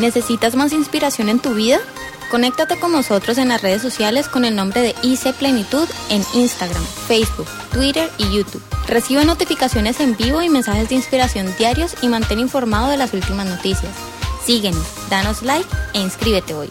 ¿Necesitas 0.00 0.56
más 0.56 0.72
inspiración 0.72 1.28
en 1.28 1.40
tu 1.40 1.52
vida? 1.52 1.78
Conéctate 2.30 2.80
con 2.80 2.90
nosotros 2.90 3.36
en 3.36 3.48
las 3.48 3.60
redes 3.60 3.82
sociales 3.82 4.28
con 4.28 4.46
el 4.46 4.56
nombre 4.56 4.80
de 4.80 4.94
IC 5.02 5.34
Plenitud 5.34 5.86
en 6.08 6.22
Instagram, 6.32 6.82
Facebook, 7.06 7.46
Twitter 7.70 8.10
y 8.16 8.34
YouTube. 8.34 8.62
Recibe 8.88 9.26
notificaciones 9.26 10.00
en 10.00 10.16
vivo 10.16 10.40
y 10.40 10.48
mensajes 10.48 10.88
de 10.88 10.94
inspiración 10.94 11.54
diarios 11.58 11.96
y 12.00 12.08
mantén 12.08 12.38
informado 12.38 12.88
de 12.88 12.96
las 12.96 13.12
últimas 13.12 13.46
noticias. 13.46 13.92
Síguenos, 14.42 14.86
danos 15.10 15.42
like 15.42 15.68
e 15.92 16.00
inscríbete 16.00 16.54
hoy. 16.54 16.70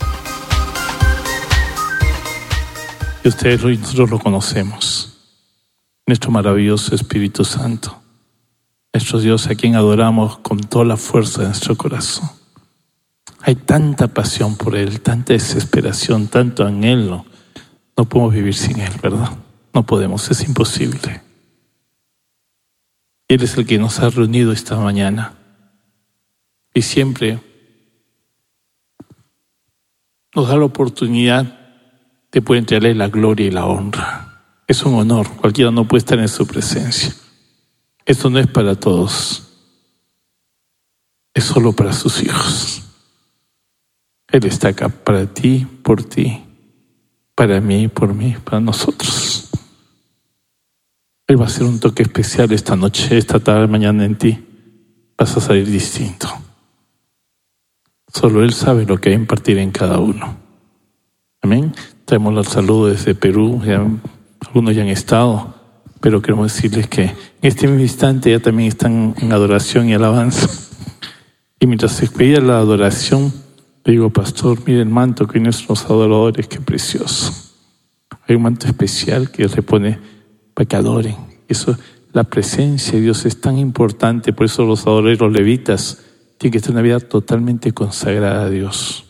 Y 3.24 3.28
ustedes 3.28 3.64
nosotros 3.64 4.10
lo 4.10 4.18
conocemos. 4.18 5.20
Nuestro 6.08 6.32
maravilloso 6.32 6.96
Espíritu 6.96 7.46
Santo. 7.46 8.02
Nuestro 8.92 9.20
Dios 9.20 9.46
a 9.46 9.54
quien 9.54 9.76
adoramos 9.76 10.40
con 10.40 10.60
toda 10.62 10.84
la 10.84 10.98
fuerza 10.98 11.42
de 11.42 11.50
nuestro 11.50 11.78
corazón. 11.78 12.39
Hay 13.42 13.56
tanta 13.56 14.08
pasión 14.08 14.56
por 14.56 14.76
Él, 14.76 15.02
tanta 15.02 15.34
desesperación, 15.34 16.28
tanto 16.28 16.66
anhelo. 16.66 17.26
No 17.96 18.06
podemos 18.06 18.34
vivir 18.34 18.56
sin 18.56 18.80
Él, 18.80 18.94
¿verdad? 19.02 19.30
No 19.74 19.86
podemos, 19.86 20.30
es 20.32 20.48
imposible. 20.48 21.22
Él 23.28 23.44
es 23.44 23.58
el 23.58 23.66
que 23.66 23.78
nos 23.78 24.00
ha 24.00 24.10
reunido 24.10 24.52
esta 24.52 24.76
mañana. 24.78 25.36
Y 26.74 26.82
siempre 26.82 27.40
nos 30.36 30.48
da 30.48 30.58
la 30.58 30.66
oportunidad 30.66 31.60
de 32.32 32.42
poder 32.42 32.60
entregarle 32.60 32.96
la 32.96 33.08
gloria 33.08 33.48
y 33.48 33.52
la 33.52 33.66
honra. 33.66 34.64
Es 34.68 34.84
un 34.84 34.96
honor, 34.96 35.28
cualquiera 35.38 35.72
no 35.72 35.88
puede 35.88 36.00
estar 36.00 36.20
en 36.20 36.28
su 36.28 36.46
presencia. 36.46 37.14
Esto 38.06 38.30
no 38.30 38.40
es 38.40 38.48
para 38.48 38.76
todos, 38.76 39.48
es 41.34 41.44
solo 41.44 41.74
para 41.74 41.94
sus 41.94 42.22
hijos. 42.24 42.89
Él 44.32 44.46
está 44.46 44.70
acá 44.70 44.90
para 44.90 45.26
ti, 45.26 45.66
por 45.84 46.04
ti, 46.04 46.44
para 47.36 47.60
mí, 47.62 47.88
por 47.88 48.14
mí, 48.14 48.36
para 48.44 48.60
nosotros. 48.60 49.50
Él 51.28 51.40
va 51.40 51.46
a 51.46 51.48
hacer 51.48 51.64
un 51.64 51.80
toque 51.80 52.04
especial 52.04 52.52
esta 52.52 52.76
noche, 52.76 53.18
esta 53.18 53.40
tarde, 53.40 53.68
mañana 53.68 54.06
en 54.06 54.18
ti. 54.18 54.46
Vas 55.18 55.38
a 55.38 55.42
salir 55.42 55.70
distinto. 55.70 56.28
Solo 58.14 58.44
Él 58.44 58.54
sabe 58.54 58.86
lo 58.86 59.00
que 59.00 59.10
hay 59.10 59.16
a 59.16 59.20
impartir 59.20 59.58
en 59.58 59.72
cada 59.72 60.00
uno. 60.00 60.38
Amén. 61.42 61.74
Traemos 62.06 62.34
los 62.34 62.48
saludos 62.48 62.98
desde 62.98 63.16
Perú, 63.16 63.62
algunos 64.40 64.76
ya 64.76 64.82
han 64.82 64.88
estado, 64.90 65.54
pero 66.02 66.22
queremos 66.22 66.54
decirles 66.54 66.88
que 66.88 67.04
en 67.04 67.16
este 67.42 67.68
mismo 67.68 67.82
instante 67.82 68.32
ya 68.32 68.40
también 68.40 68.70
están 68.70 69.16
en 69.20 69.32
adoración 69.32 69.90
y 69.90 69.94
alabanza. 69.94 70.50
Y 71.60 71.68
mientras 71.68 71.92
se 71.92 72.06
expedía 72.06 72.40
la 72.40 72.58
adoración, 72.58 73.32
le 73.90 73.94
digo, 73.94 74.12
pastor, 74.12 74.60
mire 74.68 74.82
el 74.82 74.90
manto 74.90 75.26
que 75.26 75.40
hay 75.40 75.44
nuestros 75.44 75.86
adoradores, 75.86 76.48
qué 76.48 76.62
precioso. 76.62 77.34
Hay 78.28 78.36
un 78.36 78.44
manto 78.44 78.68
especial 78.68 79.32
que 79.32 79.48
repone 79.48 80.00
para 80.54 80.68
que 80.68 80.76
adoren. 80.76 81.16
Eso, 81.48 81.76
la 82.14 82.24
presencia 82.24 82.94
de 82.94 83.02
Dios 83.02 83.26
es 83.26 83.42
tan 83.42 83.58
importante, 83.58 84.32
por 84.32 84.46
eso 84.46 84.64
los 84.64 84.86
adoradores, 84.86 85.20
los 85.20 85.32
levitas, 85.32 86.04
tienen 86.38 86.54
que 86.54 86.60
tener 86.60 86.76
una 86.76 86.82
vida 86.84 87.00
totalmente 87.00 87.72
consagrada 87.72 88.44
a 88.44 88.50
Dios. 88.52 89.06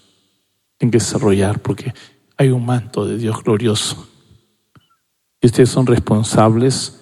Tienen 0.78 0.92
que 0.92 1.00
desarrollar, 1.00 1.60
porque 1.60 1.94
hay 2.38 2.48
un 2.48 2.66
manto 2.66 3.06
de 3.06 3.18
Dios 3.18 3.44
glorioso. 3.44 4.08
Y 5.42 5.48
ustedes 5.48 5.68
son 5.68 5.88
responsables 5.88 7.02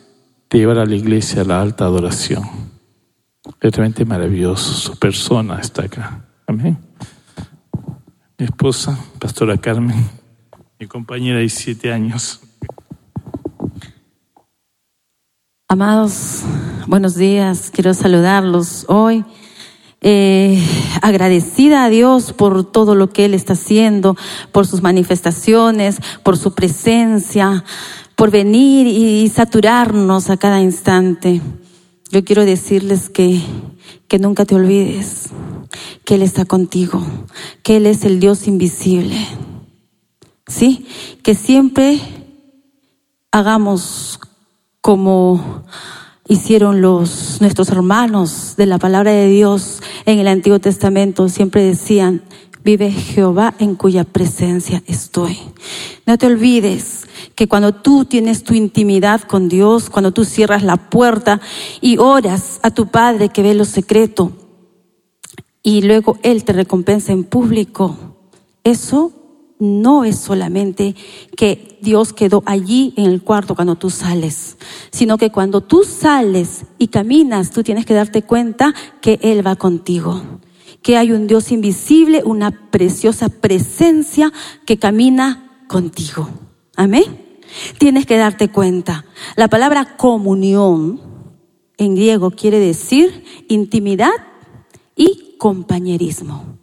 de 0.50 0.58
llevar 0.58 0.80
a 0.80 0.86
la 0.88 0.96
iglesia 0.96 1.42
a 1.42 1.46
la 1.46 1.62
alta 1.62 1.86
adoración. 1.86 2.44
Es 3.62 3.72
realmente 3.72 4.04
maravilloso. 4.04 4.74
Su 4.74 4.98
persona 4.98 5.60
está 5.60 5.84
acá. 5.84 6.26
Amén 6.48 6.76
mi 8.40 8.46
esposa, 8.46 9.00
Pastora 9.18 9.58
Carmen, 9.58 10.08
mi 10.80 10.86
compañera 10.86 11.40
de 11.40 11.50
siete 11.50 11.92
años. 11.92 12.40
Amados, 15.68 16.44
buenos 16.86 17.16
días, 17.16 17.72
quiero 17.74 17.96
saludarlos 17.96 18.86
hoy. 18.90 19.26
Eh, 20.02 20.64
agradecida 21.02 21.84
a 21.84 21.90
Dios 21.90 22.32
por 22.32 22.64
todo 22.72 22.94
lo 22.94 23.10
que 23.10 23.26
Él 23.26 23.34
está 23.34 23.54
haciendo, 23.54 24.16
por 24.52 24.68
sus 24.68 24.84
manifestaciones, 24.84 25.98
por 26.22 26.38
su 26.38 26.54
presencia, 26.54 27.64
por 28.16 28.30
venir 28.30 28.86
y 28.86 29.28
saturarnos 29.30 30.30
a 30.30 30.38
cada 30.38 30.62
instante. 30.62 31.42
Yo 32.12 32.24
quiero 32.24 32.46
decirles 32.46 33.10
que, 33.10 33.42
que 34.08 34.20
nunca 34.20 34.46
te 34.46 34.54
olvides 34.54 35.32
que 36.06 36.16
Él 36.16 36.22
está 36.22 36.46
contigo, 36.46 37.04
que 37.64 37.78
Él 37.78 37.86
es 37.86 38.04
el 38.06 38.20
Dios 38.20 38.48
invisible. 38.48 39.18
¿Sí? 40.48 40.88
Que 41.24 41.36
siempre 41.36 42.00
hagamos 43.32 44.20
como 44.82 45.66
hicieron 46.28 46.82
los 46.82 47.40
nuestros 47.42 47.70
hermanos 47.70 48.56
de 48.58 48.66
la 48.66 48.78
palabra 48.78 49.12
de 49.12 49.28
Dios 49.28 49.82
en 50.06 50.20
el 50.20 50.28
Antiguo 50.28 50.60
Testamento, 50.60 51.30
siempre 51.30 51.64
decían, 51.64 52.22
vive 52.64 52.92
Jehová 52.92 53.54
en 53.60 53.76
cuya 53.76 54.04
presencia 54.04 54.84
estoy. 54.88 55.40
No 56.06 56.18
te 56.18 56.26
olvides 56.26 57.08
que 57.36 57.48
cuando 57.48 57.74
tú 57.74 58.06
tienes 58.06 58.44
tu 58.44 58.54
intimidad 58.54 59.22
con 59.22 59.48
Dios, 59.48 59.90
cuando 59.90 60.12
tú 60.12 60.26
cierras 60.26 60.64
la 60.64 60.90
puerta 60.90 61.40
y 61.80 61.98
oras 61.98 62.60
a 62.64 62.72
tu 62.72 62.88
Padre 62.88 63.30
que 63.30 63.42
ve 63.42 63.54
lo 63.54 63.64
secreto, 63.64 64.34
y 65.68 65.82
luego 65.82 66.18
Él 66.24 66.46
te 66.46 66.54
recompensa 66.54 67.12
en 67.12 67.26
público. 67.26 67.98
Eso 68.64 69.12
no 69.60 70.06
es 70.06 70.18
solamente 70.18 70.96
que 71.36 71.78
Dios 71.82 72.14
quedó 72.14 72.42
allí 72.46 72.94
en 72.96 73.08
el 73.08 73.22
cuarto 73.22 73.54
cuando 73.54 73.76
tú 73.76 73.90
sales, 73.90 74.56
sino 74.92 75.18
que 75.18 75.30
cuando 75.30 75.60
tú 75.60 75.84
sales 75.84 76.64
y 76.78 76.88
caminas, 76.88 77.52
tú 77.52 77.64
tienes 77.64 77.86
que 77.86 77.94
darte 77.94 78.22
cuenta 78.22 78.74
que 79.02 79.20
Él 79.22 79.46
va 79.46 79.58
contigo, 79.58 80.22
que 80.82 80.96
hay 80.96 81.12
un 81.12 81.28
Dios 81.28 81.52
invisible, 81.52 82.22
una 82.24 82.70
preciosa 82.72 83.28
presencia 83.28 84.32
que 84.66 84.78
camina 84.78 85.66
contigo. 85.68 86.30
Amén. 86.78 87.42
Tienes 87.78 88.06
que 88.06 88.16
darte 88.16 88.48
cuenta. 88.48 89.04
La 89.36 89.50
palabra 89.50 89.98
comunión 89.98 91.02
en 91.78 91.96
griego 91.96 92.32
quiere 92.32 92.58
decir 92.58 93.26
intimidad 93.50 94.14
y 94.96 95.27
compañerismo. 95.38 96.58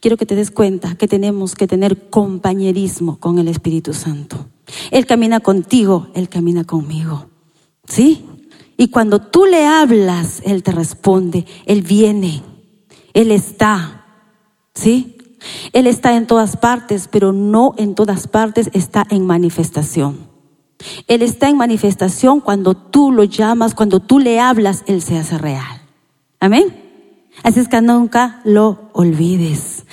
Quiero 0.00 0.16
que 0.16 0.26
te 0.26 0.34
des 0.34 0.50
cuenta 0.50 0.94
que 0.94 1.08
tenemos 1.08 1.54
que 1.54 1.66
tener 1.66 2.08
compañerismo 2.08 3.18
con 3.18 3.38
el 3.38 3.48
Espíritu 3.48 3.92
Santo. 3.92 4.46
Él 4.90 5.06
camina 5.06 5.40
contigo, 5.40 6.08
Él 6.14 6.28
camina 6.28 6.64
conmigo. 6.64 7.26
¿Sí? 7.86 8.24
Y 8.76 8.88
cuando 8.88 9.20
tú 9.20 9.44
le 9.44 9.66
hablas, 9.66 10.42
Él 10.44 10.62
te 10.62 10.72
responde, 10.72 11.46
Él 11.66 11.82
viene, 11.82 12.42
Él 13.12 13.30
está. 13.30 14.04
¿Sí? 14.74 15.16
Él 15.72 15.86
está 15.86 16.16
en 16.16 16.26
todas 16.26 16.56
partes, 16.56 17.08
pero 17.10 17.32
no 17.32 17.74
en 17.76 17.94
todas 17.94 18.26
partes 18.26 18.70
está 18.72 19.06
en 19.10 19.26
manifestación. 19.26 20.28
Él 21.06 21.22
está 21.22 21.48
en 21.48 21.56
manifestación 21.56 22.40
cuando 22.40 22.74
tú 22.74 23.10
lo 23.10 23.24
llamas, 23.24 23.74
cuando 23.74 24.00
tú 24.00 24.18
le 24.18 24.38
hablas, 24.40 24.84
Él 24.86 25.02
se 25.02 25.18
hace 25.18 25.38
real. 25.38 25.82
Amén. 26.40 26.87
Así 27.42 27.60
es 27.60 27.68
que 27.68 27.80
nunca 27.80 28.40
lo 28.44 28.90
olvides. 28.92 29.84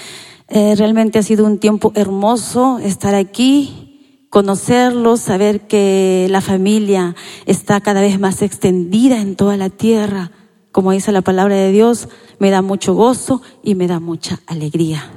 Eh, 0.47 0.75
realmente 0.77 1.19
ha 1.19 1.23
sido 1.23 1.45
un 1.45 1.57
tiempo 1.57 1.91
hermoso 1.95 2.79
estar 2.79 3.15
aquí, 3.15 4.27
conocerlos, 4.29 5.21
saber 5.21 5.61
que 5.61 6.27
la 6.29 6.41
familia 6.41 7.15
está 7.45 7.81
cada 7.81 8.01
vez 8.01 8.19
más 8.19 8.41
extendida 8.41 9.19
en 9.21 9.35
toda 9.35 9.57
la 9.57 9.69
tierra. 9.69 10.31
Como 10.71 10.91
dice 10.91 11.11
la 11.11 11.21
palabra 11.21 11.55
de 11.55 11.71
Dios, 11.71 12.09
me 12.39 12.51
da 12.51 12.61
mucho 12.61 12.93
gozo 12.93 13.41
y 13.63 13.75
me 13.75 13.87
da 13.87 13.99
mucha 13.99 14.41
alegría. 14.45 15.09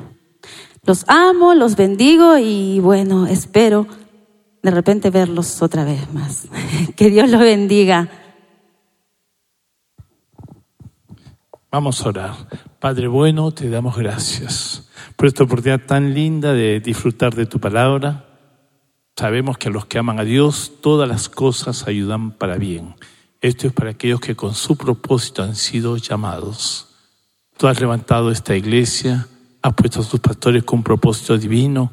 Los 0.84 1.04
amo, 1.08 1.54
los 1.54 1.76
bendigo 1.76 2.38
y 2.38 2.80
bueno, 2.80 3.26
espero 3.26 3.86
de 4.62 4.70
repente 4.70 5.10
verlos 5.10 5.60
otra 5.62 5.84
vez 5.84 6.12
más. 6.12 6.48
que 6.96 7.10
Dios 7.10 7.30
los 7.30 7.40
bendiga. 7.40 8.08
Vamos 11.70 12.00
a 12.00 12.08
orar. 12.08 12.34
Padre 12.80 13.08
bueno, 13.08 13.52
te 13.52 13.68
damos 13.68 13.98
gracias 13.98 14.88
por 15.16 15.28
esta 15.28 15.44
oportunidad 15.44 15.84
tan 15.84 16.14
linda 16.14 16.54
de 16.54 16.80
disfrutar 16.80 17.34
de 17.34 17.44
tu 17.44 17.60
palabra. 17.60 18.24
Sabemos 19.14 19.58
que 19.58 19.68
a 19.68 19.70
los 19.70 19.84
que 19.84 19.98
aman 19.98 20.18
a 20.18 20.24
Dios 20.24 20.72
todas 20.80 21.06
las 21.06 21.28
cosas 21.28 21.86
ayudan 21.86 22.30
para 22.30 22.56
bien. 22.56 22.94
Esto 23.42 23.66
es 23.66 23.74
para 23.74 23.90
aquellos 23.90 24.20
que 24.20 24.34
con 24.34 24.54
su 24.54 24.76
propósito 24.76 25.42
han 25.42 25.56
sido 25.56 25.98
llamados. 25.98 26.88
Tú 27.58 27.68
has 27.68 27.78
levantado 27.78 28.30
esta 28.30 28.56
iglesia, 28.56 29.28
has 29.60 29.74
puesto 29.74 30.00
a 30.00 30.04
sus 30.04 30.20
pastores 30.20 30.64
con 30.64 30.78
un 30.78 30.84
propósito 30.84 31.36
divino 31.36 31.92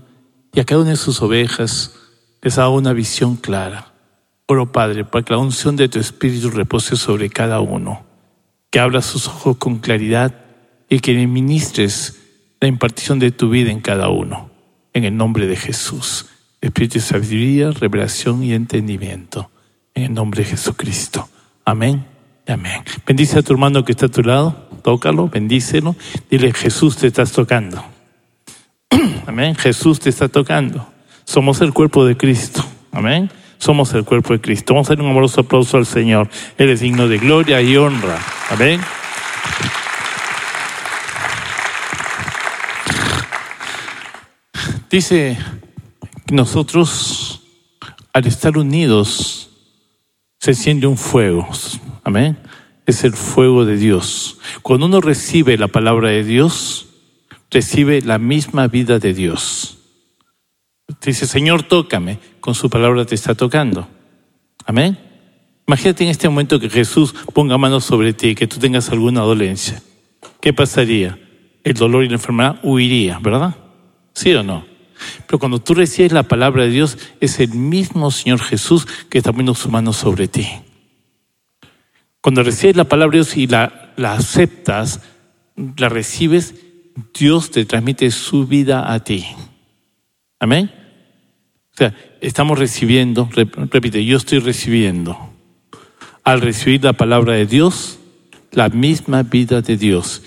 y 0.54 0.62
a 0.62 0.64
cada 0.64 0.80
una 0.80 0.92
de 0.92 0.96
sus 0.96 1.22
ovejas 1.22 1.96
les 2.42 2.58
ha 2.58 2.62
dado 2.62 2.76
una 2.76 2.94
visión 2.94 3.36
clara. 3.36 3.92
Oro, 4.46 4.72
Padre, 4.72 5.04
para 5.04 5.26
que 5.26 5.34
la 5.34 5.40
unción 5.40 5.76
de 5.76 5.90
tu 5.90 6.00
Espíritu 6.00 6.50
repose 6.50 6.96
sobre 6.96 7.30
cada 7.30 7.60
uno 7.60 8.15
que 8.70 8.80
abra 8.80 9.02
sus 9.02 9.28
ojos 9.28 9.58
con 9.58 9.80
claridad 9.80 10.36
y 10.90 11.00
que 11.00 11.14
le 11.14 11.28
ministres 11.28 12.22
la 12.60 12.68
impartición 12.68 13.20
de 13.20 13.32
tu 13.32 13.50
vida 13.50 13.72
en 13.72 13.82
cada 13.82 14.10
uno. 14.10 14.50
En 14.94 15.04
el 15.04 15.16
nombre 15.16 15.48
de 15.48 15.56
Jesús. 15.56 16.28
Espíritu 16.62 16.96
de 16.96 17.02
sabiduría, 17.02 17.72
revelación 17.72 18.44
y 18.44 18.54
entendimiento. 18.54 19.52
En 19.94 20.04
el 20.04 20.14
nombre 20.14 20.44
de 20.44 20.50
Jesucristo. 20.52 21.28
Amén. 21.64 22.06
Amén. 22.48 22.84
Bendice 23.06 23.40
a 23.40 23.42
tu 23.42 23.54
hermano 23.54 23.84
que 23.84 23.92
está 23.92 24.06
a 24.06 24.10
tu 24.10 24.22
lado. 24.22 24.70
Tócalo, 24.84 25.30
bendícelo. 25.30 25.96
Dile, 26.30 26.54
Jesús 26.54 26.98
te 26.98 27.08
estás 27.08 27.32
tocando. 27.32 27.84
Amén. 29.26 29.56
Jesús 29.56 30.00
te 30.00 30.10
está 30.10 30.28
tocando. 30.28 30.88
Somos 31.24 31.62
el 31.62 31.74
cuerpo 31.74 32.06
de 32.06 32.16
Cristo. 32.16 32.64
Amén. 32.92 33.30
Somos 33.58 33.94
el 33.94 34.04
cuerpo 34.04 34.34
de 34.34 34.42
Cristo. 34.42 34.74
Vamos 34.74 34.90
a 34.90 34.96
dar 34.96 35.04
un 35.04 35.12
amoroso 35.12 35.42
aplauso 35.42 35.78
al 35.78 35.86
Señor. 35.86 36.30
Él 36.58 36.70
es 36.70 36.82
digno 36.82 37.08
de 37.08 37.18
gloria 37.18 37.62
y 37.62 37.78
honra. 37.78 38.20
Amén. 38.50 38.82
Dice 44.90 45.38
que 46.26 46.36
nosotros, 46.36 47.42
al 48.14 48.28
estar 48.28 48.58
unidos, 48.58 49.50
se 50.40 50.52
enciende 50.52 50.88
un 50.88 50.98
fuego. 50.98 51.50
Amén. 52.04 52.38
Es 52.86 53.04
el 53.04 53.14
fuego 53.14 53.66
de 53.66 53.78
Dios. 53.78 54.38
Cuando 54.62 54.86
uno 54.86 55.02
recibe 55.02 55.58
la 55.58 55.68
palabra 55.68 56.10
de 56.10 56.24
Dios, 56.24 56.86
recibe 57.50 58.02
la 58.02 58.20
misma 58.20 58.68
vida 58.68 59.00
de 59.00 59.14
Dios. 59.14 59.80
Dice, 61.02 61.28
Señor, 61.28 61.64
tócame. 61.64 62.20
Con 62.40 62.56
su 62.56 62.70
palabra 62.70 63.06
te 63.06 63.16
está 63.16 63.36
tocando. 63.36 63.88
Amén. 64.66 64.98
Imagínate 65.68 66.04
en 66.04 66.12
este 66.12 66.30
momento 66.30 66.60
que 66.60 66.70
Jesús 66.70 67.14
ponga 67.34 67.58
manos 67.58 67.86
sobre 67.86 68.14
ti 68.14 68.30
y 68.30 68.36
que 68.36 68.48
tú 68.48 68.60
tengas 68.60 68.90
alguna 68.90 69.22
dolencia. 69.22 69.82
¿Qué 70.42 70.54
pasaría? 70.54 71.20
El 71.64 71.74
dolor 71.74 72.04
y 72.04 72.08
la 72.08 72.16
enfermedad 72.16 72.60
huiría, 72.62 73.18
¿verdad? 73.20 73.56
¿Sí 74.14 74.34
o 74.34 74.44
no? 74.44 74.66
Pero 75.26 75.40
cuando 75.40 75.60
tú 75.60 75.74
recibes 75.74 76.12
la 76.12 76.24
palabra 76.24 76.64
de 76.64 76.70
Dios, 76.70 76.98
es 77.20 77.40
el 77.40 77.50
mismo 77.50 78.12
Señor 78.12 78.40
Jesús 78.40 78.86
que 79.10 79.18
está 79.18 79.32
poniendo 79.32 79.56
sus 79.56 79.72
manos 79.72 79.98
sobre 79.98 80.28
ti. 80.28 80.48
Cuando 82.22 82.44
recibes 82.44 82.76
la 82.76 82.86
palabra 82.86 83.14
de 83.14 83.24
Dios 83.24 83.38
y 83.38 83.48
la, 83.48 83.94
la 83.98 84.14
aceptas, 84.14 85.02
la 85.78 85.90
recibes, 85.90 86.56
Dios 87.18 87.52
te 87.52 87.66
transmite 87.66 88.10
su 88.12 88.48
vida 88.48 88.94
a 88.94 89.04
ti. 89.04 89.26
Amén. 90.40 90.72
O 91.74 91.78
sea, 91.78 91.94
estamos 92.22 92.58
recibiendo, 92.58 93.30
repite, 93.34 94.04
yo 94.06 94.18
estoy 94.18 94.40
recibiendo. 94.40 95.18
Al 96.24 96.42
recibir 96.42 96.84
la 96.84 96.94
palabra 96.94 97.34
de 97.34 97.46
Dios, 97.46 98.00
la 98.52 98.70
misma 98.70 99.24
vida 99.24 99.62
de 99.62 99.78
Dios. 99.78 100.24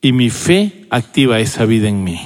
Y 0.00 0.12
mi 0.12 0.30
fe 0.30 0.86
activa 0.90 1.40
esa 1.40 1.64
vida 1.64 1.88
en 1.88 2.04
mí. 2.04 2.20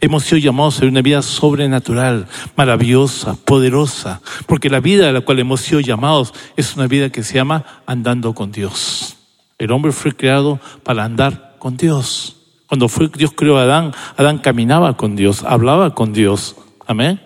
Hemos 0.00 0.24
sido 0.24 0.38
llamados 0.38 0.82
a 0.82 0.86
una 0.86 1.00
vida 1.00 1.22
sobrenatural, 1.22 2.26
maravillosa, 2.56 3.34
poderosa, 3.36 4.20
porque 4.46 4.68
la 4.68 4.80
vida 4.80 5.08
a 5.08 5.12
la 5.12 5.22
cual 5.22 5.38
hemos 5.38 5.62
sido 5.62 5.80
llamados 5.80 6.34
es 6.56 6.76
una 6.76 6.86
vida 6.86 7.10
que 7.10 7.22
se 7.22 7.34
llama 7.34 7.82
andando 7.86 8.34
con 8.34 8.52
Dios. 8.52 9.16
El 9.58 9.72
hombre 9.72 9.92
fue 9.92 10.12
creado 10.14 10.60
para 10.82 11.04
andar 11.04 11.56
con 11.58 11.76
Dios. 11.76 12.35
Cuando 12.68 12.88
fue 12.88 13.08
Dios 13.08 13.32
creó 13.34 13.58
a 13.58 13.62
Adán, 13.62 13.92
Adán 14.16 14.38
caminaba 14.38 14.96
con 14.96 15.16
Dios, 15.16 15.42
hablaba 15.44 15.94
con 15.94 16.12
Dios. 16.12 16.56
Amén. 16.86 17.20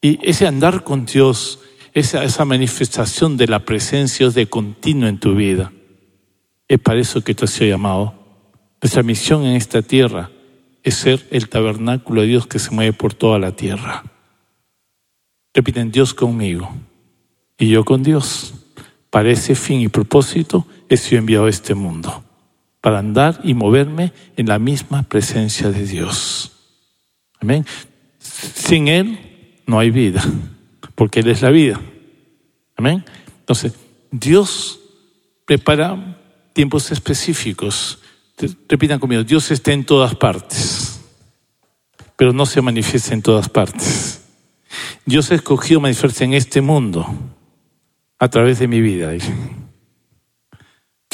Y 0.00 0.18
ese 0.28 0.46
andar 0.46 0.84
con 0.84 1.06
Dios, 1.06 1.60
esa, 1.92 2.24
esa 2.24 2.44
manifestación 2.44 3.36
de 3.36 3.46
la 3.46 3.60
presencia 3.60 4.28
de 4.30 4.46
continuo 4.46 5.08
en 5.08 5.18
tu 5.18 5.34
vida, 5.34 5.72
es 6.68 6.78
para 6.78 7.00
eso 7.00 7.22
que 7.22 7.34
te 7.34 7.44
has 7.44 7.50
sido 7.50 7.70
llamado. 7.70 8.14
Nuestra 8.80 9.02
misión 9.02 9.44
en 9.44 9.56
esta 9.56 9.82
tierra 9.82 10.30
es 10.82 10.96
ser 10.96 11.26
el 11.30 11.48
tabernáculo 11.48 12.20
de 12.20 12.28
Dios 12.28 12.46
que 12.46 12.58
se 12.58 12.70
mueve 12.70 12.92
por 12.92 13.14
toda 13.14 13.38
la 13.38 13.56
tierra. 13.56 14.04
Repiten, 15.54 15.90
Dios 15.90 16.12
conmigo 16.12 16.74
y 17.56 17.68
yo 17.68 17.84
con 17.84 18.02
Dios. 18.02 18.54
Para 19.08 19.30
ese 19.30 19.54
fin 19.54 19.80
y 19.80 19.88
propósito 19.88 20.66
he 20.88 20.96
sido 20.96 21.20
enviado 21.20 21.46
a 21.46 21.50
este 21.50 21.74
mundo, 21.74 22.23
para 22.84 22.98
andar 22.98 23.40
y 23.42 23.54
moverme 23.54 24.12
en 24.36 24.48
la 24.48 24.58
misma 24.58 25.04
presencia 25.04 25.70
de 25.70 25.86
Dios. 25.86 26.52
Amén. 27.40 27.64
Sin 28.18 28.88
Él 28.88 29.62
no 29.66 29.78
hay 29.78 29.90
vida, 29.90 30.22
porque 30.94 31.20
Él 31.20 31.28
es 31.28 31.40
la 31.40 31.48
vida. 31.48 31.80
Amén. 32.76 33.02
Entonces, 33.40 33.72
Dios 34.10 34.80
prepara 35.46 36.18
tiempos 36.52 36.92
específicos 36.92 38.00
Repitan 38.68 38.98
conmigo, 38.98 39.22
Dios 39.22 39.50
está 39.50 39.72
en 39.72 39.84
todas 39.84 40.14
partes, 40.14 41.00
pero 42.16 42.32
no 42.32 42.46
se 42.46 42.60
manifiesta 42.60 43.14
en 43.14 43.22
todas 43.22 43.48
partes. 43.48 44.22
Dios 45.06 45.30
ha 45.30 45.36
escogido 45.36 45.80
manifestarse 45.80 46.24
en 46.24 46.34
este 46.34 46.60
mundo 46.60 47.06
a 48.18 48.28
través 48.28 48.58
de 48.58 48.66
mi 48.66 48.80
vida. 48.80 49.12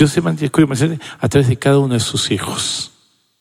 Dios 0.00 0.12
se 0.12 0.23
manifestarse 0.23 0.99
a 1.19 1.29
través 1.29 1.47
de 1.47 1.58
cada 1.58 1.79
uno 1.79 1.93
de 1.93 2.00
sus 2.00 2.31
hijos. 2.31 2.91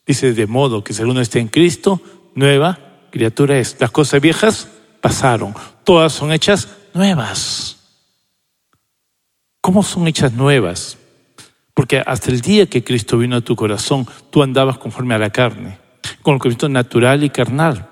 Dice, 0.06 0.34
de 0.34 0.46
modo 0.46 0.84
que 0.84 0.94
si 0.94 1.00
alguno 1.02 1.22
está 1.22 1.40
en 1.40 1.48
Cristo, 1.48 2.02
nueva 2.36 2.78
criatura 3.12 3.58
es. 3.58 3.78
Las 3.80 3.92
cosas 3.92 4.20
viejas 4.20 4.68
pasaron, 5.00 5.56
todas 5.86 6.12
son 6.12 6.34
hechas 6.34 6.68
nuevas. 6.94 7.78
¿Cómo 9.62 9.84
son 9.84 10.06
hechas 10.10 10.34
nuevas? 10.34 10.98
Porque 11.74 12.04
hasta 12.06 12.30
el 12.30 12.42
día 12.42 12.66
que 12.66 12.84
Cristo 12.84 13.18
vino 13.18 13.38
a 13.38 13.42
tu 13.42 13.56
corazón, 13.56 14.06
tú 14.30 14.44
andabas 14.44 14.78
conforme 14.78 15.16
a 15.16 15.18
la 15.18 15.30
carne, 15.30 15.80
con 16.22 16.34
el 16.34 16.42
conocimiento 16.42 16.68
natural 16.68 17.24
y 17.24 17.30
carnal, 17.30 17.88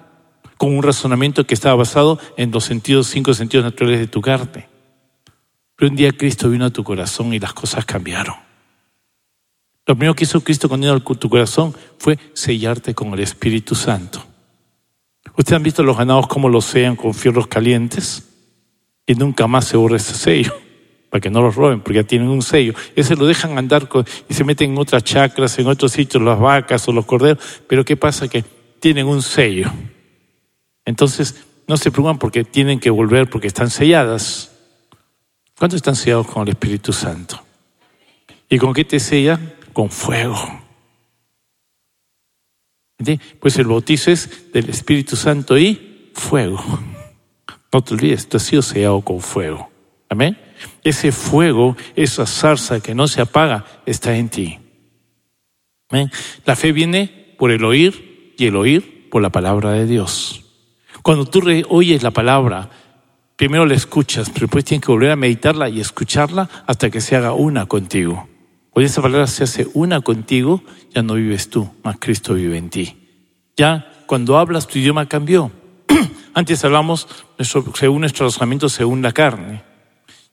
con 0.57 0.75
un 0.75 0.83
razonamiento 0.83 1.47
que 1.47 1.53
estaba 1.53 1.75
basado 1.75 2.19
en 2.35 2.51
los 2.51 2.65
sentidos, 2.65 3.07
cinco 3.07 3.33
sentidos 3.33 3.63
naturales 3.63 4.01
de 4.01 4.07
tu 4.07 4.19
carne. 4.19 4.67
Pero 5.77 5.89
un 5.89 5.95
día 5.95 6.11
Cristo 6.11 6.49
vino 6.49 6.65
a 6.65 6.69
tu 6.69 6.83
corazón 6.83 7.33
y 7.33 7.39
las 7.39 7.53
cosas 7.53 7.85
cambiaron. 7.85 8.46
Lo 9.87 9.95
primero 9.95 10.15
que 10.15 10.25
hizo 10.25 10.41
Cristo 10.41 10.67
con 10.67 11.17
tu 11.17 11.29
corazón 11.29 11.73
fue 11.97 12.19
sellarte 12.33 12.93
con 12.93 13.13
el 13.13 13.21
Espíritu 13.21 13.73
Santo. 13.73 14.21
Ustedes 15.37 15.55
han 15.55 15.63
visto 15.63 15.81
los 15.81 15.97
ganados 15.97 16.27
cómo 16.27 16.49
los 16.49 16.65
sellan 16.65 16.97
con 16.97 17.13
fierros 17.13 17.47
calientes 17.47 18.27
y 19.05 19.15
nunca 19.15 19.47
más 19.47 19.65
se 19.65 19.77
borra 19.77 19.95
ese 19.95 20.13
sello 20.13 20.53
para 21.09 21.21
que 21.21 21.29
no 21.29 21.41
los 21.41 21.55
roben, 21.55 21.79
porque 21.79 22.01
ya 22.01 22.03
tienen 22.03 22.27
un 22.27 22.41
sello. 22.41 22.73
Ese 22.97 23.15
lo 23.15 23.25
dejan 23.25 23.57
andar 23.57 23.87
y 24.27 24.33
se 24.33 24.43
meten 24.43 24.71
en 24.71 24.77
otras 24.77 25.05
chacras, 25.05 25.57
en 25.57 25.67
otros 25.67 25.93
sitios, 25.93 26.21
las 26.21 26.37
vacas 26.37 26.85
o 26.89 26.91
los 26.91 27.05
corderos, 27.05 27.41
pero 27.67 27.85
¿qué 27.85 27.95
pasa? 27.95 28.27
Que 28.27 28.43
tienen 28.81 29.07
un 29.07 29.21
sello. 29.21 29.71
Entonces, 30.83 31.45
no 31.65 31.77
se 31.77 31.91
preocupan 31.91 32.19
porque 32.19 32.43
tienen 32.43 32.81
que 32.81 32.89
volver 32.89 33.29
porque 33.29 33.47
están 33.47 33.69
selladas. 33.69 34.51
¿Cuántos 35.57 35.77
están 35.77 35.95
sellados 35.95 36.27
con 36.27 36.43
el 36.43 36.49
Espíritu 36.49 36.91
Santo? 36.91 37.41
¿Y 38.49 38.57
con 38.57 38.73
qué 38.73 38.83
te 38.83 38.99
sellan? 38.99 39.56
Con 39.77 39.91
fuego. 39.91 40.35
Pues 43.39 43.59
el 43.59 43.67
bautizo 43.67 44.09
es 44.09 44.51
del 44.51 44.71
Espíritu 44.71 45.15
Santo 45.15 45.55
y 45.55 46.09
fuego. 46.15 46.59
No 47.71 47.83
te 47.83 47.93
olvides, 47.93 48.27
tú 48.27 48.37
has 48.37 48.43
sido 48.43 48.63
sellado 48.63 49.01
con 49.01 49.21
fuego. 49.21 49.69
Amén. 50.09 50.35
Ese 50.83 51.11
fuego, 51.11 51.77
esa 51.95 52.25
zarza 52.25 52.79
que 52.79 52.95
no 52.95 53.07
se 53.07 53.21
apaga, 53.21 53.83
está 53.85 54.17
en 54.17 54.29
ti. 54.29 54.57
La 56.43 56.55
fe 56.55 56.71
viene 56.71 57.35
por 57.37 57.51
el 57.51 57.63
oír 57.63 58.33
y 58.35 58.47
el 58.47 58.55
oír 58.55 59.07
por 59.11 59.21
la 59.21 59.29
palabra 59.29 59.73
de 59.73 59.85
Dios. 59.85 60.43
Cuando 61.03 61.25
tú 61.25 61.43
oyes 61.69 62.01
la 62.01 62.09
palabra, 62.09 62.71
primero 63.35 63.67
la 63.67 63.75
escuchas, 63.75 64.31
pero 64.31 64.47
después 64.47 64.65
tienes 64.65 64.83
que 64.83 64.91
volver 64.91 65.11
a 65.11 65.15
meditarla 65.15 65.69
y 65.69 65.79
escucharla 65.79 66.49
hasta 66.65 66.89
que 66.89 66.99
se 66.99 67.15
haga 67.15 67.33
una 67.33 67.67
contigo. 67.67 68.27
Hoy 68.77 68.85
esa 68.85 69.01
palabra 69.01 69.25
se 69.25 69.43
hace 69.43 69.67
una 69.73 70.01
contigo, 70.01 70.61
ya 70.93 71.01
no 71.01 71.15
vives 71.15 71.49
tú, 71.49 71.67
más 71.83 71.97
Cristo 71.99 72.35
vive 72.35 72.59
en 72.59 72.69
ti. 72.69 72.95
Ya 73.57 73.91
cuando 74.05 74.37
hablas 74.37 74.67
tu 74.67 74.77
idioma 74.77 75.07
cambió. 75.07 75.51
Antes 76.35 76.63
hablamos 76.63 77.07
según 77.73 78.01
nuestro 78.01 78.27
razonamiento, 78.27 78.69
según 78.69 79.01
la 79.01 79.13
carne. 79.13 79.63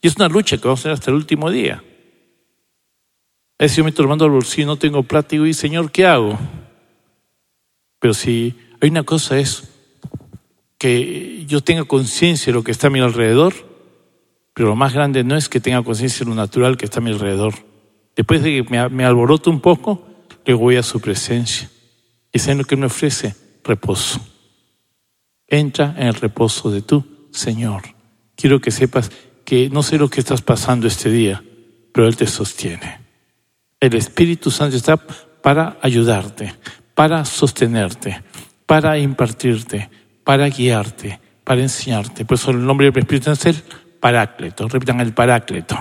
Y 0.02 0.08
es 0.08 0.16
una 0.16 0.28
lucha 0.28 0.58
que 0.58 0.64
vamos 0.68 0.80
a 0.80 0.82
hacer 0.82 0.92
hasta 0.92 1.10
el 1.10 1.16
último 1.16 1.50
día. 1.50 1.82
A 3.58 3.64
veces 3.64 3.78
yo 3.78 3.82
me 3.82 3.88
estoy 3.88 4.04
tomando 4.04 4.26
al 4.26 4.32
bolsillo, 4.32 4.66
no 4.66 4.76
tengo 4.76 5.02
plata 5.04 5.36
y 5.36 5.54
Señor, 5.54 5.90
¿qué 5.90 6.04
hago? 6.04 6.38
Pero 7.98 8.12
si 8.12 8.54
hay 8.78 8.90
una 8.90 9.04
cosa 9.04 9.38
es 9.38 9.70
que 10.76 11.46
yo 11.46 11.62
tenga 11.62 11.84
conciencia 11.84 12.52
de 12.52 12.58
lo 12.58 12.62
que 12.62 12.72
está 12.72 12.88
a 12.88 12.90
mi 12.90 13.00
alrededor, 13.00 13.54
pero 14.52 14.68
lo 14.68 14.76
más 14.76 14.92
grande 14.92 15.24
no 15.24 15.34
es 15.34 15.48
que 15.48 15.60
tenga 15.60 15.82
conciencia 15.82 16.26
de 16.26 16.30
lo 16.30 16.34
natural 16.34 16.76
que 16.76 16.84
está 16.84 16.98
a 16.98 17.02
mi 17.02 17.10
alrededor. 17.10 17.54
Después 18.16 18.42
de 18.42 18.64
que 18.64 18.88
me, 18.90 19.04
alboroto 19.04 19.50
un 19.50 19.60
poco, 19.60 20.06
le 20.44 20.54
voy 20.54 20.76
a 20.76 20.82
su 20.82 21.00
presencia. 21.00 21.70
Y 22.32 22.38
es 22.38 22.56
lo 22.56 22.64
que 22.64 22.76
me 22.76 22.86
ofrece 22.86 23.34
reposo. 23.64 24.20
Entra 25.46 25.94
en 25.96 26.08
el 26.08 26.14
reposo 26.14 26.70
de 26.70 26.82
tu 26.82 27.04
Señor. 27.30 27.82
Quiero 28.36 28.60
que 28.60 28.70
sepas 28.70 29.10
que 29.44 29.68
no 29.68 29.82
sé 29.82 29.98
lo 29.98 30.08
que 30.08 30.20
estás 30.20 30.42
pasando 30.42 30.86
este 30.86 31.10
día, 31.10 31.42
pero 31.92 32.06
Él 32.06 32.16
te 32.16 32.26
sostiene. 32.26 33.00
El 33.80 33.94
Espíritu 33.94 34.50
Santo 34.50 34.76
está 34.76 34.96
para 34.96 35.78
ayudarte, 35.82 36.54
para 36.94 37.24
sostenerte, 37.24 38.22
para 38.66 38.98
impartirte, 38.98 39.90
para 40.24 40.48
guiarte, 40.48 41.20
para 41.44 41.60
enseñarte. 41.60 42.24
Por 42.24 42.36
eso 42.36 42.50
el 42.50 42.64
nombre 42.64 42.90
del 42.90 42.98
Espíritu 42.98 43.26
Santo 43.26 43.50
es 43.50 43.56
el 43.56 43.62
Paráclito. 44.00 44.68
Repitan 44.68 45.00
el 45.00 45.12
Paráclito, 45.12 45.78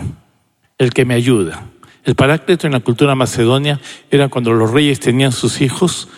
el 0.78 0.94
que 0.94 1.06
me 1.06 1.14
ayuda. 1.14 1.64
El 2.04 2.16
Paráclito 2.16 2.68
en 2.68 2.74
la 2.74 2.82
cultura 2.82 3.16
macedonia 3.16 3.80
era 4.12 4.28
cuando 4.28 4.52
los 4.54 4.72
reyes 4.72 5.00
tenían 5.00 5.32
sus 5.32 5.62
hijos, 5.62 6.10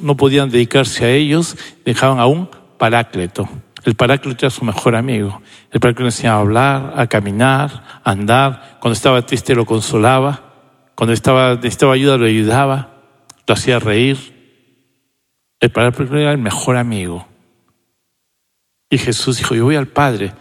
no 0.00 0.16
podían 0.16 0.50
dedicarse 0.50 1.04
a 1.04 1.10
ellos, 1.10 1.56
dejaban 1.84 2.20
a 2.20 2.26
un 2.26 2.48
Paráclito. 2.78 3.48
El 3.84 3.94
Paráclito 3.94 4.46
era 4.46 4.50
su 4.50 4.64
mejor 4.64 4.94
amigo. 4.94 5.40
El 5.70 5.80
Paráclito 5.80 6.02
le 6.02 6.08
enseñaba 6.08 6.38
a 6.38 6.40
hablar, 6.40 6.92
a 6.96 7.06
caminar, 7.06 8.00
a 8.04 8.10
andar. 8.10 8.78
Cuando 8.80 8.94
estaba 8.94 9.24
triste 9.24 9.54
lo 9.54 9.64
consolaba. 9.64 10.42
Cuando 10.94 11.12
estaba, 11.12 11.54
necesitaba 11.54 11.94
ayuda 11.94 12.16
lo 12.16 12.26
ayudaba. 12.26 12.94
Lo 13.46 13.54
hacía 13.54 13.78
reír. 13.78 14.34
El 15.60 15.70
Paráclito 15.70 16.16
era 16.16 16.32
el 16.32 16.38
mejor 16.38 16.76
amigo. 16.76 17.26
Y 18.90 18.98
Jesús 18.98 19.38
dijo, 19.38 19.54
yo 19.54 19.64
voy 19.64 19.76
al 19.76 19.88
Padre, 19.88 20.32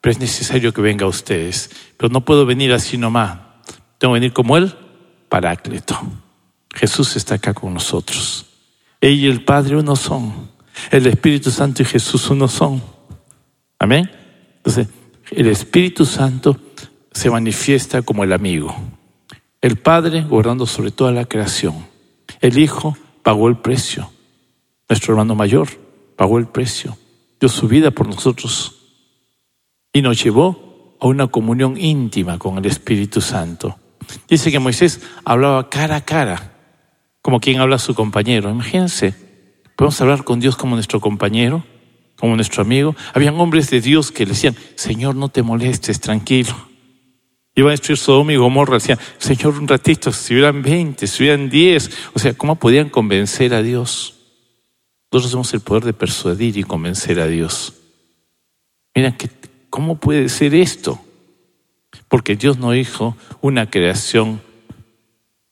pero 0.00 0.12
es 0.12 0.18
necesario 0.18 0.72
que 0.72 0.80
venga 0.80 1.04
a 1.04 1.08
ustedes. 1.08 1.70
Pero 1.96 2.10
no 2.10 2.24
puedo 2.24 2.46
venir 2.46 2.72
así 2.72 2.96
nomás. 2.96 3.38
Tengo 4.04 4.12
venir 4.12 4.34
como 4.34 4.58
Él, 4.58 4.70
Paráclito. 5.30 5.98
Jesús 6.74 7.16
está 7.16 7.36
acá 7.36 7.54
con 7.54 7.72
nosotros. 7.72 8.44
Él 9.00 9.14
y 9.14 9.26
el 9.28 9.42
Padre 9.42 9.78
uno 9.78 9.96
son. 9.96 10.50
El 10.90 11.06
Espíritu 11.06 11.50
Santo 11.50 11.80
y 11.80 11.86
Jesús 11.86 12.28
uno 12.28 12.46
son. 12.46 12.82
Amén. 13.78 14.10
Entonces, 14.56 14.88
el 15.30 15.46
Espíritu 15.46 16.04
Santo 16.04 16.54
se 17.12 17.30
manifiesta 17.30 18.02
como 18.02 18.24
el 18.24 18.34
amigo. 18.34 18.76
El 19.62 19.76
Padre 19.76 20.20
gobernando 20.20 20.66
sobre 20.66 20.90
toda 20.90 21.10
la 21.10 21.24
creación. 21.24 21.86
El 22.42 22.58
Hijo 22.58 22.98
pagó 23.22 23.48
el 23.48 23.56
precio. 23.56 24.10
Nuestro 24.86 25.14
hermano 25.14 25.34
mayor 25.34 25.68
pagó 26.14 26.36
el 26.36 26.46
precio 26.46 26.94
dio 27.40 27.48
su 27.48 27.68
vida 27.68 27.90
por 27.90 28.06
nosotros 28.06 28.82
y 29.94 30.02
nos 30.02 30.22
llevó 30.22 30.98
a 31.00 31.06
una 31.06 31.26
comunión 31.28 31.78
íntima 31.78 32.38
con 32.38 32.58
el 32.58 32.66
Espíritu 32.66 33.22
Santo. 33.22 33.78
Dice 34.28 34.50
que 34.50 34.58
Moisés 34.58 35.00
hablaba 35.24 35.68
cara 35.70 35.96
a 35.96 36.04
cara, 36.04 36.52
como 37.22 37.40
quien 37.40 37.60
habla 37.60 37.76
a 37.76 37.78
su 37.78 37.94
compañero. 37.94 38.50
Imagínense, 38.50 39.14
podemos 39.76 40.00
hablar 40.00 40.24
con 40.24 40.40
Dios 40.40 40.56
como 40.56 40.74
nuestro 40.74 41.00
compañero, 41.00 41.64
como 42.16 42.36
nuestro 42.36 42.62
amigo. 42.62 42.94
Habían 43.12 43.38
hombres 43.40 43.70
de 43.70 43.80
Dios 43.80 44.12
que 44.12 44.24
le 44.24 44.32
decían, 44.32 44.56
Señor, 44.74 45.14
no 45.16 45.28
te 45.28 45.42
molestes, 45.42 46.00
tranquilo. 46.00 46.54
Iba 47.54 47.68
a 47.68 47.70
destruir 47.70 47.98
Sodoma 47.98 48.32
y 48.32 48.36
Gomorra, 48.36 48.74
decían, 48.74 48.98
Señor, 49.18 49.58
un 49.58 49.68
ratito, 49.68 50.12
si 50.12 50.34
hubieran 50.34 50.62
20, 50.62 51.06
si 51.06 51.22
hubieran 51.22 51.48
10. 51.48 51.90
O 52.14 52.18
sea, 52.18 52.34
¿cómo 52.34 52.56
podían 52.56 52.88
convencer 52.88 53.54
a 53.54 53.62
Dios? 53.62 54.14
Nosotros 55.12 55.30
tenemos 55.30 55.54
el 55.54 55.60
poder 55.60 55.84
de 55.84 55.92
persuadir 55.92 56.58
y 56.58 56.64
convencer 56.64 57.20
a 57.20 57.28
Dios. 57.28 57.74
Mira, 58.94 59.16
¿cómo 59.70 59.96
puede 59.96 60.28
ser 60.28 60.54
esto? 60.54 61.00
Porque 62.14 62.36
Dios 62.36 62.58
no 62.58 62.76
hizo 62.76 63.16
una 63.40 63.68
creación 63.68 64.40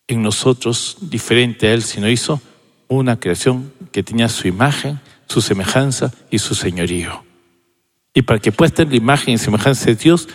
en 0.07 0.23
nosotros 0.23 0.97
diferente 1.01 1.67
a 1.67 1.75
Él, 1.75 1.83
sino 1.83 2.09
hizo 2.09 2.41
una 2.87 3.19
creación 3.19 3.73
que 3.91 4.05
tenía 4.05 4.29
su 4.29 4.47
imagen, 4.47 5.01
su 5.27 5.41
semejanza 5.41 6.15
y 6.31 6.39
su 6.39 6.55
señorío. 6.55 7.25
Y 8.15 8.23
para 8.23 8.39
que 8.39 8.53
pueda 8.53 8.73
tener 8.73 8.93
la 8.93 8.99
imagen 8.99 9.35
y 9.35 9.39
semejanza 9.39 9.87
de 9.87 9.97
Dios, 9.97 10.29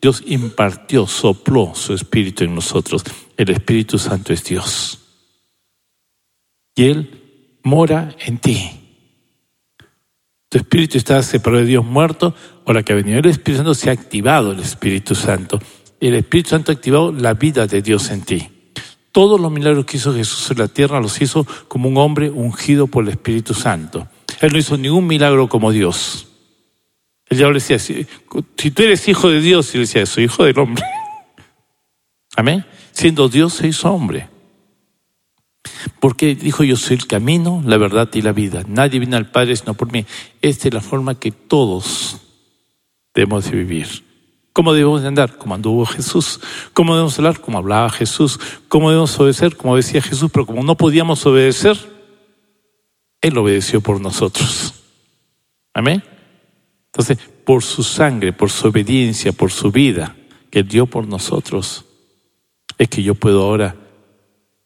Dios 0.00 0.22
impartió, 0.24 1.06
sopló 1.06 1.74
su 1.74 1.92
espíritu 1.92 2.44
en 2.44 2.54
nosotros. 2.54 3.04
El 3.36 3.50
Espíritu 3.50 3.98
Santo 3.98 4.32
es 4.32 4.42
Dios. 4.42 5.00
Y 6.74 6.84
Él 6.84 7.58
mora 7.62 8.16
en 8.20 8.38
ti. 8.38 8.70
Tu 10.54 10.58
espíritu 10.58 10.98
está 10.98 11.20
separado 11.24 11.62
de 11.62 11.68
Dios 11.68 11.84
muerto, 11.84 12.32
ahora 12.64 12.84
que 12.84 12.92
ha 12.92 12.94
venido 12.94 13.18
el 13.18 13.26
Espíritu 13.26 13.56
Santo, 13.56 13.74
se 13.74 13.90
ha 13.90 13.92
activado 13.92 14.52
el 14.52 14.60
Espíritu 14.60 15.16
Santo. 15.16 15.58
El 15.98 16.14
Espíritu 16.14 16.50
Santo 16.50 16.70
ha 16.70 16.76
activado 16.76 17.10
la 17.10 17.34
vida 17.34 17.66
de 17.66 17.82
Dios 17.82 18.08
en 18.12 18.22
ti. 18.22 18.48
Todos 19.10 19.40
los 19.40 19.50
milagros 19.50 19.84
que 19.84 19.96
hizo 19.96 20.14
Jesús 20.14 20.48
en 20.52 20.58
la 20.58 20.68
tierra 20.68 21.00
los 21.00 21.20
hizo 21.20 21.44
como 21.66 21.88
un 21.88 21.96
hombre 21.96 22.30
ungido 22.30 22.86
por 22.86 23.02
el 23.02 23.10
Espíritu 23.10 23.52
Santo. 23.52 24.06
Él 24.40 24.52
no 24.52 24.58
hizo 24.58 24.76
ningún 24.76 25.08
milagro 25.08 25.48
como 25.48 25.72
Dios. 25.72 26.28
El 27.28 27.38
diablo 27.38 27.54
decía, 27.54 27.80
si, 27.80 28.06
tú 28.70 28.82
eres 28.84 29.08
hijo 29.08 29.30
de 29.30 29.40
Dios, 29.40 29.74
y 29.74 29.78
él 29.78 29.82
decía, 29.82 30.06
soy 30.06 30.22
hijo 30.26 30.44
del 30.44 30.56
hombre. 30.60 30.84
Amén. 32.36 32.64
Siendo 32.92 33.28
Dios 33.28 33.54
se 33.54 33.66
hizo 33.66 33.90
hombre. 33.90 34.28
Porque 36.04 36.34
dijo, 36.34 36.64
yo 36.64 36.76
soy 36.76 36.96
el 36.96 37.06
camino, 37.06 37.62
la 37.64 37.78
verdad 37.78 38.10
y 38.12 38.20
la 38.20 38.32
vida. 38.32 38.62
Nadie 38.68 38.98
viene 38.98 39.16
al 39.16 39.30
Padre 39.30 39.56
sino 39.56 39.72
por 39.72 39.90
mí. 39.90 40.04
Esta 40.42 40.68
es 40.68 40.74
la 40.74 40.82
forma 40.82 41.18
que 41.18 41.30
todos 41.30 42.18
debemos 43.14 43.50
de 43.50 43.56
vivir. 43.56 44.04
¿Cómo 44.52 44.74
debemos 44.74 45.00
de 45.00 45.08
andar? 45.08 45.38
Como 45.38 45.54
anduvo 45.54 45.86
Jesús. 45.86 46.40
¿Cómo 46.74 46.92
debemos 46.92 47.18
hablar? 47.18 47.40
Como 47.40 47.56
hablaba 47.56 47.88
Jesús. 47.88 48.38
¿Cómo 48.68 48.90
debemos 48.90 49.18
obedecer? 49.18 49.56
Como 49.56 49.76
decía 49.76 50.02
Jesús. 50.02 50.30
Pero 50.30 50.44
como 50.44 50.62
no 50.62 50.76
podíamos 50.76 51.24
obedecer, 51.24 51.78
Él 53.22 53.38
obedeció 53.38 53.80
por 53.80 53.98
nosotros. 53.98 54.74
Amén. 55.72 56.04
Entonces, 56.88 57.16
por 57.46 57.62
su 57.62 57.82
sangre, 57.82 58.34
por 58.34 58.50
su 58.50 58.68
obediencia, 58.68 59.32
por 59.32 59.50
su 59.50 59.72
vida 59.72 60.14
que 60.50 60.64
dio 60.64 60.84
por 60.84 61.08
nosotros, 61.08 61.86
es 62.76 62.90
que 62.90 63.02
yo 63.02 63.14
puedo 63.14 63.44
ahora 63.44 63.74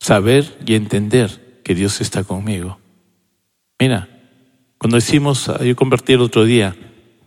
saber 0.09 0.57
y 0.65 0.75
entender 0.75 1.61
que 1.63 1.75
Dios 1.75 2.01
está 2.01 2.25
conmigo. 2.25 2.81
Mira, 3.79 4.09
cuando 4.79 4.97
decimos, 4.97 5.51
yo 5.63 5.77
convertí 5.77 6.15
el 6.15 6.23
otro 6.23 6.47
día, 6.47 6.75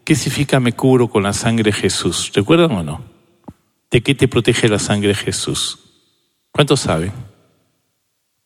¿qué 0.04 0.16
significa 0.16 0.60
me 0.60 0.74
cubro 0.74 1.08
con 1.08 1.22
la 1.22 1.32
sangre 1.32 1.66
de 1.66 1.74
Jesús? 1.74 2.32
¿Recuerdan 2.34 2.72
o 2.72 2.82
no? 2.82 3.04
¿De 3.92 4.02
qué 4.02 4.16
te 4.16 4.28
protege 4.28 4.68
la 4.68 4.80
sangre 4.80 5.10
de 5.10 5.14
Jesús? 5.14 5.78
¿Cuántos 6.50 6.80
saben? 6.80 7.12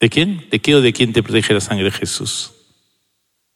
¿De 0.02 0.10
quién? 0.10 0.46
¿De 0.52 0.60
qué 0.60 0.76
o 0.76 0.82
de 0.82 0.92
quién 0.92 1.14
te 1.14 1.24
protege 1.24 1.54
la 1.54 1.62
sangre 1.62 1.86
de 1.86 1.92
Jesús? 1.92 2.52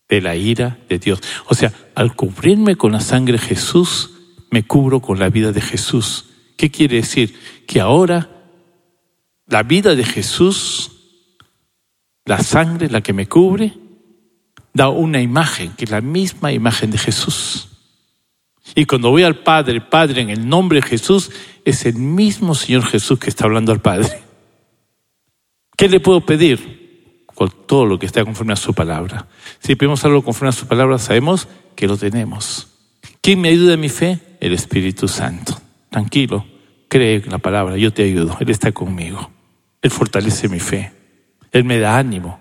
De 0.08 0.22
la 0.22 0.38
ira 0.38 0.80
de 0.88 0.98
Dios. 0.98 1.20
O 1.48 1.56
sea, 1.56 1.74
al 1.94 2.16
cubrirme 2.16 2.78
con 2.78 2.94
la 2.94 3.02
sangre 3.02 3.34
de 3.34 3.46
Jesús, 3.46 4.12
me 4.50 4.64
cubro 4.64 5.02
con 5.02 5.20
la 5.20 5.28
vida 5.28 5.52
de 5.52 5.60
Jesús. 5.60 6.30
¿Qué 6.56 6.72
quiere 6.72 6.96
decir? 6.96 7.38
Que 7.68 7.82
ahora 7.82 8.39
la 9.50 9.64
vida 9.64 9.96
de 9.96 10.04
Jesús, 10.04 10.92
la 12.26 12.42
sangre, 12.42 12.90
la 12.90 13.02
que 13.02 13.14
me 13.14 13.28
cubre, 13.28 13.74
da 14.74 14.90
una 14.90 15.22
imagen, 15.22 15.74
que 15.74 15.86
es 15.86 15.92
la 15.92 16.02
misma 16.02 16.52
imagen 16.52 16.92
de 16.92 17.00
Jesús. 17.00 17.68
Y 18.76 18.86
cuando 18.86 19.10
voy 19.10 19.24
al 19.24 19.40
Padre, 19.40 19.82
Padre 19.82 20.22
en 20.22 20.30
el 20.30 20.48
nombre 20.48 20.82
de 20.82 20.88
Jesús, 20.88 21.32
es 21.66 21.86
el 21.86 21.96
mismo 21.96 22.54
Señor 22.54 22.86
Jesús 22.86 23.18
que 23.18 23.30
está 23.30 23.46
hablando 23.46 23.72
al 23.72 23.82
Padre. 23.82 24.22
¿Qué 25.76 25.90
le 25.90 26.00
puedo 26.00 26.22
pedir? 26.22 27.26
Con 27.34 27.50
todo 27.66 27.86
lo 27.86 27.98
que 27.98 28.06
está 28.06 28.24
conforme 28.24 28.54
a 28.54 28.58
su 28.58 28.74
palabra. 28.74 29.28
Si 29.60 29.76
pedimos 29.76 30.06
algo 30.06 30.24
conforme 30.24 30.50
a 30.50 30.52
su 30.52 30.68
palabra, 30.68 31.00
sabemos 31.00 31.48
que 31.76 31.88
lo 31.88 31.98
tenemos. 31.98 32.68
¿Quién 33.22 33.42
me 33.42 33.50
ayuda 33.50 33.74
en 33.74 33.80
mi 33.80 33.90
fe? 33.90 34.20
El 34.40 34.54
Espíritu 34.54 35.08
Santo. 35.08 35.60
Tranquilo, 35.90 36.46
cree 36.88 37.16
en 37.16 37.32
la 37.32 37.40
palabra, 37.40 37.78
yo 37.78 37.92
te 37.92 38.04
ayudo, 38.04 38.38
Él 38.40 38.50
está 38.50 38.72
conmigo. 38.72 39.32
Él 39.82 39.92
fortalece 39.92 40.50
mi 40.50 40.60
fe. 40.60 40.92
Él 41.52 41.64
me 41.64 41.80
da 41.80 41.98
ánimo, 41.98 42.40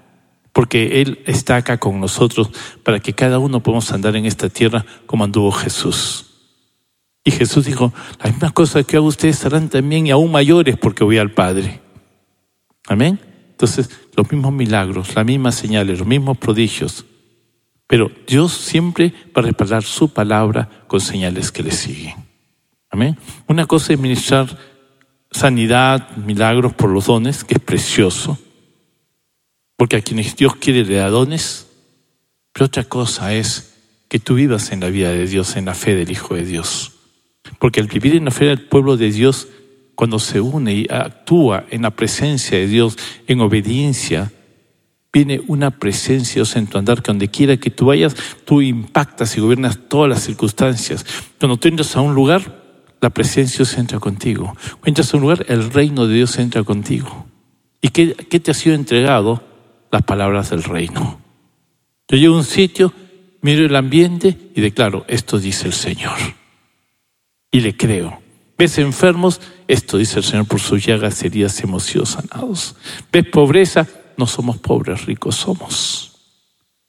porque 0.53 1.01
Él 1.01 1.23
está 1.27 1.57
acá 1.57 1.79
con 1.79 2.01
nosotros 2.01 2.51
para 2.83 3.01
que 3.01 3.13
cada 3.13 3.39
uno 3.39 3.63
podamos 3.63 3.91
andar 3.93 4.17
en 4.17 4.27
esta 4.27 4.49
tierra 4.49 4.85
como 5.07 5.25
anduvo 5.25 5.53
Jesús. 5.53 6.27
Y 7.25 7.31
Jesús 7.31 7.67
dijo, 7.67 7.93
las 8.23 8.33
mismas 8.33 8.53
cosas 8.53 8.87
que 8.87 8.97
hago 8.97 9.07
ustedes 9.07 9.39
serán 9.39 9.69
también 9.69 10.07
y 10.07 10.11
aún 10.11 10.33
mayores 10.33 10.77
porque 10.77 11.05
voy 11.05 11.19
al 11.19 11.33
Padre. 11.33 11.81
Amén. 12.87 13.21
Entonces, 13.51 13.91
los 14.17 14.31
mismos 14.31 14.53
milagros, 14.53 15.15
las 15.15 15.27
mismas 15.27 15.55
señales, 15.55 15.99
los 15.99 16.09
mismos 16.09 16.39
prodigios. 16.39 17.05
Pero 17.87 18.11
Dios 18.27 18.53
siempre 18.53 19.13
va 19.37 19.43
a 19.43 19.47
respaldar 19.47 19.83
su 19.83 20.13
palabra 20.13 20.69
con 20.87 21.01
señales 21.01 21.51
que 21.53 21.63
le 21.63 21.71
siguen. 21.71 22.15
Amén. 22.91 23.19
Una 23.47 23.67
cosa 23.67 23.93
es 23.93 23.99
ministrar 23.99 24.57
sanidad, 25.31 26.17
milagros 26.17 26.73
por 26.75 26.91
los 26.91 27.07
dones, 27.07 27.45
que 27.45 27.55
es 27.55 27.61
precioso, 27.61 28.39
porque 29.77 29.97
a 29.97 30.01
quienes 30.01 30.37
Dios 30.37 30.57
quiere 30.57 30.85
le 30.85 30.97
da 30.97 31.09
dones, 31.09 31.67
pero 32.53 32.67
otra 32.67 32.85
cosa 32.85 33.33
es 33.35 33.75
que 34.09 34.19
tú 34.19 34.35
vivas 34.35 34.73
en 34.73 34.81
la 34.81 34.89
vida 34.89 35.13
de 35.13 35.27
Dios, 35.27 35.57
en 35.57 35.67
la 35.67 35.75
fe 35.75 35.95
del 35.95 36.11
Hijo 36.11 36.35
de 36.35 36.45
Dios. 36.45 36.93
Porque 37.59 37.81
al 37.81 37.87
vivir 37.87 38.17
en 38.17 38.25
la 38.25 38.31
fe 38.31 38.47
del 38.47 38.67
pueblo 38.67 38.97
de 38.97 39.11
Dios, 39.11 39.49
cuando 39.95 40.19
se 40.19 40.41
une 40.41 40.75
y 40.75 40.87
actúa 40.91 41.67
en 41.71 41.83
la 41.83 41.91
presencia 41.91 42.59
de 42.59 42.67
Dios, 42.67 42.97
en 43.27 43.41
obediencia, 43.41 44.33
viene 45.13 45.41
una 45.47 45.71
presencia 45.71 46.43
en 46.55 46.67
tu 46.67 46.79
andar 46.79 47.03
que 47.03 47.09
donde 47.09 47.29
quiera 47.29 47.57
que 47.57 47.71
tú 47.71 47.87
vayas, 47.87 48.15
tú 48.45 48.61
impactas 48.61 49.37
y 49.37 49.41
gobiernas 49.41 49.79
todas 49.89 50.09
las 50.09 50.23
circunstancias. 50.23 51.05
Cuando 51.39 51.57
tú 51.57 51.69
entras 51.69 51.97
a 51.97 52.01
un 52.01 52.15
lugar, 52.15 52.58
la 53.01 53.11
presencia 53.11 53.65
se 53.65 53.81
entra 53.81 53.99
contigo. 53.99 54.55
Cuando 54.81 54.87
entras 54.87 55.13
a 55.13 55.17
un 55.17 55.23
lugar, 55.23 55.47
el 55.49 55.71
reino 55.71 56.07
de 56.07 56.15
Dios 56.15 56.39
entra 56.39 56.65
contigo. 56.65 57.27
¿Y 57.81 57.89
qué, 57.89 58.15
qué 58.15 58.41
te 58.41 58.51
ha 58.51 58.55
sido 58.55 58.75
entregado? 58.75 59.43
las 59.91 60.03
palabras 60.03 60.51
del 60.51 60.63
reino. 60.63 61.21
Yo 62.09 62.17
llego 62.17 62.35
a 62.35 62.39
un 62.39 62.45
sitio, 62.45 62.93
miro 63.41 63.65
el 63.65 63.77
ambiente 63.77 64.51
y 64.55 64.61
declaro, 64.61 65.05
esto 65.09 65.39
dice 65.39 65.67
el 65.67 65.73
Señor. 65.73 66.19
Y 67.51 67.61
le 67.61 67.77
creo. 67.77 68.21
¿Ves 68.57 68.79
enfermos? 68.79 69.41
Esto 69.69 69.99
dice 69.99 70.19
el 70.19 70.25
Señor, 70.25 70.47
por 70.47 70.61
sus 70.61 70.85
llagas 70.85 71.23
heridas 71.23 71.61
hemos 71.61 71.85
sido 71.85 72.05
sanados. 72.05 72.77
¿Ves 73.13 73.27
pobreza? 73.27 73.87
No 74.17 74.27
somos 74.27 74.59
pobres, 74.59 75.07
ricos 75.07 75.37
somos. 75.37 76.13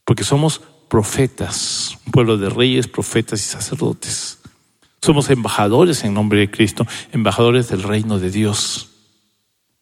Porque 0.04 0.24
somos 0.24 0.62
profetas, 0.88 1.98
un 2.06 2.12
pueblo 2.12 2.38
de 2.38 2.50
reyes, 2.50 2.88
profetas 2.88 3.40
y 3.42 3.44
sacerdotes. 3.44 4.39
Somos 5.02 5.30
embajadores 5.30 6.04
en 6.04 6.14
nombre 6.14 6.40
de 6.40 6.52
Cristo, 6.52 6.86
embajadores 7.12 7.70
del 7.70 7.84
reino 7.84 8.20
de 8.20 8.32
Dios. 8.32 8.90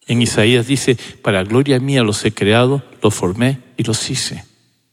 En 0.06 0.22
Isaías 0.22 0.66
dice, 0.66 0.96
para 1.22 1.44
gloria 1.44 1.80
mía 1.80 2.02
los 2.02 2.24
he 2.24 2.32
creado, 2.32 2.82
los 3.02 3.14
formé 3.14 3.60
y 3.76 3.82
los 3.82 4.08
hice. 4.10 4.44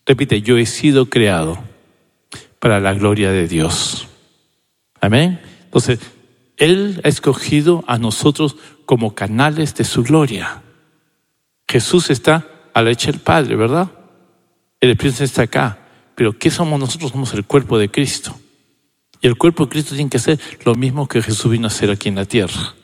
Repite, 0.06 0.42
yo 0.42 0.58
he 0.58 0.66
sido 0.66 1.10
creado 1.10 1.58
para 2.60 2.80
la 2.80 2.94
gloria 2.94 3.32
de 3.32 3.48
Dios. 3.48 4.08
Amén. 5.00 5.40
Entonces, 5.66 6.00
Él 6.58 7.00
ha 7.04 7.08
escogido 7.08 7.84
a 7.88 7.98
nosotros 7.98 8.56
como 8.86 9.16
canales 9.16 9.76
de 9.76 9.84
su 9.84 10.04
gloria. 10.04 10.64
Jesús 11.68 12.10
está 12.10 12.48
a 12.74 12.82
la 12.82 12.92
hecha 12.92 13.12
del 13.12 13.22
Padre, 13.22 13.56
¿verdad? 13.56 13.92
El 14.80 14.92
Espíritu 14.92 15.24
está 15.24 15.44
acá. 15.44 15.80
Pero 16.16 16.38
¿qué 16.38 16.50
somos 16.52 16.80
nosotros? 16.80 17.12
Somos 17.12 17.34
el 17.34 17.46
cuerpo 17.46 17.78
de 17.78 17.90
Cristo. 17.90 18.38
Y 19.22 19.28
el 19.28 19.38
cuerpo 19.38 19.66
de 19.66 19.70
Cristo 19.70 19.96
tiene 19.96 20.10
que 20.10 20.18
hacer 20.18 20.40
lo 20.64 20.76
mismo 20.76 21.08
que 21.08 21.22
Jesús 21.22 21.52
vino 21.52 21.68
a 21.68 21.70
hacer 21.70 21.90
aquí 21.90 22.10
en 22.10 22.16
la 22.16 22.26
tierra. 22.26 22.76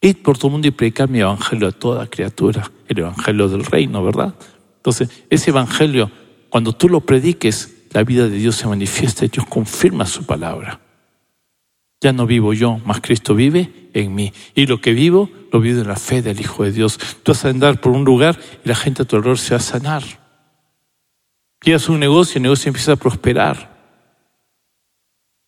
Id 0.00 0.16
por 0.16 0.36
todo 0.36 0.48
el 0.48 0.52
mundo 0.52 0.68
y 0.68 0.72
predicar 0.72 1.08
mi 1.08 1.20
evangelio 1.20 1.68
a 1.68 1.72
toda 1.72 2.08
criatura, 2.08 2.70
el 2.88 2.98
evangelio 2.98 3.48
del 3.48 3.64
reino, 3.64 4.02
¿verdad? 4.02 4.34
Entonces, 4.76 5.08
ese 5.30 5.50
evangelio, 5.50 6.10
cuando 6.48 6.72
tú 6.72 6.88
lo 6.88 7.00
prediques, 7.00 7.84
la 7.90 8.02
vida 8.02 8.28
de 8.28 8.36
Dios 8.36 8.56
se 8.56 8.66
manifiesta 8.66 9.24
y 9.24 9.28
Dios 9.28 9.46
confirma 9.46 10.06
su 10.06 10.24
palabra. 10.24 10.80
Ya 12.00 12.12
no 12.12 12.26
vivo 12.26 12.52
yo, 12.52 12.80
más 12.84 13.00
Cristo 13.00 13.34
vive 13.34 13.90
en 13.94 14.12
mí. 14.12 14.32
Y 14.56 14.66
lo 14.66 14.80
que 14.80 14.92
vivo, 14.92 15.30
lo 15.52 15.60
vivo 15.60 15.82
en 15.82 15.86
la 15.86 15.94
fe 15.94 16.20
del 16.20 16.40
Hijo 16.40 16.64
de 16.64 16.72
Dios. 16.72 16.98
Tú 17.22 17.30
vas 17.30 17.44
a 17.44 17.50
andar 17.50 17.80
por 17.80 17.92
un 17.92 18.04
lugar 18.04 18.36
y 18.64 18.68
la 18.68 18.74
gente 18.74 19.02
a 19.02 19.04
tu 19.04 19.14
alrededor 19.14 19.38
se 19.38 19.54
va 19.54 19.58
a 19.58 19.60
sanar. 19.60 20.02
Quieres 21.60 21.88
un 21.88 22.00
negocio, 22.00 22.38
el 22.38 22.42
negocio 22.42 22.70
empieza 22.70 22.92
a 22.92 22.96
prosperar. 22.96 23.71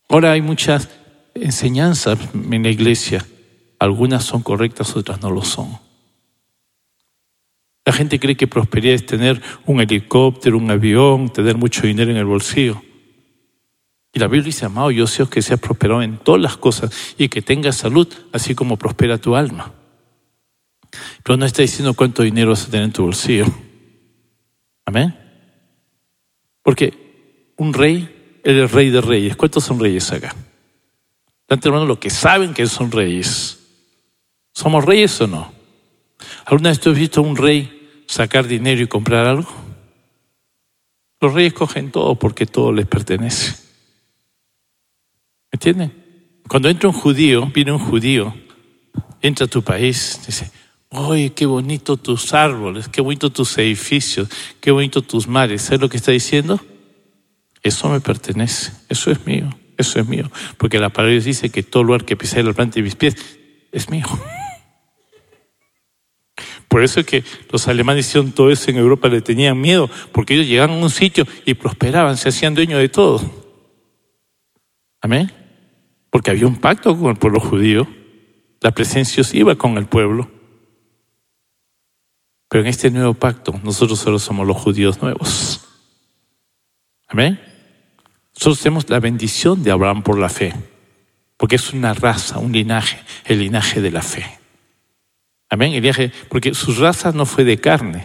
Ahora 0.09 0.31
hay 0.31 0.41
muchas 0.41 0.89
enseñanzas 1.33 2.19
en 2.33 2.63
la 2.63 2.69
iglesia. 2.69 3.25
Algunas 3.79 4.23
son 4.23 4.41
correctas, 4.41 4.95
otras 4.95 5.21
no 5.21 5.31
lo 5.31 5.43
son. 5.43 5.77
La 7.85 7.93
gente 7.93 8.19
cree 8.19 8.35
que 8.35 8.47
prosperidad 8.47 8.95
es 8.95 9.05
tener 9.05 9.41
un 9.65 9.79
helicóptero, 9.79 10.57
un 10.57 10.71
avión, 10.71 11.29
tener 11.29 11.55
mucho 11.55 11.85
dinero 11.85 12.09
en 12.09 12.17
el 12.17 12.25
bolsillo. 12.25 12.81
Y 14.11 14.19
la 14.19 14.27
Biblia 14.27 14.45
dice, 14.45 14.65
amado, 14.65 14.91
yo 14.91 15.05
sé 15.07 15.27
que 15.27 15.41
seas 15.41 15.59
prosperado 15.59 16.01
en 16.01 16.17
todas 16.17 16.41
las 16.41 16.57
cosas 16.57 17.15
y 17.17 17.27
que 17.27 17.41
tengas 17.41 17.75
salud, 17.75 18.07
así 18.31 18.55
como 18.55 18.77
prospera 18.77 19.17
tu 19.17 19.35
alma. 19.35 19.73
Pero 21.21 21.37
no 21.37 21.45
está 21.45 21.61
diciendo 21.61 21.93
cuánto 21.93 22.23
dinero 22.23 22.51
vas 22.51 22.65
a 22.65 22.71
tener 22.71 22.85
en 22.85 22.93
tu 22.93 23.03
bolsillo. 23.03 23.45
Amén. 24.85 25.13
Porque 26.63 27.53
un 27.57 27.73
rey, 27.73 28.14
él 28.45 28.59
es 28.59 28.71
rey 28.71 28.91
de 28.91 29.01
reyes. 29.01 29.35
¿Cuántos 29.35 29.63
son 29.63 29.79
reyes 29.79 30.11
acá? 30.11 30.35
Tanto 31.47 31.67
hermano, 31.67 31.87
lo 31.87 31.99
que 31.99 32.11
saben 32.11 32.53
que 32.53 32.67
son 32.67 32.91
reyes. 32.91 33.57
¿Somos 34.53 34.85
reyes 34.85 35.19
o 35.19 35.25
no? 35.25 35.51
¿Alguna 36.45 36.69
vez 36.69 36.79
tú 36.79 36.91
has 36.91 36.97
visto 36.97 37.21
a 37.21 37.23
un 37.23 37.35
rey 37.35 38.03
sacar 38.05 38.47
dinero 38.47 38.83
y 38.83 38.87
comprar 38.87 39.25
algo? 39.25 39.51
Los 41.19 41.33
reyes 41.33 41.53
cogen 41.53 41.89
todo 41.91 42.19
porque 42.19 42.45
todo 42.45 42.71
les 42.71 42.85
pertenece. 42.85 43.53
¿Me 45.51 45.53
entienden? 45.53 46.03
Cuando 46.47 46.69
entra 46.69 46.87
un 46.87 46.95
judío, 46.95 47.47
viene 47.47 47.71
un 47.71 47.79
judío, 47.79 48.31
entra 49.23 49.47
a 49.47 49.49
tu 49.49 49.63
país, 49.63 50.21
dice, 50.23 50.51
¡ay, 50.91 51.31
qué 51.31 51.47
bonito 51.47 51.97
tus 51.97 52.31
árboles, 52.31 52.89
qué 52.89 53.01
bonito 53.01 53.31
tus 53.31 53.57
edificios, 53.57 54.29
qué 54.61 54.69
bonito 54.69 55.01
tus 55.01 55.27
mares! 55.27 55.63
¿Sabes 55.63 55.81
lo 55.81 55.89
que 55.89 55.97
está 55.97 56.11
diciendo? 56.11 56.61
Eso 57.65 57.89
me 57.89 57.99
pertenece, 57.99 58.73
eso 58.89 59.09
es 59.09 59.25
mío, 59.25 59.49
eso 59.75 59.99
es 59.99 60.07
mío. 60.07 60.29
Porque 60.55 60.77
la 60.77 60.89
palabra 60.89 61.19
dice 61.19 61.49
que 61.49 61.63
todo 61.63 61.83
lugar 61.83 62.05
que 62.05 62.15
pisé 62.15 62.43
la 62.43 62.53
planta 62.53 62.75
de 62.75 62.83
mis 62.83 62.95
pies 62.95 63.15
es 63.71 63.89
mío. 63.89 64.05
Por 66.67 66.83
eso 66.83 66.99
es 66.99 67.07
que 67.07 67.23
los 67.49 67.67
alemanes 67.67 68.07
hicieron 68.07 68.33
todo 68.33 68.51
eso 68.51 68.69
en 68.69 68.77
Europa, 68.77 69.07
le 69.07 69.21
tenían 69.21 69.59
miedo, 69.59 69.89
porque 70.11 70.35
ellos 70.35 70.45
llegaban 70.45 70.77
a 70.77 70.83
un 70.83 70.91
sitio 70.91 71.25
y 71.43 71.55
prosperaban, 71.55 72.17
se 72.17 72.29
hacían 72.29 72.53
dueños 72.53 72.79
de 72.79 72.87
todo. 72.87 73.19
Amén. 75.01 75.31
Porque 76.11 76.29
había 76.29 76.45
un 76.45 76.57
pacto 76.57 76.95
con 76.95 77.09
el 77.09 77.17
pueblo 77.17 77.39
judío, 77.39 77.87
la 78.61 78.73
presencia 78.75 79.23
iba 79.33 79.55
con 79.55 79.75
el 79.79 79.87
pueblo. 79.87 80.29
Pero 82.47 82.61
en 82.61 82.69
este 82.69 82.91
nuevo 82.91 83.15
pacto, 83.15 83.59
nosotros 83.63 83.97
solo 83.97 84.19
somos 84.19 84.45
los 84.45 84.55
judíos 84.55 85.01
nuevos. 85.01 85.67
Amén. 87.07 87.54
Nosotros 88.35 88.59
tenemos 88.59 88.89
la 88.89 88.99
bendición 88.99 89.63
de 89.63 89.71
Abraham 89.71 90.03
por 90.03 90.17
la 90.19 90.29
fe, 90.29 90.53
porque 91.37 91.55
es 91.55 91.73
una 91.73 91.93
raza, 91.93 92.39
un 92.39 92.51
linaje, 92.51 92.99
el 93.25 93.39
linaje 93.39 93.81
de 93.81 93.91
la 93.91 94.01
fe. 94.01 94.25
Amén. 95.49 95.73
El 95.73 95.83
linaje, 95.83 96.11
porque 96.29 96.53
su 96.53 96.73
raza 96.73 97.11
no 97.11 97.25
fue 97.25 97.43
de 97.43 97.59
carne. 97.59 98.03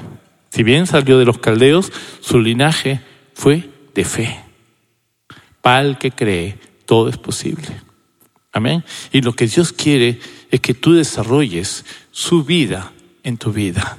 Si 0.51 0.63
bien 0.63 0.87
salió 0.87 1.19
de 1.19 1.25
los 1.25 1.39
caldeos, 1.39 1.93
su 2.21 2.39
linaje 2.39 3.01
fue 3.35 3.69
de 3.95 4.05
fe. 4.05 4.41
Para 5.61 5.83
el 5.83 5.99
que 5.99 6.11
cree, 6.11 6.59
todo 6.87 7.09
es 7.09 7.17
posible. 7.17 7.69
Amén. 8.53 8.85
Y 9.13 9.21
lo 9.23 9.33
que 9.33 9.47
Dios 9.47 9.73
quiere 9.73 10.19
es 10.51 10.61
que 10.61 10.75
tú 10.75 10.95
desarrolles 10.95 11.85
su 12.11 12.45
vida 12.45 12.93
en 13.23 13.37
tu 13.37 13.53
vida. 13.53 13.99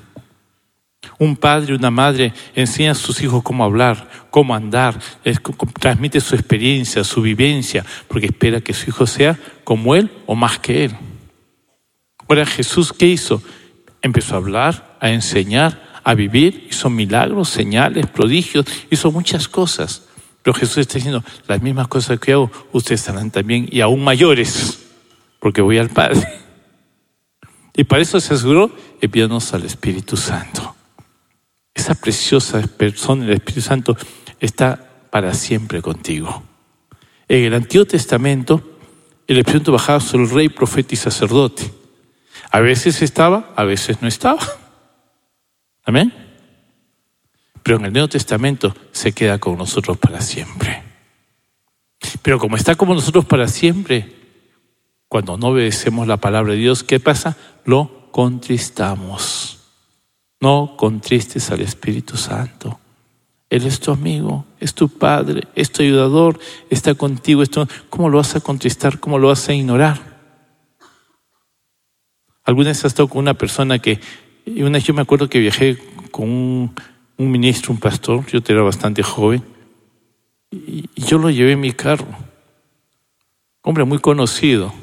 Un 1.22 1.36
padre, 1.36 1.76
una 1.76 1.92
madre 1.92 2.34
enseña 2.56 2.94
a 2.94 2.96
sus 2.96 3.22
hijos 3.22 3.44
cómo 3.44 3.64
hablar, 3.64 4.10
cómo 4.32 4.56
andar, 4.56 5.00
transmite 5.80 6.20
su 6.20 6.34
experiencia, 6.34 7.04
su 7.04 7.22
vivencia, 7.22 7.86
porque 8.08 8.26
espera 8.26 8.60
que 8.60 8.74
su 8.74 8.90
hijo 8.90 9.06
sea 9.06 9.38
como 9.64 9.94
él 9.96 10.10
o 10.26 10.34
más 10.34 10.58
que 10.58 10.86
él. 10.86 10.98
Ahora 12.28 12.44
Jesús, 12.44 12.92
¿qué 12.92 13.06
hizo? 13.06 13.40
Empezó 14.02 14.34
a 14.34 14.38
hablar, 14.38 14.98
a 15.00 15.12
enseñar, 15.12 16.02
a 16.04 16.16
vivir, 16.16 16.68
hizo 16.72 16.90
milagros, 16.90 17.50
señales, 17.50 18.08
prodigios, 18.08 18.66
hizo 18.90 19.12
muchas 19.12 19.48
cosas. 19.48 20.08
Pero 20.42 20.56
Jesús 20.56 20.80
está 20.80 20.96
diciendo, 20.96 21.24
las 21.48 21.62
mismas 21.62 21.88
cosas 21.88 22.20
que 22.20 22.32
hago, 22.32 22.52
ustedes 22.72 23.08
harán 23.10 23.30
también 23.30 23.70
y 23.72 23.82
aún 23.82 24.04
mayores, 24.04 24.88
porque 25.40 25.62
voy 25.62 25.78
al 25.78 25.90
Padre. 25.90 26.28
Y 27.76 27.84
para 27.84 28.02
eso 28.02 28.20
se 28.20 28.34
aseguró 28.34 28.76
enviarnos 29.00 29.54
al 29.54 29.66
Espíritu 29.66 30.18
Santo. 30.18 30.81
Esa 31.74 31.96
preciosa 31.96 32.62
persona, 32.62 33.26
el 33.26 33.32
Espíritu 33.32 33.62
Santo, 33.62 33.98
está 34.40 35.08
para 35.10 35.34
siempre 35.34 35.82
contigo. 35.82 36.44
En 37.28 37.46
el 37.46 37.54
Antiguo 37.54 37.86
Testamento, 37.86 38.62
el 39.28 39.38
Espíritu 39.38 39.60
Santo 39.60 39.72
bajaba 39.72 40.00
sobre 40.00 40.24
el 40.26 40.30
rey, 40.30 40.50
profeta 40.50 40.94
y 40.94 40.98
sacerdote. 40.98 41.72
A 42.52 42.60
veces 42.60 43.02
estaba, 43.02 43.54
a 43.56 43.64
veces 43.64 44.02
no 44.02 44.08
estaba. 44.08 44.42
Amén. 45.86 46.14
Pero 47.64 47.78
en 47.78 47.86
el 47.86 47.94
Nuevo 47.94 48.10
Testamento 48.10 48.76
se 48.92 49.14
queda 49.14 49.38
con 49.38 49.58
nosotros 49.58 49.98
para 49.98 50.22
siempre. 50.22 50.84
Pero 52.22 52.40
como 52.40 52.56
está 52.56 52.76
con 52.76 52.90
nosotros 52.90 53.26
para 53.26 53.48
siempre, 53.48 54.16
cuando 55.08 55.38
no 55.38 55.48
obedecemos 55.48 56.08
la 56.08 56.18
palabra 56.18 56.54
de 56.54 56.60
Dios, 56.60 56.84
¿qué 56.84 57.00
pasa? 57.00 57.38
Lo 57.66 58.10
contristamos. 58.12 59.61
No 60.42 60.74
contristes 60.76 61.52
al 61.52 61.62
Espíritu 61.62 62.18
Santo. 62.18 62.80
Él 63.52 63.66
es 63.68 63.80
tu 63.80 63.92
amigo, 63.92 64.46
es 64.60 64.74
tu 64.74 64.90
padre, 64.90 65.48
es 65.56 65.72
tu 65.72 65.84
ayudador, 65.84 66.40
está 66.70 66.96
contigo. 66.96 67.44
¿Cómo 67.90 68.10
lo 68.10 68.18
vas 68.18 68.36
a 68.36 68.40
contristar? 68.40 69.00
¿Cómo 69.00 69.20
lo 69.20 69.28
vas 69.28 69.48
a 69.50 69.54
ignorar? 69.54 70.12
Alguna 72.44 72.70
vez 72.70 72.80
has 72.80 72.86
estado 72.86 73.08
con 73.08 73.20
una 73.20 73.34
persona 73.34 73.80
que, 73.80 74.00
una 74.48 74.72
vez 74.72 74.84
yo 74.84 74.94
me 74.94 75.02
acuerdo 75.02 75.30
que 75.30 75.40
viajé 75.40 75.78
con 76.12 76.30
un, 76.30 76.76
ministro, 77.18 77.72
un 77.72 77.80
pastor, 77.80 78.26
yo 78.28 78.40
era 78.48 78.64
bastante 78.64 79.04
joven, 79.04 79.44
y, 80.50 80.90
yo 80.96 81.18
lo 81.20 81.30
llevé 81.30 81.52
en 81.52 81.60
mi 81.60 81.72
carro. 81.72 82.08
Hombre 83.62 83.84
muy 83.84 84.00
conocido. 84.00 84.74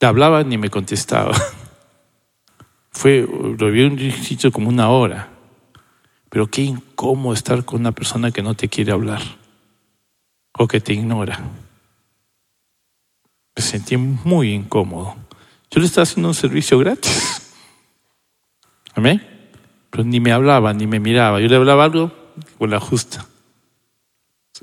Le 0.00 0.06
hablaba 0.06 0.44
ni 0.44 0.56
me 0.56 0.70
contestaba. 0.70 1.36
Fue, 2.98 3.20
lo 3.20 3.66
un 3.68 4.10
sitio 4.10 4.50
como 4.50 4.68
una 4.68 4.90
hora. 4.90 5.28
Pero 6.30 6.48
qué 6.48 6.62
incómodo 6.62 7.32
estar 7.32 7.64
con 7.64 7.78
una 7.78 7.92
persona 7.92 8.32
que 8.32 8.42
no 8.42 8.54
te 8.54 8.68
quiere 8.68 8.90
hablar 8.90 9.22
o 10.52 10.66
que 10.66 10.80
te 10.80 10.94
ignora. 10.94 11.38
Me 13.54 13.62
sentí 13.62 13.96
muy 13.96 14.52
incómodo. 14.52 15.14
Yo 15.70 15.78
le 15.78 15.86
estaba 15.86 16.02
haciendo 16.02 16.26
un 16.26 16.34
servicio 16.34 16.76
gratis. 16.76 17.52
Amén. 18.96 19.22
pero 19.90 20.02
ni 20.02 20.18
me 20.18 20.32
hablaba, 20.32 20.74
ni 20.74 20.88
me 20.88 20.98
miraba. 20.98 21.38
Yo 21.38 21.46
le 21.46 21.54
hablaba 21.54 21.84
algo 21.84 22.10
con 22.58 22.68
la 22.68 22.80
justa. 22.80 23.24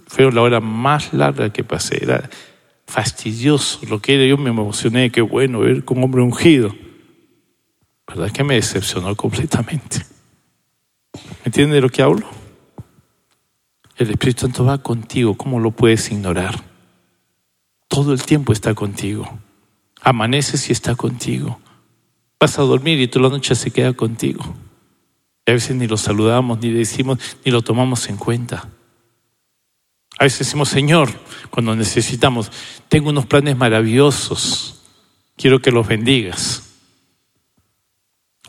Fue 0.07 0.29
la 0.29 0.41
hora 0.41 0.59
más 0.59 1.13
larga 1.13 1.53
que 1.53 1.63
pasé. 1.63 2.03
Era 2.03 2.29
fastidioso 2.85 3.79
lo 3.87 4.01
que 4.01 4.15
era. 4.15 4.25
Yo 4.25 4.35
me 4.37 4.49
emocioné, 4.49 5.09
qué 5.09 5.21
bueno 5.21 5.59
ver 5.61 5.85
con 5.85 5.99
un 5.99 6.03
hombre 6.03 6.21
ungido. 6.21 6.75
¿Verdad 8.07 8.31
que 8.31 8.43
me 8.43 8.55
decepcionó 8.55 9.15
completamente? 9.15 10.05
¿Me 11.13 11.45
entiende 11.45 11.75
de 11.75 11.81
lo 11.81 11.89
que 11.89 12.01
hablo? 12.01 12.27
El 13.97 14.09
Espíritu 14.11 14.41
Santo 14.41 14.65
va 14.65 14.77
contigo, 14.77 15.35
¿cómo 15.35 15.59
lo 15.59 15.71
puedes 15.71 16.11
ignorar? 16.11 16.63
Todo 17.87 18.13
el 18.13 18.23
tiempo 18.23 18.51
está 18.51 18.73
contigo. 18.73 19.39
Amaneces 20.01 20.69
y 20.69 20.73
está 20.73 20.95
contigo. 20.95 21.59
Vas 22.39 22.59
a 22.59 22.63
dormir 22.63 22.99
y 22.99 23.07
toda 23.07 23.29
la 23.29 23.35
noche 23.35 23.55
se 23.55 23.71
queda 23.71 23.93
contigo. 23.93 24.43
Y 25.45 25.51
a 25.51 25.53
veces 25.53 25.75
ni 25.75 25.87
lo 25.87 25.97
saludamos, 25.97 26.59
ni 26.59 26.71
decimos, 26.71 27.19
ni 27.45 27.51
lo 27.51 27.61
tomamos 27.61 28.09
en 28.09 28.17
cuenta. 28.17 28.69
A 30.17 30.23
veces 30.23 30.39
decimos, 30.39 30.69
Señor, 30.69 31.09
cuando 31.49 31.75
necesitamos, 31.75 32.51
tengo 32.89 33.09
unos 33.09 33.25
planes 33.25 33.57
maravillosos, 33.57 34.81
quiero 35.37 35.59
que 35.59 35.71
los 35.71 35.87
bendigas. 35.87 36.74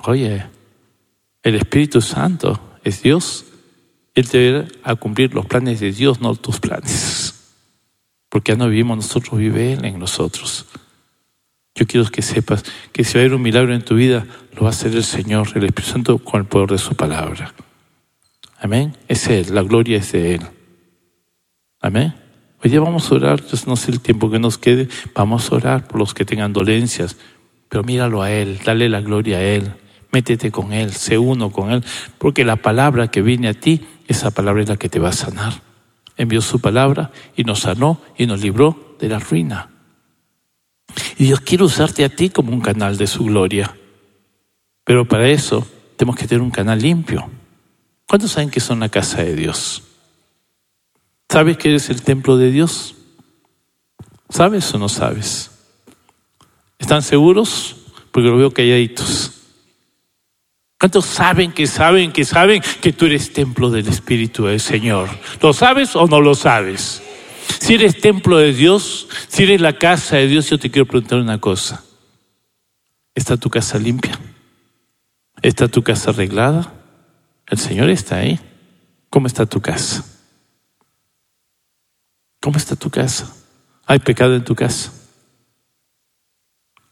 Oye, 0.09 0.47
el 1.43 1.55
Espíritu 1.55 2.01
Santo 2.01 2.79
es 2.85 3.03
Dios. 3.03 3.45
Él 4.15 4.29
te 4.29 4.53
va 4.53 4.67
a 4.83 4.95
cumplir 4.95 5.35
los 5.35 5.47
planes 5.47 5.81
de 5.81 5.93
Dios, 5.93 6.21
no 6.21 6.35
tus 6.37 6.61
planes. 6.61 7.55
Porque 8.29 8.53
ya 8.53 8.59
no 8.59 8.69
vivimos 8.69 8.97
nosotros, 8.97 9.39
vive 9.39 9.73
Él 9.73 9.85
en 9.85 9.99
nosotros. 9.99 10.67
Yo 11.75 11.87
quiero 11.87 12.09
que 12.09 12.23
sepas 12.23 12.65
que 12.93 13.05
si 13.05 13.15
va 13.15 13.21
a 13.21 13.23
haber 13.25 13.35
un 13.35 13.43
milagro 13.43 13.75
en 13.75 13.83
tu 13.83 13.97
vida, 13.97 14.27
lo 14.55 14.63
va 14.63 14.69
a 14.69 14.71
hacer 14.71 14.95
el 14.95 15.05
Señor, 15.05 15.49
el 15.55 15.65
Espíritu 15.65 15.93
Santo, 15.93 16.19
con 16.19 16.41
el 16.41 16.47
poder 16.47 16.71
de 16.71 16.79
su 16.79 16.95
palabra. 16.95 17.53
Amén. 18.59 18.97
Es 19.09 19.27
Él, 19.29 19.55
la 19.55 19.63
gloria 19.63 19.99
es 19.99 20.13
de 20.13 20.37
Él. 20.37 20.43
Amén. 21.81 22.15
Hoy 22.65 22.71
día 22.71 22.81
vamos 22.81 23.11
a 23.11 23.15
orar, 23.15 23.45
yo 23.45 23.59
no 23.67 23.77
sé 23.77 23.91
el 23.93 24.01
tiempo 24.01 24.31
que 24.31 24.39
nos 24.39 24.57
quede, 24.57 24.89
vamos 25.15 25.53
a 25.53 25.57
orar 25.57 25.87
por 25.87 25.99
los 25.99 26.15
que 26.15 26.25
tengan 26.25 26.53
dolencias, 26.53 27.17
pero 27.69 27.85
míralo 27.85 28.23
a 28.23 28.31
Él, 28.33 28.59
dale 28.65 28.89
la 28.89 29.03
gloria 29.03 29.37
a 29.39 29.43
Él, 29.43 29.75
métete 30.13 30.51
con 30.51 30.73
Él, 30.73 30.93
sé 30.93 31.19
uno 31.19 31.51
con 31.51 31.71
Él, 31.73 31.85
porque 32.19 32.45
la 32.45 32.57
palabra 32.57 33.09
que 33.09 33.23
viene 33.23 33.49
a 33.49 33.55
ti, 33.55 33.87
esa 34.09 34.31
palabra 34.31 34.63
es 34.63 34.69
la 34.69 34.77
que 34.77 34.89
te 34.89 34.99
va 34.99 35.11
a 35.11 35.13
sanar. 35.13 35.63
Envió 36.17 36.41
su 36.41 36.61
palabra 36.61 37.11
y 37.37 37.45
nos 37.45 37.61
sanó 37.61 38.01
y 38.17 38.27
nos 38.27 38.41
libró 38.41 38.97
de 38.99 39.09
la 39.09 39.19
ruina. 39.19 39.71
Y 41.19 41.25
Dios 41.25 41.41
quiere 41.41 41.65
usarte 41.65 42.05
a 42.05 42.09
ti 42.09 42.31
como 42.31 42.53
un 42.53 42.61
canal 42.61 42.97
de 42.97 43.07
su 43.07 43.25
gloria. 43.25 43.77
Pero 44.85 45.07
para 45.07 45.29
eso 45.29 45.67
tenemos 45.97 46.17
que 46.17 46.27
tener 46.27 46.43
un 46.43 46.51
canal 46.51 46.81
limpio. 46.81 47.29
¿Cuántos 48.07 48.33
saben 48.33 48.51
que 48.51 48.61
son 48.61 48.81
la 48.81 48.89
casa 48.89 49.23
de 49.23 49.35
Dios? 49.35 49.83
¿Sabes 51.29 51.59
que 51.59 51.71
eres 51.71 51.91
el 51.91 52.03
templo 52.03 52.37
de 52.37 52.51
Dios? 52.51 52.95
¿Sabes 54.29 54.73
o 54.75 54.79
no 54.79 54.89
sabes? 54.89 55.51
¿Están 56.79 57.03
seguros? 57.03 57.77
Porque 58.13 58.29
lo 58.29 58.37
veo 58.37 58.53
calladitos. 58.53 59.33
¿Cuántos 60.79 61.07
saben 61.07 61.53
que 61.53 61.67
saben 61.67 62.13
que 62.13 62.25
saben 62.25 62.63
que 62.83 62.93
tú 62.93 63.07
eres 63.07 63.33
templo 63.33 63.71
del 63.71 63.89
Espíritu 63.89 64.45
del 64.45 64.61
Señor? 64.61 65.09
¿Lo 65.41 65.53
sabes 65.53 65.97
o 65.97 66.07
no 66.07 66.21
lo 66.21 66.35
sabes? 66.35 67.03
Si 67.61 67.75
eres 67.75 68.01
templo 68.01 68.37
de 68.37 68.53
Dios, 68.53 69.09
si 69.29 69.45
eres 69.45 69.61
la 69.61 69.79
casa 69.79 70.17
de 70.17 70.27
Dios, 70.27 70.51
yo 70.51 70.59
te 70.59 70.71
quiero 70.71 70.87
preguntar 70.87 71.19
una 71.19 71.41
cosa. 71.41 71.83
¿Está 73.15 73.39
tu 73.39 73.49
casa 73.49 73.79
limpia? 73.79 74.19
¿Está 75.41 75.69
tu 75.69 75.83
casa 75.83 76.11
arreglada? 76.11 76.75
El 77.47 77.59
Señor 77.59 77.89
está 77.89 78.17
ahí. 78.17 78.39
¿Cómo 79.09 79.27
está 79.27 79.47
tu 79.47 79.63
casa? 79.63 80.05
¿Cómo 82.41 82.59
está 82.59 82.77
tu 82.77 82.91
casa? 82.91 83.35
¿Hay 83.87 84.01
pecado 84.01 84.35
en 84.35 84.45
tu 84.45 84.55
casa? 84.55 84.93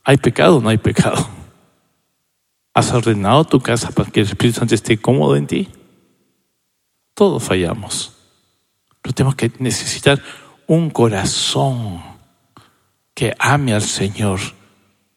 ¿Hay 0.03 0.17
pecado 0.17 0.57
o 0.57 0.61
no 0.61 0.71
hay 0.71 0.79
pecado? 0.79 1.34
¿Has 2.75 2.93
ordenado 2.93 3.45
tu 3.45 3.61
casa 3.61 3.93
para 3.93 4.11
que 4.11 4.21
el 4.21 4.27
Espíritu 4.27 4.59
Santo 4.59 4.75
esté 4.75 4.99
cómodo 4.99 5.37
en 5.37 5.47
ti? 5.47 5.69
Todos 7.15 7.45
fallamos. 7.45 8.13
Pero 9.01 9.15
tenemos 9.15 9.37
que 9.37 9.53
necesitar 9.61 10.21
un 10.67 10.91
corazón 10.91 12.03
que 13.15 13.33
ame 13.39 13.75
al 13.75 13.83
Señor. 13.83 14.41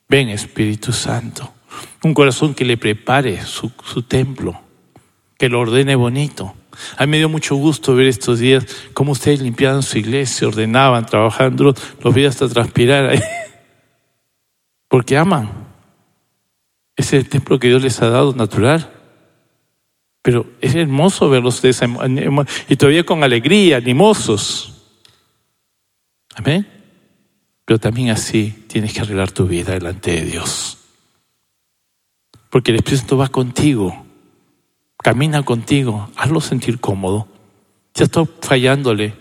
Ven 0.08 0.30
Espíritu 0.30 0.94
Santo. 0.94 1.52
Un 2.04 2.14
corazón 2.14 2.54
que 2.54 2.64
le 2.64 2.78
prepare 2.78 3.44
su, 3.44 3.72
su 3.84 4.04
templo, 4.04 4.62
que 5.38 5.50
lo 5.50 5.60
ordene 5.60 5.96
bonito. 5.96 6.54
A 6.96 7.06
mí 7.06 7.12
me 7.12 7.18
dio 7.18 7.28
mucho 7.28 7.56
gusto 7.56 7.96
ver 7.96 8.06
estos 8.06 8.38
días 8.38 8.66
cómo 8.94 9.14
ustedes 9.14 9.42
limpiaban 9.42 9.82
su 9.82 9.98
iglesia, 9.98 10.48
ordenaban, 10.48 11.08
trabajaban 11.08 11.56
duro, 11.56 11.74
los 12.04 12.14
vi 12.14 12.26
hasta 12.26 12.48
transpirar 12.48 13.10
ahí. 13.10 13.20
Porque 14.88 15.18
aman. 15.18 15.67
Es 16.98 17.14
el 17.14 17.30
templo 17.30 17.60
que 17.60 17.68
Dios 17.68 17.82
les 17.82 18.02
ha 18.02 18.10
dado 18.10 18.34
natural. 18.34 18.92
Pero 20.22 20.46
es 20.60 20.76
hermoso 20.76 21.30
verlos 21.30 21.62
de 21.62 21.70
esa, 21.70 21.88
y 22.68 22.76
todavía 22.76 23.06
con 23.06 23.24
alegría, 23.24 23.78
animosos. 23.78 24.74
Amén. 26.36 26.68
Pero 27.64 27.80
también 27.80 28.10
así 28.10 28.66
tienes 28.68 28.94
que 28.94 29.02
arreglar 29.02 29.32
tu 29.32 29.48
vida 29.48 29.72
delante 29.72 30.12
de 30.12 30.26
Dios. 30.26 30.80
Porque 32.50 32.72
el 32.72 32.78
Espíritu 32.78 33.00
Santo 33.00 33.18
va 33.18 33.30
contigo, 33.30 34.06
camina 34.98 35.44
contigo, 35.44 36.10
hazlo 36.16 36.42
sentir 36.42 36.80
cómodo. 36.80 37.28
Ya 37.94 38.06
está 38.06 38.26
fallándole. 38.42 39.14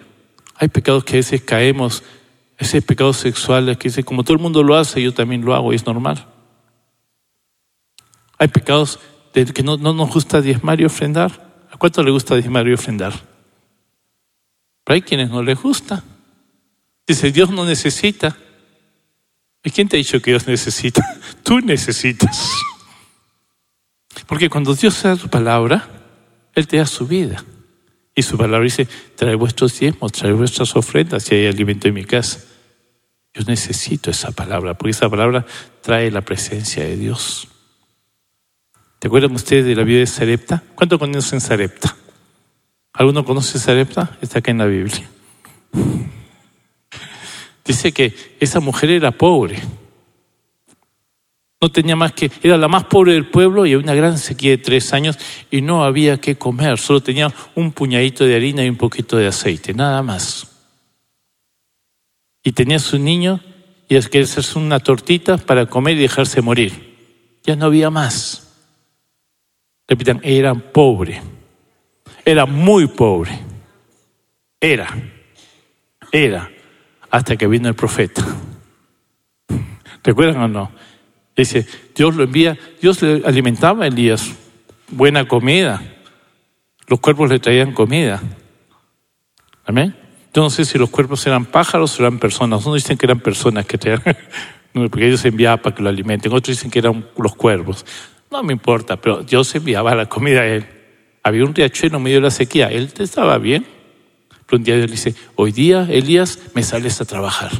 Hay 0.56 0.68
pecados 0.68 1.04
que 1.04 1.14
a 1.14 1.16
veces 1.16 1.42
caemos, 1.42 2.02
ese 2.58 2.82
pecado 2.82 3.12
sexual 3.12 3.76
que 3.78 3.88
dice, 3.90 4.02
como 4.02 4.24
todo 4.24 4.34
el 4.34 4.42
mundo 4.42 4.62
lo 4.62 4.76
hace, 4.76 5.02
yo 5.02 5.12
también 5.12 5.44
lo 5.44 5.54
hago 5.54 5.72
y 5.72 5.76
es 5.76 5.86
normal. 5.86 6.26
Hay 8.38 8.48
pecados 8.48 8.98
de 9.34 9.44
que 9.46 9.62
no, 9.62 9.76
no 9.76 9.92
nos 9.92 10.12
gusta 10.12 10.40
diezmar 10.40 10.80
y 10.80 10.84
ofrendar. 10.84 11.66
¿A 11.70 11.76
cuánto 11.76 12.02
le 12.02 12.10
gusta 12.10 12.34
diezmar 12.34 12.66
y 12.68 12.72
ofrendar? 12.72 13.12
Pero 14.84 14.94
hay 14.94 15.02
quienes 15.02 15.30
no 15.30 15.42
les 15.42 15.60
gusta. 15.60 16.04
Dice, 17.06 17.32
Dios 17.32 17.50
no 17.50 17.64
necesita. 17.64 18.36
¿Y 19.62 19.70
quién 19.70 19.88
te 19.88 19.96
ha 19.96 19.98
dicho 19.98 20.20
que 20.20 20.30
Dios 20.30 20.46
necesita? 20.46 21.02
Tú 21.42 21.60
necesitas. 21.60 22.50
Porque 24.26 24.48
cuando 24.48 24.74
Dios 24.74 25.02
da 25.02 25.16
su 25.16 25.28
palabra, 25.28 25.88
Él 26.54 26.66
te 26.66 26.78
da 26.78 26.86
su 26.86 27.06
vida. 27.06 27.44
Y 28.14 28.22
su 28.22 28.38
palabra 28.38 28.64
dice, 28.64 28.88
trae 29.14 29.34
vuestros 29.34 29.78
diezmos, 29.78 30.12
trae 30.12 30.32
vuestras 30.32 30.74
ofrendas 30.74 31.30
y 31.30 31.34
hay 31.34 31.46
alimento 31.46 31.88
en 31.88 31.94
mi 31.94 32.04
casa. 32.04 32.40
Yo 33.34 33.44
necesito 33.44 34.10
esa 34.10 34.30
palabra, 34.30 34.78
porque 34.78 34.92
esa 34.92 35.10
palabra 35.10 35.44
trae 35.82 36.10
la 36.10 36.22
presencia 36.22 36.82
de 36.84 36.96
Dios. 36.96 37.48
¿Te 38.98 39.08
acuerdan 39.08 39.32
ustedes 39.32 39.66
de 39.66 39.74
la 39.74 39.84
vida 39.84 40.00
de 40.00 40.06
Sarepta? 40.06 40.62
¿Cuánto 40.74 40.98
conocen 40.98 41.40
Sarepta? 41.40 41.96
¿Alguno 42.92 43.24
conoce 43.24 43.58
Sarepta? 43.58 44.16
Está 44.22 44.38
acá 44.38 44.50
en 44.50 44.58
la 44.58 44.66
Biblia. 44.66 45.08
Dice 47.64 47.92
que 47.92 48.14
esa 48.40 48.60
mujer 48.60 48.90
era 48.90 49.10
pobre. 49.10 49.60
No 51.60 51.70
tenía 51.70 51.96
más 51.96 52.12
que, 52.12 52.30
era 52.42 52.56
la 52.56 52.68
más 52.68 52.84
pobre 52.84 53.14
del 53.14 53.28
pueblo 53.28 53.66
y 53.66 53.72
había 53.72 53.82
una 53.82 53.94
gran 53.94 54.18
sequía 54.18 54.52
de 54.52 54.58
tres 54.58 54.92
años 54.92 55.18
y 55.50 55.62
no 55.62 55.84
había 55.84 56.20
que 56.20 56.36
comer, 56.36 56.78
solo 56.78 57.02
tenía 57.02 57.32
un 57.54 57.72
puñadito 57.72 58.24
de 58.24 58.36
harina 58.36 58.64
y 58.64 58.68
un 58.68 58.76
poquito 58.76 59.16
de 59.16 59.26
aceite, 59.26 59.74
nada 59.74 60.02
más. 60.02 60.48
Y 62.44 62.52
tenía 62.52 62.78
su 62.78 62.98
niño 62.98 63.40
y 63.88 63.96
es 63.96 64.08
que 64.08 64.20
hacerse 64.20 64.58
una 64.58 64.80
tortita 64.80 65.38
para 65.38 65.66
comer 65.66 65.96
y 65.96 66.02
dejarse 66.02 66.40
morir. 66.40 66.94
Ya 67.42 67.56
no 67.56 67.66
había 67.66 67.90
más. 67.90 68.45
Repitan, 69.88 70.20
era 70.22 70.54
pobre. 70.54 71.20
Era 72.24 72.46
muy 72.46 72.88
pobre. 72.88 73.38
Era. 74.60 74.88
Era. 76.10 76.50
Hasta 77.10 77.36
que 77.36 77.46
vino 77.46 77.68
el 77.68 77.74
profeta. 77.74 78.24
¿Recuerdan 80.02 80.42
o 80.42 80.48
no? 80.48 80.70
Dice, 81.36 81.66
Dios 81.94 82.16
lo 82.16 82.24
envía, 82.24 82.56
Dios 82.80 83.02
le 83.02 83.22
alimentaba 83.26 83.84
a 83.84 83.88
Elías 83.88 84.32
buena 84.88 85.28
comida. 85.28 85.82
Los 86.86 87.00
cuerpos 87.00 87.28
le 87.28 87.38
traían 87.38 87.72
comida. 87.72 88.22
Amén. 89.64 89.94
Yo 90.32 90.42
no 90.42 90.50
sé 90.50 90.64
si 90.64 90.78
los 90.78 90.90
cuerpos 90.90 91.26
eran 91.26 91.44
pájaros 91.44 91.98
o 91.98 92.02
eran 92.02 92.18
personas. 92.18 92.64
Unos 92.66 92.82
dicen 92.82 92.96
que 92.96 93.06
eran 93.06 93.20
personas 93.20 93.66
que 93.66 93.78
traían, 93.78 94.02
porque 94.72 95.06
ellos 95.06 95.24
enviaban 95.24 95.60
para 95.60 95.74
que 95.74 95.82
lo 95.82 95.88
alimenten. 95.88 96.32
Otros 96.32 96.56
dicen 96.56 96.70
que 96.70 96.78
eran 96.78 97.06
los 97.16 97.34
cuervos. 97.34 97.84
No 98.30 98.42
me 98.42 98.52
importa, 98.52 98.96
pero 98.96 99.22
Dios 99.22 99.54
enviaba 99.54 99.94
la 99.94 100.06
comida 100.06 100.40
a 100.40 100.46
él. 100.46 100.66
Había 101.22 101.44
un 101.44 101.54
riachuelo 101.54 101.96
en 101.98 102.02
medio 102.02 102.16
de 102.16 102.22
la 102.22 102.30
sequía. 102.30 102.68
Él 102.68 102.92
estaba 102.98 103.38
bien. 103.38 103.66
Pero 104.46 104.58
un 104.58 104.64
día 104.64 104.76
Dios 104.76 104.86
le 104.86 104.92
dice, 104.92 105.14
hoy 105.34 105.52
día, 105.52 105.86
Elías, 105.90 106.38
me 106.54 106.62
sales 106.62 107.00
a 107.00 107.04
trabajar. 107.04 107.50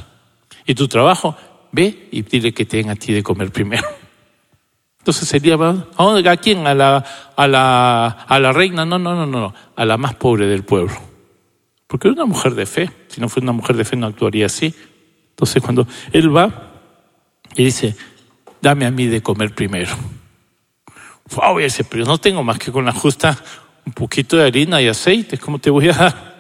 Y 0.67 0.75
tu 0.75 0.89
trabajo, 0.89 1.37
ve 1.73 2.09
y 2.11 2.23
dile 2.23 2.53
que 2.53 2.65
te 2.65 2.77
den 2.77 2.91
a 2.91 2.97
ti 2.97 3.13
de 3.13 3.23
comer 3.23 3.51
primero. 3.51 3.87
Entonces 5.01 5.29
sería, 5.29 5.55
¿a 5.57 6.37
quién? 6.37 6.67
¿A 6.67 6.75
la, 6.75 7.05
a, 7.37 7.47
la, 7.47 8.07
a 8.07 8.39
la 8.41 8.53
reina? 8.53 8.85
No, 8.85 8.99
no, 8.99 9.15
no, 9.15 9.27
no, 9.27 9.55
a 9.75 9.85
la 9.85 9.97
más 9.97 10.15
pobre 10.15 10.47
del 10.47 10.65
pueblo. 10.65 10.95
Porque 11.87 12.09
era 12.09 12.15
una 12.15 12.27
mujer 12.27 12.55
de 12.55 12.67
fe. 12.67 12.91
Si 13.09 13.21
no 13.21 13.29
fuera 13.29 13.45
una 13.45 13.53
mujer 13.53 13.77
de 13.77 13.85
fe 13.85 13.97
no 13.97 14.07
actuaría 14.07 14.47
así. 14.47 14.75
Entonces 15.31 15.63
cuando 15.63 15.87
él 16.13 16.35
va 16.35 16.73
y 17.55 17.65
dice, 17.65 17.97
dame 18.61 18.87
a 18.87 18.91
mí 18.91 19.07
de 19.07 19.23
comer 19.23 19.55
primero. 19.55 19.93
Wow, 21.35 21.61
y 21.61 21.65
dice, 21.65 21.85
pero 21.85 22.05
no 22.05 22.19
tengo 22.19 22.45
más 22.45 22.59
que 22.59 22.71
con 22.71 22.85
la 22.85 22.93
justa 22.93 23.37
un 23.85 23.93
poquito 23.93 24.37
de 24.37 24.47
harina 24.47 24.81
y 24.81 24.89
aceite, 24.89 25.39
¿cómo 25.39 25.59
te 25.59 25.71
voy 25.71 25.89
a 25.89 25.93
dar? 25.93 26.37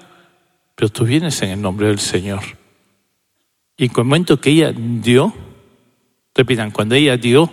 Pero 0.74 0.88
tú 0.90 1.04
vienes 1.04 1.40
en 1.42 1.50
el 1.50 1.62
nombre 1.62 1.88
del 1.88 1.98
Señor. 2.00 2.42
Y 3.76 3.84
en 3.84 3.90
el 3.90 3.96
momento 3.96 4.40
que 4.40 4.50
ella 4.50 4.72
dio, 4.74 5.32
repitan, 6.34 6.70
cuando 6.70 6.94
ella 6.94 7.16
dio, 7.16 7.52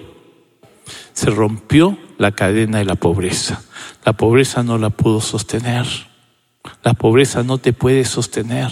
se 1.13 1.29
rompió 1.29 1.97
la 2.17 2.31
cadena 2.31 2.79
de 2.79 2.85
la 2.85 2.95
pobreza. 2.95 3.63
La 4.05 4.13
pobreza 4.13 4.63
no 4.63 4.77
la 4.77 4.89
pudo 4.89 5.21
sostener. 5.21 5.85
La 6.83 6.93
pobreza 6.93 7.43
no 7.43 7.57
te 7.57 7.73
puede 7.73 8.05
sostener. 8.05 8.71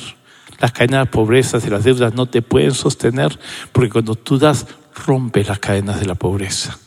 Las 0.60 0.71
cadenas 0.71 1.06
de 1.06 1.12
pobreza 1.12 1.60
de 1.60 1.69
las 1.69 1.84
deudas 1.84 2.13
no 2.13 2.28
te 2.28 2.41
pueden 2.41 2.74
sostener 2.74 3.38
porque 3.71 3.89
cuando 3.89 4.15
tú 4.15 4.38
das, 4.38 4.67
rompe 5.06 5.43
las 5.43 5.60
cadenas 5.60 6.00
de 6.00 6.06
la 6.06 6.15
pobreza. 6.15 6.78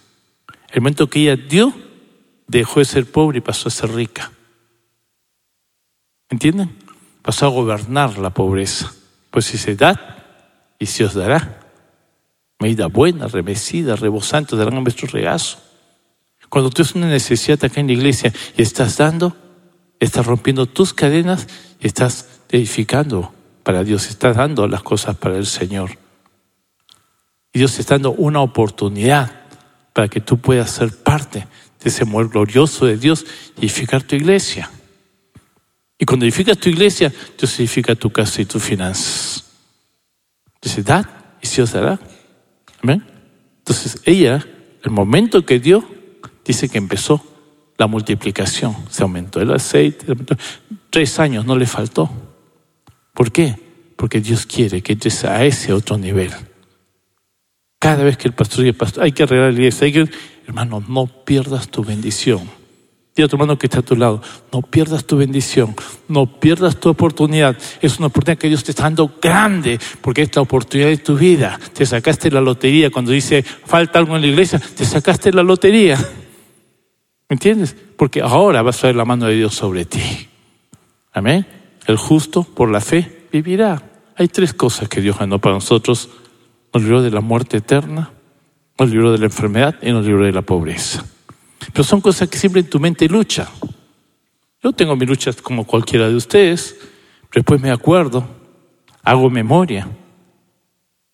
El 0.75 0.81
momento 0.81 1.09
que 1.09 1.21
ella 1.21 1.37
dio, 1.37 1.73
dejó 2.49 2.81
de 2.81 2.85
ser 2.85 3.07
pobre 3.07 3.39
y 3.39 3.41
pasó 3.41 3.69
a 3.69 3.71
ser 3.71 3.93
rica. 3.93 4.33
¿Entienden? 6.29 6.77
Pasó 7.23 7.47
a 7.47 7.51
gobernar 7.51 8.19
la 8.19 8.31
pobreza. 8.31 8.93
Pues 9.31 9.45
si 9.45 9.57
se 9.57 9.77
da, 9.77 10.75
y 10.81 10.87
se 10.87 11.05
os 11.05 11.15
dará. 11.15 11.61
Medida 12.59 12.89
buena, 12.89 13.29
remecida, 13.29 13.95
rebosante, 13.95 14.57
darán 14.57 14.79
a 14.79 14.81
vuestro 14.81 15.07
regazo. 15.07 15.59
Cuando 16.49 16.71
tú 16.71 16.83
tienes 16.83 16.97
una 16.97 17.09
necesidad 17.09 17.65
acá 17.65 17.81
en 17.81 17.87
la 17.87 17.93
iglesia 17.93 18.33
y 18.57 18.63
estás 18.63 18.97
dando, 18.97 19.37
estás 20.01 20.27
rompiendo 20.27 20.67
tus 20.67 20.93
cadenas 20.93 21.47
y 21.79 21.87
estás 21.87 22.43
edificando 22.51 23.33
para 23.63 23.85
Dios, 23.85 24.09
estás 24.09 24.37
dando 24.37 24.67
las 24.67 24.83
cosas 24.83 25.17
para 25.19 25.37
el 25.37 25.47
Señor. 25.47 25.99
Y 27.53 27.61
Dios 27.61 27.79
está 27.79 27.95
dando 27.95 28.11
una 28.11 28.41
oportunidad 28.41 29.44
para 29.95 30.09
que 30.09 30.21
tú 30.21 30.37
puedas 30.37 30.71
ser 30.71 30.95
parte 30.95 31.47
de 31.83 31.89
ese 31.89 32.03
amor 32.03 32.29
glorioso 32.29 32.85
de 32.85 32.99
Dios 32.99 33.25
y 33.57 33.61
edificar 33.61 34.03
tu 34.03 34.17
iglesia. 34.17 34.71
Y 35.99 36.05
cuando 36.05 36.27
edificas 36.27 36.59
tu 36.59 36.69
iglesia, 36.69 37.11
Dios 37.39 37.59
edifica 37.59 37.95
tu 37.95 38.11
casa 38.11 38.43
y 38.43 38.45
tus 38.45 38.63
finanzas. 38.63 39.45
Dice, 40.61 40.83
dad 40.83 41.07
y 41.41 41.47
se 41.47 41.63
os 41.63 41.73
dará. 41.73 41.99
¿Amén? 42.83 43.07
Entonces 43.59 44.01
ella, 44.05 44.45
el 44.83 44.91
momento 44.91 45.47
que 45.47 45.61
dio, 45.61 45.89
dice 46.45 46.69
que 46.69 46.79
empezó 46.79 47.25
la 47.79 47.87
multiplicación. 47.87 48.75
Se 48.91 49.05
aumentó 49.05 49.41
el 49.41 49.53
aceite, 49.53 50.07
tres 50.91 51.19
años 51.21 51.47
no 51.47 51.57
le 51.57 51.67
faltó. 51.67 52.11
¿Por 53.13 53.31
qué? 53.31 53.55
Porque 53.97 54.21
Dios 54.21 54.45
quiere 54.45 54.83
que 54.83 54.95
entres 54.95 55.25
a 55.25 55.45
ese 55.45 55.73
otro 55.73 55.97
nivel. 55.97 56.33
Cada 57.85 58.03
vez 58.03 58.17
que 58.17 58.29
el 58.29 58.33
pastor 58.33 58.65
dice, 58.65 58.73
pastor, 58.73 59.05
hay 59.05 59.13
que 59.13 59.25
arreglar 59.25 59.53
la 59.53 59.59
iglesia, 59.59 59.93
que... 59.93 60.09
hermano, 60.47 60.83
no 60.89 61.07
pierdas 61.07 61.69
tu 61.69 61.85
bendición. 61.85 62.41
Dile 63.15 63.27
a 63.27 63.29
tu 63.29 63.37
hermano 63.37 63.59
que 63.59 63.67
está 63.67 63.81
a 63.81 63.83
tu 63.83 63.95
lado, 63.95 64.23
no 64.51 64.63
pierdas 64.63 65.05
tu 65.05 65.19
bendición, 65.19 65.77
no 66.09 66.41
pierdas 66.41 66.81
tu 66.81 66.89
oportunidad. 66.89 67.59
Es 67.83 67.99
una 67.99 68.07
oportunidad 68.07 68.39
que 68.39 68.49
Dios 68.49 68.65
te 68.65 68.71
está 68.71 68.85
dando 68.85 69.13
grande, 69.21 69.79
porque 70.01 70.23
es 70.23 70.35
la 70.35 70.41
oportunidad 70.41 70.89
de 70.89 70.97
tu 70.97 71.15
vida. 71.15 71.61
Te 71.75 71.85
sacaste 71.85 72.31
la 72.31 72.41
lotería. 72.41 72.89
Cuando 72.89 73.13
dice 73.13 73.43
falta 73.43 73.99
algo 73.99 74.17
en 74.17 74.23
la 74.23 74.29
iglesia, 74.29 74.59
te 74.59 74.87
sacaste 74.87 75.31
la 75.31 75.43
lotería. 75.43 75.99
¿Me 77.29 77.35
entiendes? 77.35 77.77
Porque 77.99 78.23
ahora 78.23 78.63
vas 78.63 78.83
a 78.83 78.87
ver 78.87 78.97
la 78.97 79.05
mano 79.05 79.27
de 79.27 79.35
Dios 79.35 79.55
sobre 79.55 79.85
ti. 79.85 80.31
Amén. 81.13 81.47
El 81.87 81.99
justo 81.99 82.45
por 82.45 82.71
la 82.71 82.81
fe 82.81 83.27
vivirá. 83.31 83.83
Hay 84.17 84.29
tres 84.29 84.55
cosas 84.55 84.89
que 84.89 85.03
Dios 85.03 85.19
ganó 85.19 85.39
para 85.39 85.57
nosotros. 85.57 86.09
Nos 86.75 86.83
libró 86.83 87.03
de 87.03 87.13
la 87.13 87.21
muerte 87.21 87.59
eterna, 87.59 88.11
nos 88.77 88.91
libró 88.91 89.13
de 89.13 89.19
la 89.19 89.27
enfermedad 89.27 89.77
y 89.81 89.93
nos 89.93 90.05
libró 90.05 90.25
de 90.25 90.33
la 90.33 90.43
pobreza. 90.43 91.07
Pero 91.73 91.85
son 91.85 92.01
cosas 92.01 92.29
que 92.29 92.37
siempre 92.37 92.63
en 92.63 92.69
tu 92.69 92.81
mente 92.81 93.09
lucha. 93.09 93.49
Yo 94.61 94.73
tengo 94.73 94.97
mis 94.97 95.09
luchas 95.09 95.41
como 95.41 95.65
cualquiera 95.65 96.09
de 96.09 96.17
ustedes, 96.17 96.77
pero 97.31 97.43
después 97.43 97.61
me 97.61 97.71
acuerdo, 97.71 98.27
hago 99.05 99.31
memoria. 99.31 99.85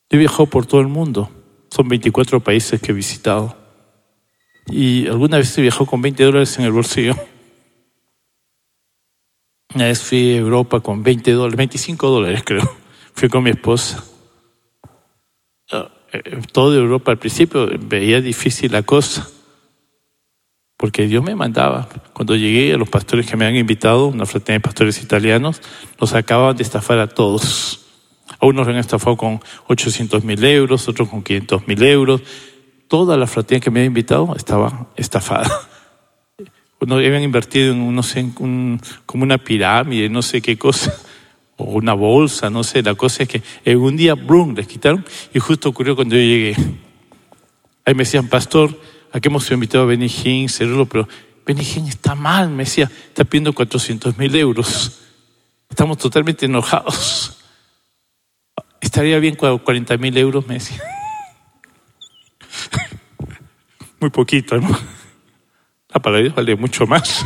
Yo 0.09 0.17
he 0.17 0.17
viajado 0.17 0.47
por 0.47 0.65
todo 0.65 0.81
el 0.81 0.89
mundo, 0.89 1.31
son 1.71 1.89
24 1.89 2.41
países 2.41 2.81
que 2.81 2.93
he 2.93 2.95
visitado. 2.95 3.55
Y 4.67 5.07
alguna 5.09 5.37
vez 5.37 5.57
he 5.59 5.63
viajado 5.63 5.87
con 5.87 6.01
20 6.01 6.25
dólares 6.25 6.59
en 6.59 6.65
el 6.65 6.73
bolsillo. 6.73 7.15
Una 9.75 9.85
vez 9.85 10.03
fui 10.03 10.33
a 10.33 10.37
Europa 10.39 10.81
con 10.81 11.03
20 11.03 11.31
dólares, 11.33 11.57
25 11.57 12.09
dólares 12.09 12.43
creo. 12.45 12.77
Fui 13.15 13.29
con 13.29 13.43
mi 13.43 13.51
esposa. 13.51 14.05
Eh, 16.13 16.41
todo 16.53 16.75
Europa 16.75 17.13
al 17.13 17.19
principio 17.19 17.69
veía 17.79 18.21
difícil 18.21 18.73
la 18.73 18.83
cosa 18.83 19.29
porque 20.81 21.07
Dios 21.07 21.23
me 21.23 21.35
mandaba. 21.35 21.91
Cuando 22.15 22.35
llegué 22.37 22.73
a 22.73 22.79
los 22.79 22.89
pastores 22.89 23.27
que 23.27 23.37
me 23.37 23.45
han 23.45 23.55
invitado, 23.55 24.07
una 24.07 24.25
fraternidad 24.25 24.63
de 24.63 24.67
pastores 24.67 25.03
italianos, 25.03 25.61
los 26.01 26.15
acababan 26.15 26.57
de 26.57 26.63
estafar 26.63 26.99
a 27.01 27.07
todos. 27.07 27.85
A 28.39 28.47
unos 28.47 28.67
han 28.67 28.77
estafado 28.77 29.15
con 29.19 29.41
800 29.67 30.25
mil 30.25 30.43
euros, 30.43 30.89
otros 30.89 31.11
con 31.11 31.23
500 31.23 31.69
mil 31.69 31.83
euros. 31.83 32.23
Toda 32.89 33.19
la 33.19 33.27
fraternidad 33.27 33.65
que 33.65 33.71
me 33.71 33.81
había 33.81 33.89
invitado 33.89 34.35
estaba 34.35 34.87
estafada. 34.97 35.51
Uno 36.81 36.95
habían 36.95 37.25
invertido 37.25 37.75
en, 37.75 37.95
no 37.95 38.03
sé, 38.03 38.27
como 38.35 39.23
una 39.23 39.37
pirámide, 39.37 40.09
no 40.09 40.23
sé 40.23 40.41
qué 40.41 40.57
cosa, 40.57 40.95
una 41.65 41.95
bolsa, 41.95 42.51
no 42.51 42.65
sé. 42.65 42.83
La 42.83 42.95
cosa 42.95 43.23
es 43.23 43.29
que 43.29 43.43
en 43.65 43.79
un 43.79 43.97
día, 43.97 44.15
brum, 44.15 44.55
les 44.55 44.67
quitaron 44.67 45.05
y 45.33 45.39
justo 45.39 45.69
ocurrió 45.69 45.97
cuando 45.97 46.17
yo 46.17 46.23
llegué. 46.23 46.57
Ahí 47.85 47.95
me 47.95 48.05
decían, 48.05 48.29
pastor, 48.29 48.77
Aquí 49.13 49.29
hemos 49.29 49.45
sido 49.45 49.55
invitados 49.55 49.85
a 49.85 49.89
Benny 49.89 50.07
Hinn, 50.07 50.49
pero 50.89 51.09
Benny 51.45 51.65
Hinn 51.65 51.89
está 51.89 52.15
mal, 52.15 52.49
me 52.49 52.65
decía, 52.65 52.91
está 53.09 53.25
pidiendo 53.25 53.53
400 53.53 54.17
mil 54.17 54.35
euros. 54.37 55.01
Estamos 55.69 55.99
totalmente 55.99 56.47
enojados. 56.47 57.39
Estaría 58.81 59.19
bien 59.19 59.35
40 59.35 59.97
mil 59.97 60.17
euros, 60.17 60.47
me 60.47 60.55
decía. 60.55 60.81
Muy 64.01 64.11
poquito, 64.11 64.57
¿no? 64.59 64.69
La 65.89 66.01
para 66.01 66.19
Dios 66.19 66.35
vale 66.35 66.55
mucho 66.55 66.87
más. 66.87 67.25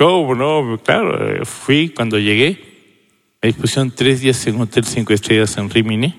¿Cómo 0.00 0.34
no? 0.34 0.78
Claro, 0.82 1.44
fui 1.44 1.90
cuando 1.90 2.18
llegué. 2.18 2.58
Me 3.42 3.52
pusieron 3.52 3.90
tres 3.90 4.22
días 4.22 4.46
en 4.46 4.54
un 4.54 4.62
hotel 4.62 4.86
cinco 4.86 5.12
estrellas 5.12 5.58
en 5.58 5.68
Rimini. 5.68 6.18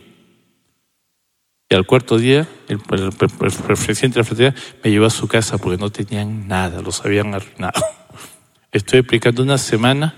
Y 1.68 1.74
al 1.74 1.88
cuarto 1.88 2.20
día, 2.20 2.48
el, 2.68 2.78
presidente 2.78 4.10
de 4.10 4.20
la 4.20 4.24
fraternidad 4.24 4.56
me 4.84 4.92
llevó 4.92 5.08
a 5.08 5.10
su 5.10 5.28
casa 5.28 5.58
porque 5.58 5.80
no 5.80 5.90
tenían 5.90 6.48
nada, 6.48 6.84
los 6.84 7.04
habían 7.04 7.34
arruinado. 7.34 7.82
Estoy 8.72 9.00
explicando 9.00 9.42
una 9.42 9.58
semana 9.58 10.14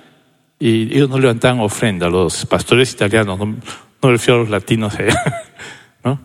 y 0.59 0.93
ellos 0.93 1.09
no 1.09 1.17
levantaban 1.17 1.61
ofrenda, 1.61 2.09
los 2.09 2.45
pastores 2.45 2.91
italianos, 2.91 3.39
no, 3.39 3.45
no 3.45 4.11
refiero 4.11 4.41
a 4.41 4.43
los 4.43 4.49
latinos 4.49 4.93
¿no? 6.03 6.19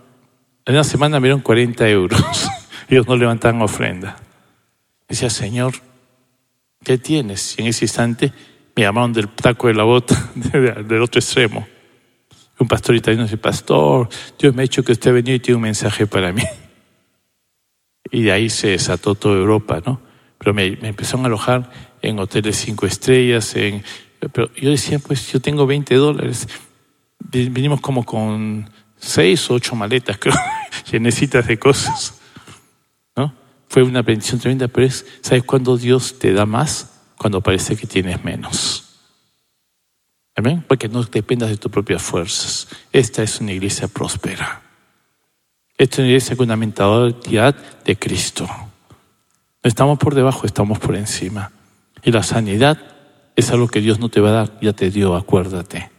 En 0.67 0.75
una 0.75 0.83
semana 0.83 1.21
me 1.21 1.29
dieron 1.29 1.43
40 1.43 1.89
euros, 1.89 2.49
ellos 2.89 3.07
no 3.07 3.15
levantaban 3.15 3.63
ofrenda. 3.63 4.17
Decía, 5.07 5.31
Señor, 5.31 5.75
¿qué 6.85 6.99
tienes? 6.99 7.59
Y 7.59 7.63
en 7.63 7.69
ese 7.69 7.85
instante 7.85 8.33
me 8.75 8.83
llamaron 8.83 9.13
del 9.13 9.29
taco 9.29 9.69
de 9.69 9.75
la 9.75 9.85
bota, 9.85 10.31
del 10.35 11.03
otro 11.03 11.19
extremo. 11.19 11.67
Un 12.59 12.67
pastor 12.67 12.97
italiano 12.97 13.25
dice, 13.25 13.37
pastor, 13.37 14.09
Dios 14.39 14.55
me 14.55 14.63
ha 14.63 14.65
dicho 14.65 14.83
que 14.83 14.93
usted 14.93 15.11
ha 15.11 15.15
venido 15.15 15.37
y 15.37 15.41
tiene 15.41 15.57
un 15.57 15.63
mensaje 15.63 16.07
para 16.07 16.33
mí. 16.33 16.43
Y 18.11 18.23
de 18.23 18.33
ahí 18.33 18.49
se 18.49 18.69
desató 18.69 19.15
toda 19.15 19.37
Europa, 19.37 19.83
¿no? 19.85 20.01
Pero 20.39 20.55
me, 20.55 20.67
empezaron 20.67 21.27
a 21.27 21.29
alojar 21.29 21.71
en 22.01 22.19
hoteles 22.19 22.57
cinco 22.57 22.87
estrellas, 22.87 23.55
en, 23.55 23.83
pero 24.33 24.51
yo 24.55 24.71
decía, 24.71 24.99
pues 24.99 25.31
yo 25.31 25.41
tengo 25.41 25.67
20 25.67 25.95
dólares. 25.95 26.49
Vinimos 27.19 27.83
como 27.83 28.05
con 28.05 28.71
seis 28.97 29.51
o 29.51 29.55
ocho 29.55 29.77
maletas, 29.77 30.17
creo, 30.21 30.35
llenecitas 30.91 31.47
de 31.47 31.59
cosas. 31.59 32.18
Fue 33.69 33.83
una 33.83 34.03
bendición 34.03 34.41
tremenda, 34.41 34.69
pero 34.69 34.87
es, 34.87 35.05
¿sabes 35.21 35.45
cuándo 35.45 35.77
Dios 35.77 36.19
te 36.19 36.33
da 36.33 36.47
más? 36.47 36.91
Cuando 37.17 37.41
parece 37.41 37.77
que 37.77 37.87
tienes 37.87 38.25
menos. 38.25 38.85
Amén. 40.35 40.65
Porque 40.67 40.89
no 40.89 41.03
dependas 41.03 41.51
de 41.51 41.57
tus 41.57 41.71
propias 41.71 42.01
fuerzas. 42.01 42.69
Esta 42.93 43.23
es 43.23 43.41
una 43.41 43.53
iglesia 43.53 43.89
próspera. 43.89 44.63
Esta 45.77 45.97
es 45.97 45.99
una 45.99 46.09
iglesia 46.09 46.37
con 46.37 46.47
una 46.47 46.57
mentalidad 46.57 47.57
de 47.85 47.97
Cristo. 47.97 48.47
No 48.47 49.69
estamos 49.69 49.99
por 49.99 50.15
debajo, 50.15 50.47
estamos 50.47 50.79
por 50.79 50.97
encima. 50.97 51.51
Y 52.03 52.13
la 52.13 52.23
sanidad 52.23 52.79
es 53.35 53.51
algo 53.51 53.69
que 53.69 53.81
Dios 53.81 53.99
no 53.99 54.09
te 54.09 54.21
va 54.21 54.31
a 54.31 54.33
dar, 54.33 54.61
ya 54.61 54.73
te 54.73 54.91
dio, 54.91 55.15
acuérdate. 55.15 55.91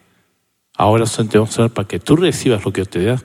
Ahora 0.76 1.06
te 1.06 1.38
vamos 1.38 1.60
a 1.60 1.64
dar 1.64 1.72
para 1.72 1.88
que 1.88 2.00
tú 2.00 2.16
recibas 2.16 2.64
lo 2.64 2.72
que 2.72 2.86
te 2.86 3.04
da. 3.04 3.22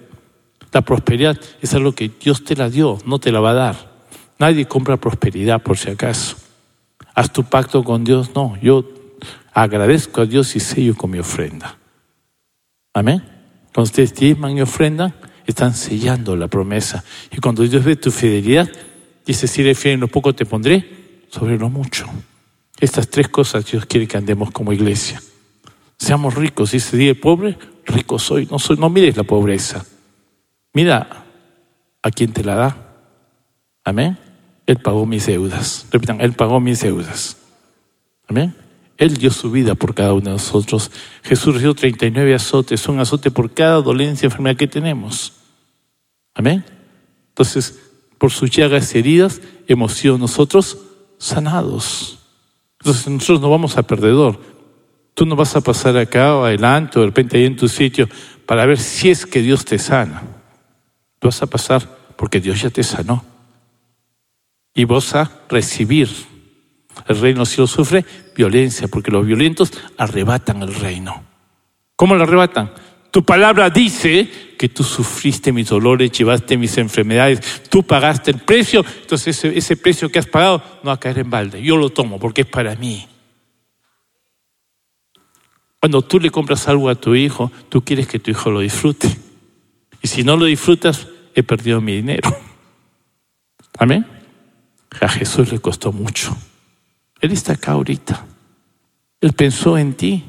La 0.72 0.82
prosperidad 0.82 1.38
es 1.62 1.74
algo 1.74 1.92
que 1.92 2.10
Dios 2.20 2.42
te 2.42 2.56
la 2.56 2.68
dio, 2.68 2.98
no 3.06 3.20
te 3.20 3.30
la 3.30 3.38
va 3.38 3.50
a 3.50 3.54
dar. 3.54 3.93
Nadie 4.38 4.66
compra 4.66 4.96
prosperidad 4.96 5.62
por 5.62 5.78
si 5.78 5.90
acaso. 5.90 6.36
Haz 7.14 7.32
tu 7.32 7.44
pacto 7.44 7.84
con 7.84 8.04
Dios. 8.04 8.30
No, 8.34 8.58
yo 8.60 8.84
agradezco 9.52 10.22
a 10.22 10.26
Dios 10.26 10.56
y 10.56 10.60
sello 10.60 10.96
con 10.96 11.10
mi 11.10 11.18
ofrenda. 11.18 11.78
Amén. 12.92 13.22
Cuando 13.72 13.88
ustedes 13.88 14.14
diezman 14.14 14.56
y 14.56 14.62
ofrendan, 14.62 15.14
están 15.46 15.74
sellando 15.74 16.36
la 16.36 16.48
promesa. 16.48 17.04
Y 17.30 17.38
cuando 17.38 17.62
Dios 17.62 17.84
ve 17.84 17.96
tu 17.96 18.10
fidelidad, 18.10 18.68
dice, 19.24 19.46
si 19.46 19.62
eres 19.62 19.78
fiel 19.78 19.94
en 19.94 20.00
lo 20.00 20.08
poco 20.08 20.34
te 20.34 20.46
pondré, 20.46 21.26
sobre 21.28 21.58
lo 21.58 21.68
mucho. 21.68 22.06
Estas 22.78 23.08
tres 23.08 23.28
cosas 23.28 23.66
Dios 23.70 23.86
quiere 23.86 24.06
que 24.06 24.16
andemos 24.16 24.50
como 24.50 24.72
iglesia. 24.72 25.20
Seamos 25.98 26.34
ricos. 26.34 26.70
Si 26.70 26.80
se 26.80 26.96
dice 26.96 27.14
pobre, 27.14 27.56
rico 27.86 28.18
soy. 28.18 28.46
No, 28.46 28.58
soy, 28.58 28.76
no 28.76 28.90
mires 28.90 29.16
la 29.16 29.24
pobreza. 29.24 29.84
Mira 30.72 31.24
a 32.02 32.10
quien 32.10 32.32
te 32.32 32.44
la 32.44 32.54
da. 32.54 32.76
Amén. 33.84 34.18
Él 34.66 34.78
pagó 34.78 35.06
mis 35.06 35.26
deudas. 35.26 35.86
Repitan, 35.90 36.20
Él 36.20 36.32
pagó 36.32 36.60
mis 36.60 36.80
deudas. 36.80 37.36
Amén. 38.28 38.54
Él 38.96 39.16
dio 39.16 39.30
su 39.30 39.50
vida 39.50 39.74
por 39.74 39.94
cada 39.94 40.12
uno 40.12 40.24
de 40.24 40.30
nosotros. 40.30 40.90
Jesús 41.22 41.54
recibió 41.54 41.74
39 41.74 42.34
azotes, 42.34 42.88
un 42.88 43.00
azote 43.00 43.30
por 43.30 43.52
cada 43.52 43.80
dolencia, 43.82 44.26
enfermedad 44.26 44.56
que 44.56 44.68
tenemos. 44.68 45.32
Amén. 46.34 46.64
Entonces, 47.28 47.78
por 48.18 48.30
sus 48.30 48.50
llagas 48.50 48.94
y 48.94 48.98
heridas 48.98 49.40
hemos 49.66 49.94
sido 49.94 50.16
nosotros 50.16 50.78
sanados. 51.18 52.18
Entonces, 52.80 53.08
nosotros 53.08 53.40
no 53.40 53.50
vamos 53.50 53.76
a 53.76 53.82
perdedor. 53.82 54.40
Tú 55.14 55.26
no 55.26 55.36
vas 55.36 55.54
a 55.56 55.60
pasar 55.60 55.96
acá 55.96 56.36
o 56.36 56.44
adelante 56.44 56.98
o 56.98 57.02
de 57.02 57.08
repente 57.08 57.36
ahí 57.36 57.44
en 57.44 57.56
tu 57.56 57.68
sitio 57.68 58.08
para 58.46 58.66
ver 58.66 58.78
si 58.78 59.10
es 59.10 59.26
que 59.26 59.42
Dios 59.42 59.64
te 59.64 59.78
sana. 59.78 60.22
Tú 61.18 61.28
vas 61.28 61.42
a 61.42 61.46
pasar 61.46 61.88
porque 62.16 62.40
Dios 62.40 62.60
ya 62.60 62.70
te 62.70 62.82
sanó. 62.82 63.33
Y 64.74 64.84
vas 64.84 65.14
a 65.14 65.30
recibir. 65.48 66.08
El 67.06 67.20
reino 67.20 67.44
si 67.44 67.60
lo 67.60 67.66
sufre 67.66 68.04
violencia, 68.36 68.88
porque 68.88 69.10
los 69.10 69.24
violentos 69.24 69.72
arrebatan 69.96 70.62
el 70.62 70.74
reino. 70.74 71.24
¿Cómo 71.96 72.14
lo 72.14 72.24
arrebatan? 72.24 72.72
Tu 73.10 73.24
palabra 73.24 73.70
dice 73.70 74.28
que 74.58 74.68
tú 74.68 74.82
sufriste 74.82 75.52
mis 75.52 75.68
dolores, 75.68 76.10
llevaste 76.10 76.56
mis 76.56 76.76
enfermedades, 76.78 77.62
tú 77.68 77.84
pagaste 77.84 78.32
el 78.32 78.38
precio, 78.38 78.84
entonces 79.02 79.44
ese, 79.44 79.76
precio 79.76 80.10
que 80.10 80.18
has 80.18 80.26
pagado 80.26 80.60
no 80.82 80.88
va 80.88 80.94
a 80.94 81.00
caer 81.00 81.20
en 81.20 81.30
balde. 81.30 81.62
Yo 81.62 81.76
lo 81.76 81.90
tomo 81.90 82.18
porque 82.18 82.40
es 82.40 82.48
para 82.48 82.74
mí. 82.74 83.06
Cuando 85.78 86.02
tú 86.02 86.18
le 86.18 86.30
compras 86.30 86.66
algo 86.66 86.88
a 86.88 86.96
tu 86.96 87.14
hijo, 87.14 87.52
tú 87.68 87.84
quieres 87.84 88.08
que 88.08 88.18
tu 88.18 88.32
hijo 88.32 88.50
lo 88.50 88.60
disfrute. 88.60 89.08
Y 90.02 90.08
si 90.08 90.24
no 90.24 90.36
lo 90.36 90.46
disfrutas, 90.46 91.06
he 91.36 91.44
perdido 91.44 91.80
mi 91.80 91.94
dinero. 91.94 92.36
Amén. 93.78 94.13
A 95.00 95.08
Jesús 95.08 95.52
le 95.52 95.58
costó 95.58 95.92
mucho. 95.92 96.36
Él 97.20 97.32
está 97.32 97.54
acá 97.54 97.72
ahorita. 97.72 98.24
Él 99.20 99.32
pensó 99.32 99.78
en 99.78 99.94
ti. 99.94 100.24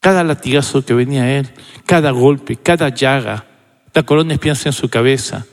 Cada 0.00 0.24
latigazo 0.24 0.84
que 0.84 0.94
venía 0.94 1.22
a 1.22 1.30
él, 1.30 1.50
cada 1.86 2.10
golpe, 2.10 2.56
cada 2.56 2.88
llaga, 2.88 3.46
la 3.94 4.02
corona 4.02 4.36
piensa 4.36 4.68
en 4.68 4.72
su 4.72 4.88
cabeza. 4.88 5.46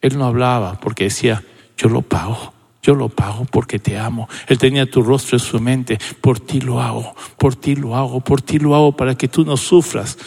Él 0.00 0.16
no 0.16 0.26
hablaba 0.26 0.78
porque 0.78 1.04
decía, 1.04 1.42
yo 1.76 1.88
lo 1.88 2.02
pago, 2.02 2.52
yo 2.82 2.94
lo 2.94 3.08
pago 3.08 3.46
porque 3.46 3.78
te 3.78 3.98
amo. 3.98 4.28
Él 4.46 4.58
tenía 4.58 4.88
tu 4.88 5.02
rostro 5.02 5.36
en 5.36 5.44
su 5.44 5.58
mente, 5.58 5.98
por 6.20 6.38
ti 6.38 6.60
lo 6.60 6.80
hago, 6.80 7.16
por 7.36 7.56
ti 7.56 7.74
lo 7.74 7.96
hago, 7.96 8.20
por 8.20 8.42
ti 8.42 8.58
lo 8.58 8.76
hago 8.76 8.96
para 8.96 9.16
que 9.16 9.26
tú 9.26 9.44
no 9.44 9.56
sufras. 9.56 10.18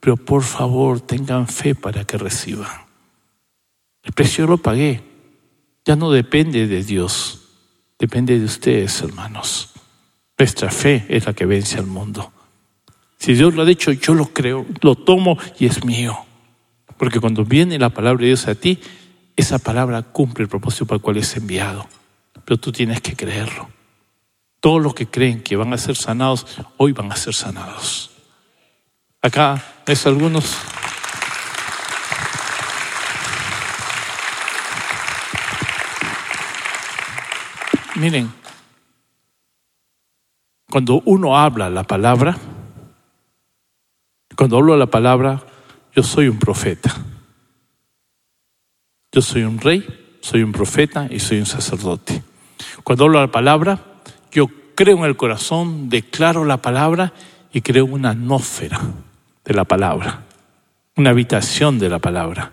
Pero 0.00 0.16
por 0.16 0.42
favor, 0.42 1.00
tengan 1.00 1.46
fe 1.46 1.74
para 1.74 2.04
que 2.04 2.18
reciban. 2.18 2.68
El 4.02 4.12
precio 4.12 4.46
lo 4.46 4.58
pagué. 4.58 5.11
Ya 5.84 5.96
no 5.96 6.10
depende 6.10 6.66
de 6.66 6.82
Dios, 6.84 7.40
depende 7.98 8.38
de 8.38 8.44
ustedes, 8.44 9.00
hermanos. 9.02 9.70
Nuestra 10.38 10.70
fe 10.70 11.06
es 11.08 11.26
la 11.26 11.34
que 11.34 11.46
vence 11.46 11.78
al 11.78 11.86
mundo. 11.86 12.32
Si 13.18 13.34
Dios 13.34 13.54
lo 13.54 13.62
ha 13.62 13.64
dicho, 13.64 13.92
yo 13.92 14.14
lo 14.14 14.26
creo, 14.32 14.66
lo 14.80 14.94
tomo 14.94 15.38
y 15.58 15.66
es 15.66 15.84
mío. 15.84 16.16
Porque 16.96 17.20
cuando 17.20 17.44
viene 17.44 17.78
la 17.78 17.90
palabra 17.90 18.20
de 18.20 18.26
Dios 18.28 18.48
a 18.48 18.54
ti, 18.54 18.80
esa 19.36 19.58
palabra 19.58 20.02
cumple 20.02 20.44
el 20.44 20.48
propósito 20.48 20.86
para 20.86 20.96
el 20.96 21.02
cual 21.02 21.16
es 21.16 21.36
enviado. 21.36 21.86
Pero 22.44 22.58
tú 22.58 22.72
tienes 22.72 23.00
que 23.00 23.14
creerlo. 23.14 23.68
Todos 24.60 24.82
los 24.82 24.94
que 24.94 25.06
creen 25.06 25.42
que 25.42 25.56
van 25.56 25.72
a 25.72 25.78
ser 25.78 25.96
sanados, 25.96 26.46
hoy 26.76 26.92
van 26.92 27.10
a 27.10 27.16
ser 27.16 27.34
sanados. 27.34 28.10
Acá 29.20 29.62
es 29.86 30.06
algunos. 30.06 30.56
Miren, 38.02 38.32
cuando 40.68 41.02
uno 41.04 41.38
habla 41.38 41.70
la 41.70 41.84
palabra, 41.84 42.36
cuando 44.36 44.56
hablo 44.56 44.76
la 44.76 44.86
palabra, 44.86 45.40
yo 45.94 46.02
soy 46.02 46.26
un 46.26 46.36
profeta. 46.36 46.92
Yo 49.12 49.22
soy 49.22 49.44
un 49.44 49.60
rey, 49.60 50.18
soy 50.20 50.42
un 50.42 50.50
profeta 50.50 51.06
y 51.08 51.20
soy 51.20 51.38
un 51.38 51.46
sacerdote. 51.46 52.24
Cuando 52.82 53.04
hablo 53.04 53.20
la 53.20 53.30
palabra, 53.30 53.78
yo 54.32 54.48
creo 54.74 54.98
en 54.98 55.04
el 55.04 55.16
corazón, 55.16 55.88
declaro 55.88 56.44
la 56.44 56.56
palabra 56.56 57.12
y 57.52 57.60
creo 57.60 57.84
una 57.84 58.10
atmósfera 58.10 58.80
de 59.44 59.54
la 59.54 59.62
palabra, 59.62 60.24
una 60.96 61.10
habitación 61.10 61.78
de 61.78 61.88
la 61.88 62.00
palabra. 62.00 62.50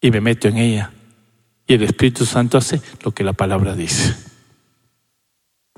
Y 0.00 0.10
me 0.10 0.22
meto 0.22 0.48
en 0.48 0.56
ella. 0.56 0.92
Y 1.66 1.74
el 1.74 1.82
Espíritu 1.82 2.24
Santo 2.24 2.56
hace 2.56 2.80
lo 3.04 3.10
que 3.10 3.22
la 3.22 3.34
palabra 3.34 3.74
dice. 3.74 4.34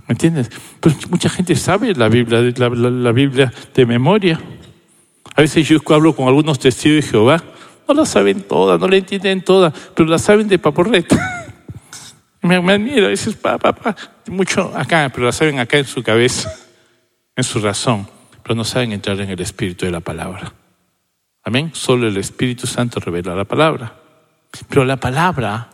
¿Me 0.08 0.14
entiendes? 0.14 0.50
Pues 0.80 1.08
mucha 1.10 1.28
gente 1.28 1.54
sabe 1.54 1.94
la 1.94 2.08
Biblia, 2.08 2.40
la, 2.40 3.12
Biblia 3.12 3.52
de 3.74 3.86
memoria. 3.86 4.40
A 5.34 5.42
veces 5.42 5.68
yo 5.68 5.78
hablo 5.90 6.16
con 6.16 6.26
algunos 6.26 6.58
testigos 6.58 7.04
de 7.04 7.10
Jehová, 7.10 7.44
no 7.86 7.94
la 7.94 8.06
saben 8.06 8.40
toda, 8.40 8.78
no 8.78 8.88
la 8.88 8.96
entienden 8.96 9.42
toda, 9.42 9.70
pero 9.94 10.08
la 10.08 10.18
saben 10.18 10.48
de 10.48 10.58
paporreta. 10.58 11.16
Me, 12.40 12.60
me 12.60 12.74
admiro, 12.74 13.06
a 13.06 13.08
veces, 13.08 13.34
pa, 13.34 13.58
pa, 13.58 13.72
pa, 13.72 13.96
mucho 14.28 14.72
acá, 14.76 15.10
pero 15.12 15.26
la 15.26 15.32
saben 15.32 15.58
acá 15.58 15.76
en 15.76 15.84
su 15.84 16.04
cabeza, 16.04 16.48
en 17.34 17.42
su 17.42 17.58
razón, 17.58 18.08
pero 18.44 18.54
no 18.54 18.62
saben 18.62 18.92
entrar 18.92 19.20
en 19.20 19.28
el 19.28 19.40
espíritu 19.40 19.86
de 19.86 19.90
la 19.90 19.98
palabra. 19.98 20.52
Amén. 21.42 21.70
Solo 21.74 22.06
el 22.06 22.16
Espíritu 22.16 22.66
Santo 22.66 23.00
revela 23.00 23.34
la 23.34 23.44
palabra. 23.44 23.96
Pero 24.68 24.84
la 24.84 24.98
palabra, 24.98 25.70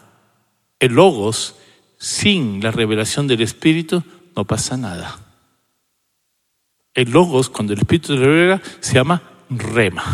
el 0.79 0.93
logos, 0.95 1.57
sin 1.99 2.63
la 2.63 2.71
revelación 2.71 3.27
del 3.27 3.43
Espíritu, 3.43 4.03
no 4.37 4.45
pasa 4.45 4.77
nada. 4.77 5.19
El 6.95 7.11
logos, 7.11 7.51
cuando 7.51 7.73
el 7.73 7.81
Espíritu 7.81 8.17
revela, 8.17 8.63
se 8.81 8.95
llama 8.95 9.23
rema. 9.51 10.05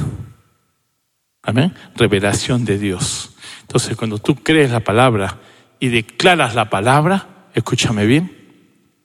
Amén. 1.43 1.75
Revelación 1.95 2.65
de 2.65 2.79
Dios. 2.79 3.31
Entonces, 3.63 3.97
cuando 3.97 4.19
tú 4.19 4.37
crees 4.37 4.71
la 4.71 4.81
palabra 4.81 5.39
y 5.79 5.89
declaras 5.89 6.55
la 6.55 6.71
palabra, 6.71 7.49
escúchame 7.55 8.07
bien, 8.07 8.37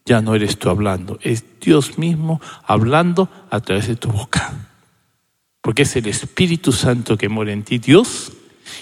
ya 0.06 0.22
no 0.22 0.36
eres 0.36 0.58
tú 0.60 0.70
hablando, 0.70 1.18
es 1.22 1.60
Dios 1.60 1.98
mismo 1.98 2.40
hablando 2.66 3.30
a 3.50 3.60
través 3.60 3.88
de 3.88 3.96
tu 3.96 4.10
boca. 4.10 4.54
Porque 5.62 5.82
es 5.82 5.96
el 5.96 6.08
Espíritu 6.08 6.72
Santo 6.72 7.18
que 7.18 7.28
mora 7.28 7.52
en 7.52 7.64
ti, 7.64 7.80
Dios, 7.80 8.32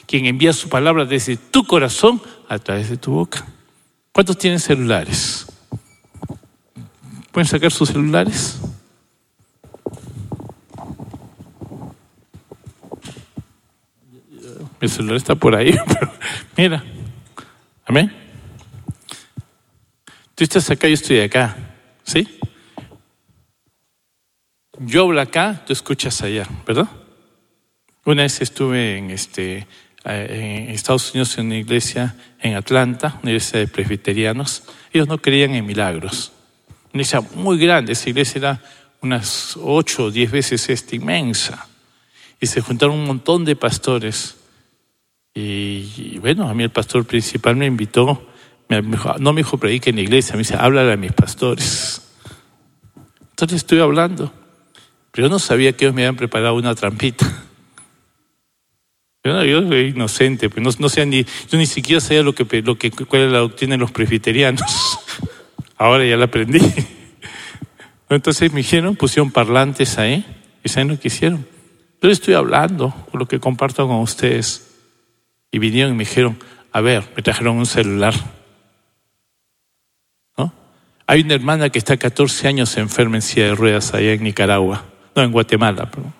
quien 0.05 0.25
envía 0.25 0.53
su 0.53 0.69
palabra 0.69 1.05
desde 1.05 1.37
tu 1.37 1.65
corazón 1.65 2.21
a 2.49 2.59
través 2.59 2.89
de 2.89 2.97
tu 2.97 3.11
boca. 3.11 3.45
¿Cuántos 4.11 4.37
tienen 4.37 4.59
celulares? 4.59 5.47
¿Pueden 7.33 7.47
sacar 7.47 7.71
sus 7.71 7.89
celulares? 7.89 8.59
Mi 14.79 14.87
celular 14.87 15.17
está 15.17 15.33
por 15.33 15.55
ahí, 15.55 15.75
pero 15.87 16.13
mira. 16.55 16.83
Amén. 17.85 18.13
Tú 20.35 20.43
estás 20.43 20.69
acá, 20.69 20.87
yo 20.87 20.93
estoy 20.93 21.21
acá. 21.21 21.57
¿Sí? 22.03 22.39
Yo 24.77 25.01
hablo 25.01 25.19
acá, 25.19 25.63
tú 25.65 25.73
escuchas 25.73 26.21
allá, 26.21 26.47
¿verdad? 26.67 26.87
Una 28.05 28.21
vez 28.21 28.41
estuve 28.41 28.99
en, 28.99 29.09
este, 29.09 29.65
en 30.03 30.69
Estados 30.69 31.09
Unidos 31.11 31.35
en 31.39 31.47
una 31.47 31.57
iglesia 31.57 32.15
en 32.39 32.53
Atlanta, 32.53 33.17
una 33.23 33.31
iglesia 33.31 33.57
de 33.57 33.67
presbiterianos. 33.67 34.65
Ellos 34.91 35.07
no 35.07 35.17
creían 35.17 35.55
en 35.55 35.65
milagros. 35.65 36.32
Una 36.93 37.01
iglesia 37.01 37.21
muy 37.35 37.57
grande, 37.57 37.93
esa 37.93 38.09
iglesia 38.09 38.37
era 38.37 38.61
unas 39.01 39.57
ocho 39.59 40.05
o 40.05 40.11
diez 40.11 40.29
veces 40.29 40.69
esta 40.69 40.95
inmensa. 40.95 41.67
Y 42.39 42.45
se 42.45 42.61
juntaron 42.61 42.95
un 42.95 43.05
montón 43.05 43.45
de 43.45 43.55
pastores. 43.55 44.37
Y, 45.33 46.19
bueno, 46.19 46.47
a 46.47 46.53
mí 46.53 46.61
el 46.61 46.69
pastor 46.69 47.05
principal 47.05 47.55
me 47.55 47.65
invitó, 47.65 48.27
me, 48.69 48.81
dijo, 48.83 49.15
no 49.17 49.33
me 49.33 49.39
dijo 49.39 49.57
predique 49.57 49.89
en 49.89 49.95
la 49.95 50.03
iglesia, 50.03 50.33
me 50.33 50.39
dice, 50.39 50.55
háblale 50.55 50.93
a 50.93 50.97
mis 50.97 51.11
pastores. 51.13 52.01
Entonces 53.31 53.57
estoy 53.57 53.79
hablando, 53.79 54.31
pero 55.11 55.27
yo 55.27 55.31
no 55.31 55.39
sabía 55.39 55.73
que 55.73 55.85
ellos 55.85 55.95
me 55.95 56.03
habían 56.03 56.15
preparado 56.15 56.53
una 56.53 56.75
trampita. 56.75 57.25
Yo, 59.23 59.43
yo 59.43 59.67
soy 59.67 59.87
inocente, 59.87 60.49
pues 60.49 60.63
no, 60.63 60.69
no 60.77 60.89
sé 60.89 61.05
ni, 61.07 61.23
yo 61.23 61.57
ni 61.57 61.65
siquiera 61.65 61.99
sabía 61.99 62.21
lo 62.21 62.35
que, 62.35 62.61
lo 62.61 62.77
que, 62.77 62.91
cuál 62.91 63.23
era 63.23 63.31
la 63.31 63.39
doctrina 63.39 63.73
de 63.73 63.79
los 63.79 63.91
presbiterianos. 63.91 64.99
Ahora 65.77 66.05
ya 66.05 66.17
la 66.17 66.25
aprendí. 66.25 66.59
Entonces 68.09 68.51
me 68.51 68.59
dijeron, 68.59 68.95
pusieron 68.95 69.31
parlantes 69.31 69.97
ahí, 69.97 70.25
y 70.63 70.69
¿saben 70.69 70.89
lo 70.89 70.99
que 70.99 71.07
hicieron? 71.07 71.45
Estoy 72.01 72.33
hablando, 72.33 72.93
con 73.09 73.19
lo 73.19 73.27
que 73.27 73.39
comparto 73.39 73.87
con 73.87 73.97
ustedes. 73.97 74.69
Y 75.51 75.59
vinieron 75.59 75.93
y 75.93 75.97
me 75.97 76.03
dijeron, 76.03 76.37
a 76.71 76.81
ver, 76.81 77.09
me 77.15 77.21
trajeron 77.21 77.57
un 77.57 77.65
celular. 77.65 78.13
¿No? 80.37 80.53
Hay 81.07 81.21
una 81.21 81.35
hermana 81.35 81.69
que 81.69 81.79
está 81.79 81.95
14 81.95 82.47
años 82.47 82.75
enferma 82.77 83.15
en 83.15 83.21
silla 83.21 83.45
de 83.45 83.55
ruedas 83.55 83.93
allá 83.93 84.11
en 84.11 84.23
Nicaragua, 84.23 84.83
no, 85.15 85.23
en 85.23 85.31
Guatemala, 85.31 85.89
pero 85.89 86.11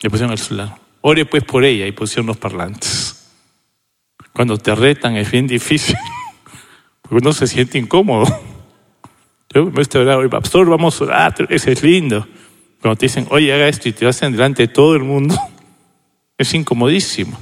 le 0.00 0.10
pusieron 0.10 0.32
el 0.32 0.38
celular. 0.38 0.76
Ore 1.02 1.26
pues 1.26 1.44
por 1.44 1.64
ella 1.64 1.86
y 1.86 1.92
pusieron 1.92 2.26
los 2.26 2.38
parlantes. 2.38 3.30
Cuando 4.32 4.56
te 4.56 4.74
retan 4.74 5.16
es 5.16 5.30
bien 5.30 5.46
difícil, 5.46 5.96
porque 7.08 7.16
uno 7.16 7.32
se 7.32 7.46
siente 7.46 7.78
incómodo. 7.78 8.26
Yo 9.54 9.66
me 9.66 9.82
estoy 9.82 10.02
orando, 10.02 10.28
pastor, 10.30 10.68
vamos 10.68 11.00
a 11.00 11.04
orar, 11.04 11.46
es 11.48 11.82
lindo. 11.82 12.26
Cuando 12.80 12.96
te 12.96 13.06
dicen, 13.06 13.26
oye, 13.30 13.52
haga 13.52 13.68
esto 13.68 13.88
y 13.88 13.92
te 13.92 14.06
hacen 14.06 14.32
delante 14.32 14.62
de 14.62 14.68
todo 14.68 14.94
el 14.96 15.04
mundo, 15.04 15.36
es 16.38 16.52
incomodísimo. 16.54 17.38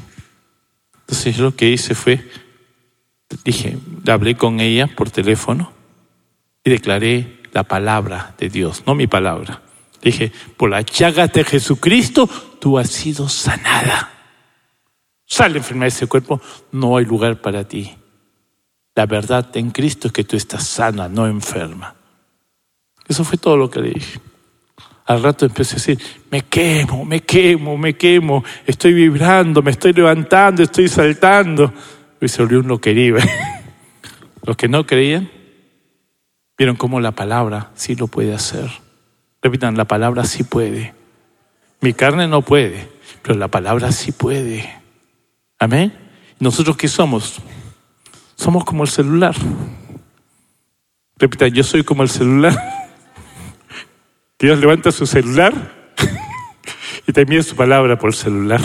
Entonces 1.01 1.39
lo 1.39 1.57
que 1.57 1.71
hice 1.71 1.95
fue, 1.95 2.29
dije, 3.45 3.79
hablé 4.07 4.37
con 4.37 4.61
ella 4.61 4.89
por 4.89 5.11
teléfono 5.11 5.73
y 6.65 6.71
declaré 6.71 7.41
la 7.53 7.65
palabra 7.65 8.35
de 8.39 8.49
Dios, 8.49 8.83
no 8.87 8.95
mi 8.95 9.07
palabra. 9.07 9.63
Dije, 10.03 10.33
por 10.57 10.71
la 10.71 10.81
llaga 10.83 11.29
de 11.29 11.45
Jesucristo, 11.45 12.29
tú 12.61 12.79
has 12.79 12.91
sido 12.91 13.29
sanada. 13.29 14.11
Sale 15.27 15.59
enfermedad 15.59 15.87
de 15.87 15.97
ese 15.97 16.07
cuerpo, 16.09 16.41
no 16.73 16.97
hay 16.97 17.05
lugar 17.05 17.41
para 17.41 17.67
ti. 17.67 17.97
La 18.95 19.07
verdad 19.07 19.57
en 19.57 19.71
Cristo 19.71 20.09
es 20.09 20.13
que 20.13 20.25
tú 20.25 20.37
estás 20.37 20.67
sana, 20.67 21.09
no 21.09 21.27
enferma. 21.27 21.95
Eso 23.09 23.25
fue 23.25 23.39
todo 23.39 23.57
lo 23.57 23.71
que 23.71 23.81
le 23.81 23.91
dije. 23.91 24.21
Al 25.07 25.23
rato 25.23 25.47
empecé 25.47 25.73
a 25.73 25.77
decir, 25.77 25.99
me 26.31 26.43
quemo, 26.43 27.05
me 27.05 27.21
quemo, 27.21 27.77
me 27.77 27.95
quemo, 27.95 28.45
estoy 28.67 28.93
vibrando, 28.93 29.63
me 29.63 29.73
estoy 29.73 29.93
levantando, 29.93 30.63
estoy 30.63 30.89
saltando. 30.89 31.73
Y 32.21 32.29
se 32.29 32.43
volvió 32.43 32.61
un 32.61 32.69
loquerío. 32.69 33.17
Los 34.45 34.57
que 34.57 34.69
no 34.69 34.87
creían, 34.87 35.31
vieron 36.57 36.77
cómo 36.77 37.01
la 37.01 37.13
palabra 37.13 37.71
sí 37.75 37.97
lo 37.97 38.07
puede 38.07 38.35
hacer. 38.35 38.71
Repitan, 39.41 39.77
la 39.77 39.87
palabra 39.87 40.25
sí 40.25 40.45
puede. 40.45 40.95
Mi 41.81 41.95
carne 41.95 42.29
no 42.29 42.43
puede, 42.43 42.89
pero 43.23 43.37
la 43.37 43.49
palabra 43.49 43.91
sí 43.91 44.13
puede. 44.13 44.73
Amén. 45.59 45.93
¿Nosotros 46.39 46.77
qué 46.77 46.87
somos? 46.87 47.41
Somos 48.43 48.65
como 48.65 48.83
el 48.83 48.89
celular. 48.89 49.37
Repitan, 51.17 51.53
yo 51.53 51.63
soy 51.63 51.85
como 51.85 52.03
el 52.03 52.09
celular. 52.09 52.53
Dios 54.41 54.59
levanta 54.59 54.91
su 54.91 55.07
celular 55.07 55.95
y 57.07 57.13
te 57.13 57.43
su 57.45 57.55
palabra 57.55 57.97
por 57.97 58.17
celular. 58.17 58.61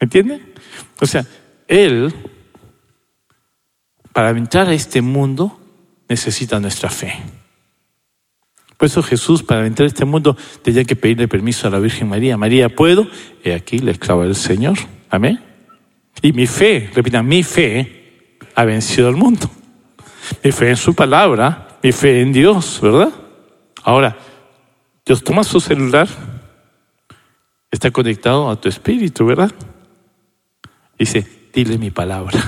¿Me 0.00 0.06
entienden? 0.06 0.54
O 0.98 1.04
sea, 1.04 1.26
Él, 1.68 2.14
para 4.14 4.30
entrar 4.30 4.66
a 4.66 4.72
este 4.72 5.02
mundo, 5.02 5.60
necesita 6.08 6.58
nuestra 6.58 6.88
fe. 6.88 7.12
Por 8.78 8.86
eso 8.86 9.02
Jesús, 9.02 9.42
para 9.42 9.66
entrar 9.66 9.84
a 9.84 9.88
este 9.88 10.06
mundo, 10.06 10.38
tenía 10.62 10.84
que 10.84 10.96
pedirle 10.96 11.28
permiso 11.28 11.68
a 11.68 11.70
la 11.70 11.80
Virgen 11.80 12.08
María. 12.08 12.38
María, 12.38 12.74
¿puedo? 12.74 13.06
He 13.44 13.52
aquí 13.52 13.80
la 13.80 13.90
esclava 13.90 14.24
del 14.24 14.36
Señor. 14.36 14.78
Amén. 15.10 15.38
Y 16.22 16.32
mi 16.32 16.46
fe, 16.46 16.90
repitan, 16.94 17.26
mi 17.26 17.42
fe 17.42 17.98
ha 18.54 18.64
vencido 18.64 19.08
al 19.08 19.16
mundo. 19.16 19.50
Mi 20.42 20.52
fe 20.52 20.70
en 20.70 20.76
su 20.76 20.94
palabra, 20.94 21.78
mi 21.82 21.92
fe 21.92 22.20
en 22.20 22.32
Dios, 22.32 22.80
¿verdad? 22.80 23.10
Ahora, 23.82 24.16
Dios 25.04 25.24
toma 25.24 25.44
su 25.44 25.60
celular, 25.60 26.08
está 27.70 27.90
conectado 27.90 28.50
a 28.50 28.60
tu 28.60 28.68
espíritu, 28.68 29.26
¿verdad? 29.26 29.52
Dice, 30.98 31.48
dile 31.52 31.78
mi 31.78 31.90
palabra. 31.90 32.40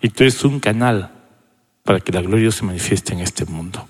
Y 0.00 0.10
tú 0.10 0.24
eres 0.24 0.44
un 0.44 0.60
canal 0.60 1.10
para 1.82 2.00
que 2.00 2.12
la 2.12 2.20
gloria 2.20 2.52
se 2.52 2.64
manifieste 2.64 3.14
en 3.14 3.20
este 3.20 3.46
mundo. 3.46 3.88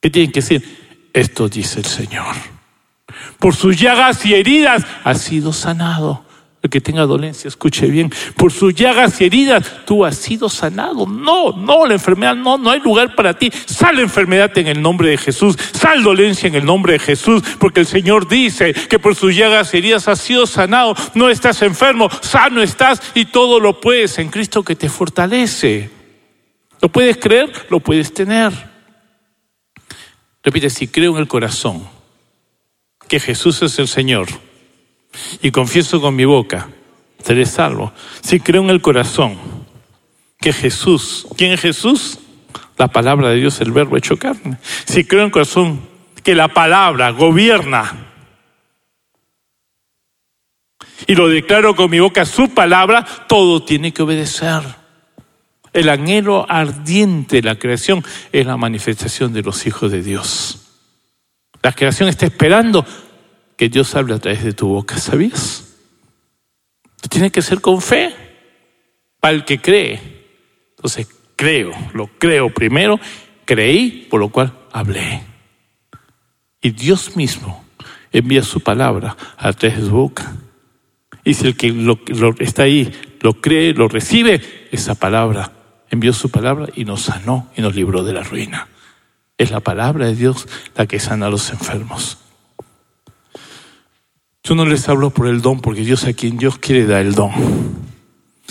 ¿Qué 0.00 0.10
tienen 0.10 0.30
que 0.30 0.40
decir? 0.40 1.08
Esto 1.12 1.48
dice 1.48 1.80
el 1.80 1.86
Señor. 1.86 2.36
Por 3.38 3.54
sus 3.54 3.78
llagas 3.78 4.24
y 4.26 4.34
heridas 4.34 4.84
ha 5.02 5.14
sido 5.14 5.52
sanado. 5.52 6.24
El 6.62 6.68
que 6.68 6.80
tenga 6.82 7.06
dolencia, 7.06 7.48
escuche 7.48 7.86
bien. 7.86 8.12
Por 8.36 8.52
sus 8.52 8.74
llagas 8.74 9.18
y 9.20 9.24
heridas, 9.24 9.64
tú 9.86 10.04
has 10.04 10.16
sido 10.16 10.50
sanado. 10.50 11.06
No, 11.06 11.52
no, 11.52 11.86
la 11.86 11.94
enfermedad 11.94 12.36
no, 12.36 12.58
no 12.58 12.70
hay 12.70 12.80
lugar 12.80 13.14
para 13.14 13.32
ti. 13.32 13.50
Sal 13.64 13.98
enfermedad 13.98 14.56
en 14.58 14.66
el 14.66 14.82
nombre 14.82 15.08
de 15.08 15.16
Jesús. 15.16 15.56
Sal 15.72 16.02
dolencia 16.02 16.48
en 16.48 16.54
el 16.54 16.66
nombre 16.66 16.94
de 16.94 16.98
Jesús. 16.98 17.42
Porque 17.58 17.80
el 17.80 17.86
Señor 17.86 18.28
dice 18.28 18.74
que 18.74 18.98
por 18.98 19.14
sus 19.14 19.34
llagas 19.34 19.72
y 19.72 19.78
heridas 19.78 20.06
has 20.08 20.20
sido 20.20 20.46
sanado. 20.46 20.94
No 21.14 21.30
estás 21.30 21.62
enfermo, 21.62 22.10
sano 22.20 22.60
estás 22.60 23.00
y 23.14 23.24
todo 23.24 23.58
lo 23.58 23.80
puedes 23.80 24.18
en 24.18 24.28
Cristo 24.28 24.62
que 24.62 24.76
te 24.76 24.90
fortalece. 24.90 25.88
¿Lo 26.82 26.90
puedes 26.90 27.16
creer? 27.16 27.50
Lo 27.70 27.80
puedes 27.80 28.12
tener. 28.12 28.52
Repite, 30.42 30.68
si 30.68 30.88
creo 30.88 31.12
en 31.12 31.18
el 31.18 31.28
corazón 31.28 31.88
que 33.08 33.18
Jesús 33.18 33.62
es 33.62 33.78
el 33.78 33.88
Señor 33.88 34.28
y 35.42 35.50
confieso 35.50 36.00
con 36.00 36.16
mi 36.16 36.24
boca, 36.24 36.68
seré 37.22 37.46
salvo. 37.46 37.92
Si 38.22 38.40
creo 38.40 38.62
en 38.62 38.70
el 38.70 38.80
corazón 38.80 39.38
que 40.38 40.52
Jesús, 40.52 41.26
¿quién 41.36 41.52
es 41.52 41.60
Jesús? 41.60 42.18
La 42.76 42.88
palabra 42.88 43.28
de 43.30 43.36
Dios, 43.36 43.60
el 43.60 43.72
verbo 43.72 43.96
hecho 43.96 44.16
carne. 44.16 44.58
Si 44.86 45.04
creo 45.04 45.20
en 45.20 45.26
el 45.26 45.32
corazón 45.32 45.80
que 46.22 46.34
la 46.34 46.48
palabra 46.48 47.10
gobierna 47.10 48.06
y 51.06 51.14
lo 51.14 51.28
declaro 51.28 51.74
con 51.74 51.90
mi 51.90 52.00
boca, 52.00 52.24
su 52.24 52.50
palabra, 52.50 53.04
todo 53.28 53.62
tiene 53.62 53.92
que 53.92 54.02
obedecer. 54.02 54.62
El 55.72 55.88
anhelo 55.88 56.46
ardiente 56.48 57.36
de 57.36 57.42
la 57.42 57.58
creación 57.58 58.04
es 58.32 58.46
la 58.46 58.56
manifestación 58.56 59.32
de 59.32 59.42
los 59.42 59.66
hijos 59.66 59.92
de 59.92 60.02
Dios. 60.02 60.60
La 61.62 61.72
creación 61.72 62.08
está 62.08 62.26
esperando 62.26 62.84
que 63.60 63.68
Dios 63.68 63.94
hable 63.94 64.14
a 64.14 64.18
través 64.18 64.42
de 64.42 64.54
tu 64.54 64.68
boca, 64.68 64.96
¿sabías? 64.96 65.66
Tiene 67.10 67.30
que 67.30 67.42
ser 67.42 67.60
con 67.60 67.82
fe 67.82 68.10
para 69.20 69.34
el 69.34 69.44
que 69.44 69.60
cree. 69.60 70.00
Entonces, 70.70 71.06
creo, 71.36 71.70
lo 71.92 72.06
creo 72.06 72.48
primero, 72.48 72.98
creí, 73.44 74.06
por 74.08 74.18
lo 74.18 74.30
cual 74.30 74.58
hablé. 74.72 75.20
Y 76.62 76.70
Dios 76.70 77.16
mismo 77.16 77.62
envía 78.10 78.42
su 78.44 78.60
palabra 78.60 79.14
a 79.36 79.52
través 79.52 79.78
de 79.78 79.88
su 79.88 79.94
boca. 79.94 80.34
Y 81.22 81.34
si 81.34 81.48
el 81.48 81.54
que 81.54 81.70
lo, 81.70 82.00
lo, 82.06 82.34
está 82.38 82.62
ahí 82.62 82.90
lo 83.20 83.42
cree, 83.42 83.74
lo 83.74 83.88
recibe, 83.88 84.40
esa 84.72 84.94
palabra 84.94 85.52
envió 85.90 86.14
su 86.14 86.30
palabra 86.30 86.68
y 86.74 86.86
nos 86.86 87.02
sanó 87.02 87.50
y 87.54 87.60
nos 87.60 87.74
libró 87.74 88.04
de 88.04 88.14
la 88.14 88.22
ruina. 88.22 88.68
Es 89.36 89.50
la 89.50 89.60
palabra 89.60 90.06
de 90.06 90.14
Dios 90.16 90.48
la 90.76 90.86
que 90.86 90.98
sana 90.98 91.26
a 91.26 91.30
los 91.30 91.50
enfermos. 91.50 92.16
Yo 94.50 94.56
no 94.56 94.64
les 94.64 94.88
hablo 94.88 95.10
por 95.10 95.28
el 95.28 95.42
don, 95.42 95.60
porque 95.60 95.82
Dios 95.82 96.02
a 96.06 96.12
quien 96.12 96.36
Dios 96.36 96.58
quiere 96.58 96.84
da 96.84 97.00
el 97.00 97.14
don. 97.14 97.30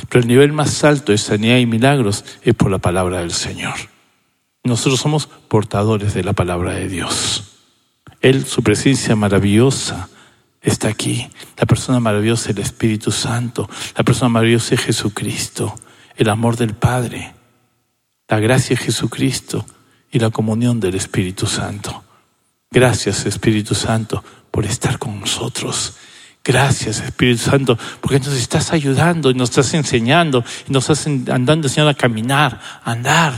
Pero 0.07 0.21
el 0.21 0.29
nivel 0.29 0.53
más 0.53 0.85
alto 0.85 1.11
de 1.11 1.17
sanidad 1.17 1.57
y 1.57 1.65
milagros 1.65 2.23
es 2.41 2.55
por 2.55 2.71
la 2.71 2.77
palabra 2.77 3.19
del 3.19 3.33
Señor. 3.33 3.73
Nosotros 4.63 4.97
somos 4.97 5.27
portadores 5.27 6.13
de 6.13 6.23
la 6.23 6.31
palabra 6.31 6.71
de 6.71 6.87
Dios. 6.87 7.57
Él, 8.21 8.45
su 8.45 8.63
presencia 8.63 9.17
maravillosa, 9.17 10.07
está 10.61 10.87
aquí. 10.87 11.27
La 11.57 11.65
persona 11.65 11.99
maravillosa 11.99 12.51
es 12.51 12.55
el 12.55 12.63
Espíritu 12.63 13.11
Santo. 13.11 13.69
La 13.97 14.05
persona 14.05 14.29
maravillosa 14.29 14.75
es 14.75 14.81
Jesucristo. 14.81 15.75
El 16.15 16.29
amor 16.29 16.55
del 16.55 16.75
Padre. 16.75 17.33
La 18.29 18.39
gracia 18.39 18.77
de 18.77 18.83
Jesucristo 18.83 19.65
y 20.13 20.19
la 20.19 20.29
comunión 20.29 20.79
del 20.79 20.95
Espíritu 20.95 21.45
Santo. 21.45 22.05
Gracias, 22.71 23.25
Espíritu 23.25 23.73
Santo, 23.73 24.23
por 24.51 24.65
estar 24.65 24.99
con 24.99 25.19
nosotros. 25.19 25.95
Gracias, 26.43 27.01
Espíritu 27.01 27.43
Santo, 27.43 27.77
porque 28.01 28.19
nos 28.19 28.33
estás 28.33 28.71
ayudando 28.71 29.29
y 29.29 29.33
nos 29.33 29.49
estás 29.49 29.73
enseñando 29.73 30.43
y 30.67 30.71
nos 30.71 30.89
estás 30.89 31.07
andando 31.07 31.67
a 31.87 31.93
caminar, 31.93 32.59
a 32.83 32.91
andar. 32.91 33.33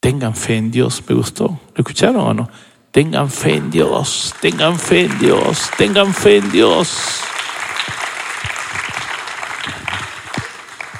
Tengan 0.00 0.36
fe 0.36 0.56
en 0.56 0.70
Dios, 0.70 1.02
me 1.08 1.14
gustó. 1.14 1.46
¿Lo 1.46 1.78
escucharon 1.78 2.16
o 2.16 2.34
no? 2.34 2.50
Tengan 2.90 3.30
fe 3.30 3.56
en 3.56 3.70
Dios, 3.70 4.34
tengan 4.40 4.78
fe 4.78 5.06
en 5.06 5.18
Dios, 5.18 5.70
tengan 5.76 6.14
fe 6.14 6.36
en 6.36 6.52
Dios. 6.52 6.96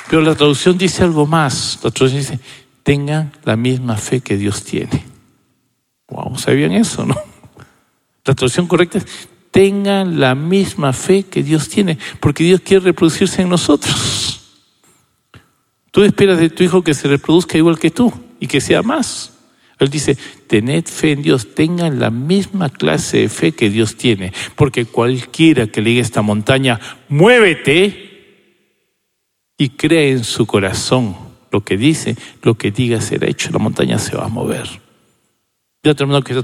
Pero 0.08 0.22
la 0.22 0.34
traducción 0.34 0.78
dice 0.78 1.04
algo 1.04 1.26
más. 1.26 1.78
La 1.82 1.90
traducción 1.90 2.20
dice, 2.20 2.40
tengan 2.82 3.32
la 3.44 3.56
misma 3.56 3.96
fe 3.96 4.20
que 4.20 4.36
Dios 4.36 4.64
tiene. 4.64 5.13
Wow, 6.14 6.38
¿sabían 6.38 6.72
eso, 6.72 7.04
no? 7.04 7.16
La 8.24 8.34
traducción 8.34 8.68
correcta 8.68 8.98
es, 8.98 9.06
tengan 9.50 10.20
la 10.20 10.34
misma 10.34 10.92
fe 10.92 11.24
que 11.24 11.42
Dios 11.42 11.68
tiene, 11.68 11.98
porque 12.20 12.44
Dios 12.44 12.60
quiere 12.60 12.84
reproducirse 12.84 13.42
en 13.42 13.48
nosotros. 13.48 14.40
Tú 15.90 16.02
esperas 16.02 16.38
de 16.38 16.50
tu 16.50 16.62
hijo 16.62 16.82
que 16.82 16.94
se 16.94 17.08
reproduzca 17.08 17.58
igual 17.58 17.78
que 17.78 17.90
tú 17.90 18.12
y 18.38 18.46
que 18.46 18.60
sea 18.60 18.82
más. 18.82 19.32
Él 19.80 19.90
dice, 19.90 20.16
tened 20.46 20.84
fe 20.84 21.12
en 21.12 21.22
Dios, 21.22 21.54
tengan 21.54 21.98
la 21.98 22.10
misma 22.10 22.70
clase 22.70 23.18
de 23.18 23.28
fe 23.28 23.52
que 23.52 23.70
Dios 23.70 23.96
tiene, 23.96 24.32
porque 24.54 24.86
cualquiera 24.86 25.66
que 25.66 25.82
le 25.82 25.98
esta 25.98 26.22
montaña, 26.22 26.78
muévete 27.08 28.04
y 29.58 29.70
cree 29.70 30.12
en 30.12 30.24
su 30.24 30.46
corazón 30.46 31.16
lo 31.50 31.64
que 31.64 31.76
dice, 31.76 32.16
lo 32.42 32.54
que 32.54 32.70
diga 32.70 33.00
será 33.00 33.28
hecho, 33.28 33.50
la 33.50 33.58
montaña 33.58 33.98
se 33.98 34.16
va 34.16 34.26
a 34.26 34.28
mover. 34.28 34.84
Ya 35.85 35.91
otro 35.91 36.22
que 36.22 36.35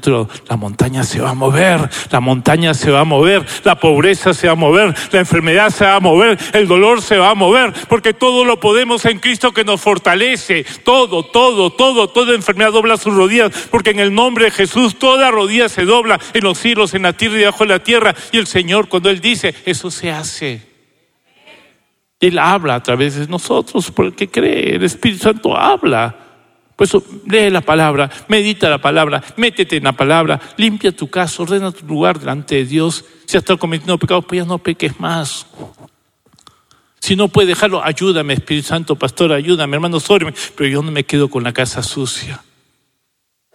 la 0.51 0.57
montaña 0.59 1.03
se 1.03 1.19
va 1.19 1.31
a 1.31 1.35
mover, 1.35 1.89
la 2.11 2.21
montaña 2.21 2.75
se 2.75 2.91
va 2.91 3.01
a 3.01 3.05
mover, 3.05 3.47
la 3.65 3.75
pobreza 3.81 4.35
se 4.35 4.49
va 4.49 4.53
a 4.53 4.57
mover, 4.57 4.95
la 5.11 5.19
enfermedad 5.19 5.71
se 5.71 5.87
va 5.87 5.95
a 5.95 6.01
mover, 6.01 6.39
el 6.53 6.69
dolor 6.69 7.01
se 7.01 7.17
va 7.17 7.31
a 7.31 7.35
mover, 7.35 7.73
porque 7.89 8.13
todo 8.13 8.45
lo 8.45 8.61
podemos 8.61 9.07
en 9.07 9.19
Cristo 9.19 9.53
que 9.53 9.65
nos 9.65 9.81
fortalece. 9.81 10.67
Todo, 10.85 11.23
todo, 11.23 11.71
todo, 11.71 12.09
toda 12.09 12.35
enfermedad 12.35 12.73
dobla 12.73 12.99
sus 12.99 13.15
rodillas, 13.15 13.51
porque 13.71 13.93
en 13.93 14.01
el 14.01 14.15
nombre 14.15 14.45
de 14.45 14.51
Jesús 14.51 14.99
toda 14.99 15.31
rodilla 15.31 15.71
se 15.71 15.87
dobla 15.87 16.21
en 16.35 16.45
los 16.45 16.59
cielos, 16.59 16.93
en 16.93 17.05
la 17.05 17.15
tierra 17.15 17.37
y 17.37 17.39
debajo 17.39 17.65
de 17.65 17.71
la 17.71 17.83
tierra. 17.83 18.15
Y 18.33 18.37
el 18.37 18.47
Señor, 18.47 18.89
cuando 18.89 19.09
Él 19.09 19.23
dice, 19.23 19.55
eso 19.65 19.91
se 19.91 20.11
hace. 20.11 20.69
Él 22.21 22.39
habla 22.39 22.75
a 22.75 22.83
través 22.83 23.15
de 23.15 23.27
nosotros, 23.27 23.91
porque 23.91 24.29
cree, 24.29 24.77
el 24.77 24.85
Espíritu 24.85 25.23
Santo 25.23 25.57
habla. 25.57 26.30
Por 26.81 26.87
eso 26.87 27.05
lee 27.27 27.51
la 27.51 27.61
palabra, 27.61 28.11
medita 28.29 28.71
la 28.71 28.79
palabra, 28.79 29.23
métete 29.37 29.77
en 29.77 29.85
la 29.85 29.93
palabra, 29.93 30.41
limpia 30.57 30.91
tu 30.97 31.11
casa, 31.11 31.43
ordena 31.43 31.73
tu 31.73 31.85
lugar 31.85 32.19
delante 32.19 32.55
de 32.55 32.65
Dios. 32.65 33.05
Si 33.27 33.37
has 33.37 33.43
estado 33.43 33.59
cometiendo 33.59 33.99
pecados, 33.99 34.25
pues 34.27 34.41
ya 34.41 34.47
no 34.47 34.57
peques 34.57 34.99
más. 34.99 35.47
Si 36.99 37.17
no 37.17 37.29
puedes 37.29 37.49
dejarlo, 37.49 37.85
ayúdame, 37.85 38.33
Espíritu 38.33 38.69
Santo, 38.69 38.97
pastor, 38.97 39.31
ayúdame, 39.31 39.77
hermano, 39.77 40.01
sóreme. 40.01 40.33
Pero 40.57 40.71
yo 40.71 40.83
no 40.83 40.91
me 40.91 41.05
quedo 41.05 41.29
con 41.29 41.45
la 41.45 41.53
casa 41.53 41.83
sucia. 41.83 42.43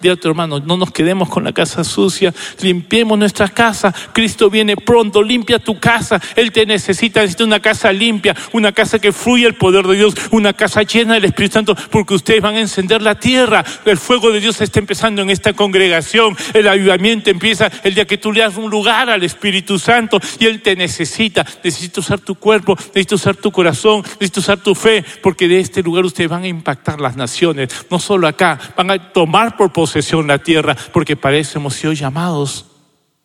Dile 0.02 0.16
a 0.16 0.18
tu 0.18 0.28
hermano, 0.28 0.60
no 0.60 0.76
nos 0.76 0.92
quedemos 0.92 1.30
con 1.30 1.46
la 1.46 1.54
casa 1.54 1.86
sucia, 1.86 2.34
limpiemos 2.60 3.18
nuestra 3.18 3.48
casa. 3.48 3.96
Cristo 4.12 4.50
viene 4.50 4.76
pronto, 4.76 5.24
limpia 5.24 5.58
tu 5.58 5.80
casa. 5.80 6.20
Él 6.36 6.52
te 6.52 6.66
necesita, 6.66 7.22
necesita 7.22 7.46
una 7.46 7.62
casa 7.62 7.94
limpia, 7.94 8.36
una 8.52 8.74
casa 8.74 9.00
que 9.00 9.14
fluya 9.14 9.48
el 9.48 9.56
poder 9.56 9.88
de 9.88 9.96
Dios, 9.96 10.14
una 10.32 10.52
casa 10.52 10.82
llena 10.84 11.14
del 11.14 11.24
Espíritu 11.24 11.54
Santo, 11.54 11.78
porque 11.92 12.14
ustedes 12.14 12.42
van 12.42 12.56
a 12.56 12.60
encender 12.60 13.02
la 13.02 13.16
tierra. 13.16 13.64
El 13.86 13.98
fuego 13.98 14.34
de 14.34 14.42
Dios 14.42 14.60
está 14.60 14.80
empezando 14.80 15.22
en 15.22 15.30
esta 15.30 15.54
congregación. 15.54 16.36
El 16.54 16.68
avivamiento 16.68 17.30
empieza 17.30 17.72
el 17.86 17.96
día 17.96 18.06
que 18.06 18.18
tú 18.18 18.34
le 18.34 18.42
das 18.42 18.58
un 18.58 18.70
lugar 18.70 19.10
al 19.10 19.24
Espíritu 19.24 19.80
Santo 19.80 20.20
y 20.40 20.46
Él 20.46 20.62
te 20.62 20.76
necesita. 20.76 21.46
Necesita 21.64 22.02
usar 22.02 22.20
tu 22.20 22.36
cuerpo, 22.36 22.76
necesita 22.78 23.16
usar 23.16 23.36
tu 23.38 23.50
corazón, 23.50 24.04
necesita 24.20 24.42
usar 24.42 24.58
tu 24.58 24.76
fe, 24.76 25.06
porque 25.24 25.48
de 25.48 25.62
este 25.62 25.82
lugar 25.82 26.04
ustedes 26.04 26.30
van 26.30 26.44
a 26.44 26.48
impactar 26.50 27.00
las 27.00 27.16
naciones. 27.16 27.70
No 27.90 27.98
solo 27.98 28.28
acá, 28.28 28.60
van 28.76 28.92
a 28.92 29.14
tomar 29.14 29.56
por 29.56 29.72
posesión 29.86 30.26
la 30.26 30.40
tierra, 30.40 30.76
porque 30.92 31.16
para 31.16 31.38
eso 31.38 31.60
llamados 31.94 32.66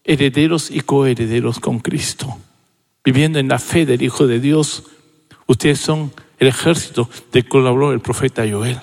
herederos 0.04 0.70
y 0.70 0.82
coherederos 0.82 1.58
con 1.58 1.78
Cristo, 1.78 2.36
viviendo 3.02 3.38
en 3.38 3.48
la 3.48 3.58
fe 3.58 3.86
del 3.86 4.02
Hijo 4.02 4.26
de 4.26 4.40
Dios. 4.40 4.82
Ustedes 5.46 5.80
son 5.80 6.12
el 6.38 6.48
ejército 6.48 7.08
del 7.32 7.48
cual 7.48 7.66
habló 7.66 7.92
el 7.92 8.00
profeta 8.00 8.44
Joel. 8.46 8.78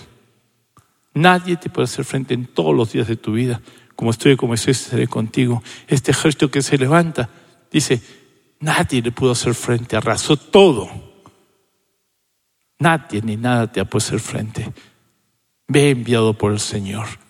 Nadie 1.14 1.58
te 1.58 1.70
puede 1.70 1.84
hacer 1.84 2.04
frente 2.04 2.34
en 2.34 2.48
todos 2.48 2.74
los 2.76 2.94
días 2.94 3.08
de 3.08 3.16
tu 3.16 3.34
vida. 3.34 3.62
Como 3.96 4.10
estoy, 4.10 4.36
como 4.36 4.56
estoy, 4.56 4.72
estaré 4.72 5.08
contigo. 5.08 5.62
Este 5.88 6.10
ejército 6.10 6.50
que 6.50 6.64
se 6.64 6.80
levanta, 6.80 7.30
dice, 7.72 8.02
nadie 8.60 9.04
le 9.04 9.12
pudo 9.12 9.34
hacer 9.34 9.54
frente, 9.54 9.96
arrasó 9.96 10.36
todo. 10.36 10.90
Nadie 12.80 13.22
ni 13.22 13.38
nada 13.38 13.72
te 13.72 13.80
ha 13.80 13.86
podido 13.86 14.08
hacer 14.08 14.20
frente. 14.20 14.74
Ve 15.68 15.92
enviado 15.92 16.34
por 16.34 16.52
el 16.52 16.60
Señor. 16.60 17.27